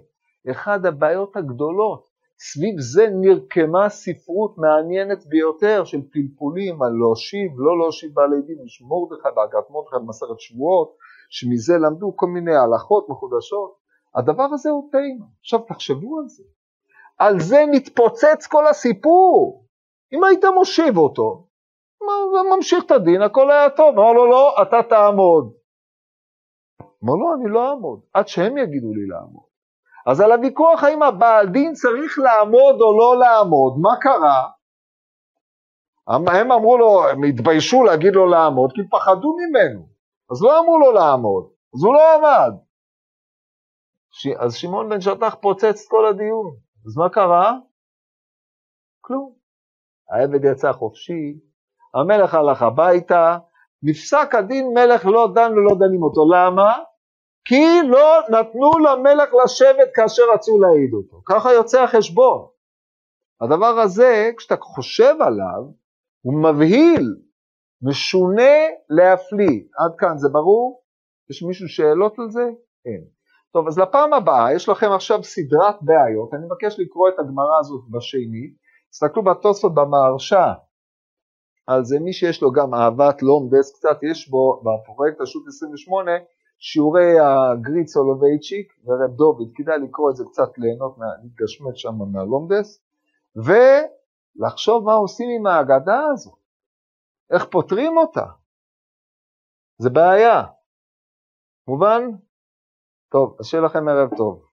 אחד 0.51 0.87
הבעיות 0.87 1.37
הגדולות. 1.37 2.14
סביב 2.53 2.81
זה 2.81 3.07
נרקמה 3.21 3.89
ספרות 3.89 4.59
מעניינת 4.59 5.27
ביותר 5.27 5.85
של 5.85 6.01
פלפולים 6.13 6.83
על 6.83 6.93
להושיב, 7.01 7.51
לא 7.57 7.79
להושיב 7.79 8.11
בעלי 8.15 8.43
דין, 8.47 8.59
יש 8.67 8.83
מרדכי 8.83 9.29
בהגת 9.37 9.71
מרדכי 9.71 9.97
במסכת 9.97 10.41
שבועות, 10.41 10.97
שמזה 11.31 11.75
למדו 11.79 12.17
כל 12.17 12.27
מיני 12.27 12.57
הלכות 12.57 13.09
מחודשות. 13.09 13.75
הדבר 14.15 14.49
הזה 14.53 14.71
הוא 14.71 14.91
תימה. 14.93 15.27
עכשיו 15.41 15.61
תחשבו 15.61 16.19
על 16.19 16.29
זה. 16.29 16.45
על 17.19 17.41
זה 17.41 17.65
מתפוצץ 17.71 18.47
כל 18.47 18.67
הסיפור. 18.67 19.67
אם 20.13 20.25
היית 20.25 20.45
מושיב 20.45 20.97
אותו, 20.97 21.47
ממשיך 22.57 22.85
את 22.87 22.91
הדין, 22.91 23.23
הכל 23.23 23.51
היה 23.51 23.71
טוב. 23.71 23.99
אמר 23.99 24.13
לו, 24.13 24.27
לא, 24.27 24.63
אתה 24.63 24.77
תעמוד. 24.89 25.53
אמר 27.05 27.15
לו, 27.15 27.35
אני 27.35 27.53
לא 27.55 27.71
אעמוד, 27.71 28.01
עד 28.15 28.29
שהם 28.29 28.59
יגידו 28.59 28.95
לי 28.95 29.07
לעמוד. 29.07 29.54
אז 30.07 30.21
על 30.21 30.33
הוויכוח 30.33 30.85
האם 30.85 31.03
הבעל 31.03 31.49
דין 31.49 31.73
צריך 31.73 32.19
לעמוד 32.19 32.81
או 32.81 32.99
לא 32.99 33.19
לעמוד, 33.19 33.75
מה 33.81 33.97
קרה? 34.01 34.49
הם 36.09 36.53
אמרו 36.53 36.79
לו, 36.79 37.09
הם 37.09 37.25
התביישו 37.25 37.85
להגיד 37.85 38.15
לו 38.15 38.27
לעמוד, 38.27 38.73
כי 38.75 38.81
פחדו 38.91 39.37
ממנו. 39.37 39.87
אז 40.31 40.43
לא 40.43 40.61
אמרו 40.61 40.79
לו 40.79 40.93
לעמוד, 40.93 41.45
אז 41.75 41.85
הוא 41.85 41.95
לא 41.95 42.15
עמד. 42.15 42.53
ש... 44.11 44.27
אז 44.27 44.55
שמעון 44.55 44.89
בן 44.89 45.01
שטח 45.01 45.37
פוצץ 45.41 45.65
את 45.65 45.91
כל 45.91 46.07
הדיון. 46.07 46.57
אז 46.87 46.97
מה 46.97 47.09
קרה? 47.09 47.53
כלום. 49.01 49.33
העבד 50.11 50.45
יצא 50.45 50.73
חופשי, 50.73 51.39
המלך 51.95 52.35
הלך 52.35 52.63
הביתה, 52.63 53.39
נפסק 53.83 54.35
הדין 54.35 54.75
מלך 54.75 55.07
לא 55.07 55.29
דן 55.35 55.53
ולא 55.53 55.75
דנים 55.75 56.03
אותו. 56.03 56.21
למה? 56.35 56.79
כי 57.45 57.89
לא 57.89 58.21
נתנו 58.29 58.71
למלך 58.79 59.31
לשבת 59.45 59.89
כאשר 59.95 60.23
רצו 60.35 60.59
להעיד 60.59 60.95
אותו. 60.95 61.23
ככה 61.27 61.53
יוצא 61.53 61.83
החשבון. 61.83 62.47
הדבר 63.41 63.81
הזה, 63.81 64.31
כשאתה 64.37 64.57
חושב 64.61 65.15
עליו, 65.21 65.63
הוא 66.23 66.43
מבהיל, 66.43 67.17
משונה 67.83 68.57
להפליא. 68.91 69.61
עד 69.79 69.93
כאן 69.99 70.19
זה 70.19 70.29
ברור? 70.29 70.83
יש 71.31 71.43
מישהו 71.43 71.69
שאלות 71.69 72.19
על 72.19 72.31
זה? 72.31 72.45
אין. 72.87 73.05
טוב, 73.53 73.67
אז 73.67 73.79
לפעם 73.79 74.13
הבאה 74.13 74.55
יש 74.55 74.69
לכם 74.69 74.93
עכשיו 74.93 75.23
סדרת 75.23 75.77
בעיות, 75.83 76.35
אני 76.35 76.47
מבקש 76.47 76.81
לקרוא 76.81 77.09
את 77.09 77.19
הגמרא 77.19 77.59
הזאת 77.61 77.83
בשני, 77.91 78.55
תסתכלו 78.91 79.25
בתוספות 79.25 79.75
במהרשה, 79.75 80.53
על 81.67 81.85
זה 81.85 82.01
מי 82.01 82.13
שיש 82.13 82.43
לו 82.43 82.53
גם 82.53 82.75
אהבת 82.75 83.23
לומדס, 83.23 83.77
קצת 83.77 83.99
יש 84.11 84.29
בו 84.29 84.63
בפרויקט 84.65 85.21
השו"ת 85.21 85.47
28, 85.47 86.11
שיעורי 86.59 87.13
הגריד 87.21 87.87
סולובייצ'יק 87.87 88.73
ורב 88.85 89.17
דוד, 89.17 89.51
כדאי 89.55 89.79
לקרוא 89.79 90.11
את 90.11 90.17
זה 90.17 90.25
קצת 90.25 90.59
ליהנות, 90.59 90.97
להתגשמת 91.23 91.77
שם 91.77 91.95
מהלומדס, 92.13 92.83
ולחשוב 93.37 94.85
מה 94.85 94.93
עושים 94.93 95.29
עם 95.39 95.47
ההגדה 95.47 96.01
הזאת, 96.13 96.39
איך 97.31 97.47
פותרים 97.51 97.97
אותה. 97.97 98.27
זה 99.79 99.91
בעיה. 99.91 100.43
מובן? 101.69 102.03
טוב, 103.09 103.37
אז 103.41 103.47
שיהיה 103.47 103.65
לכם 103.65 103.89
ערב 103.89 104.11
טוב. 104.17 104.47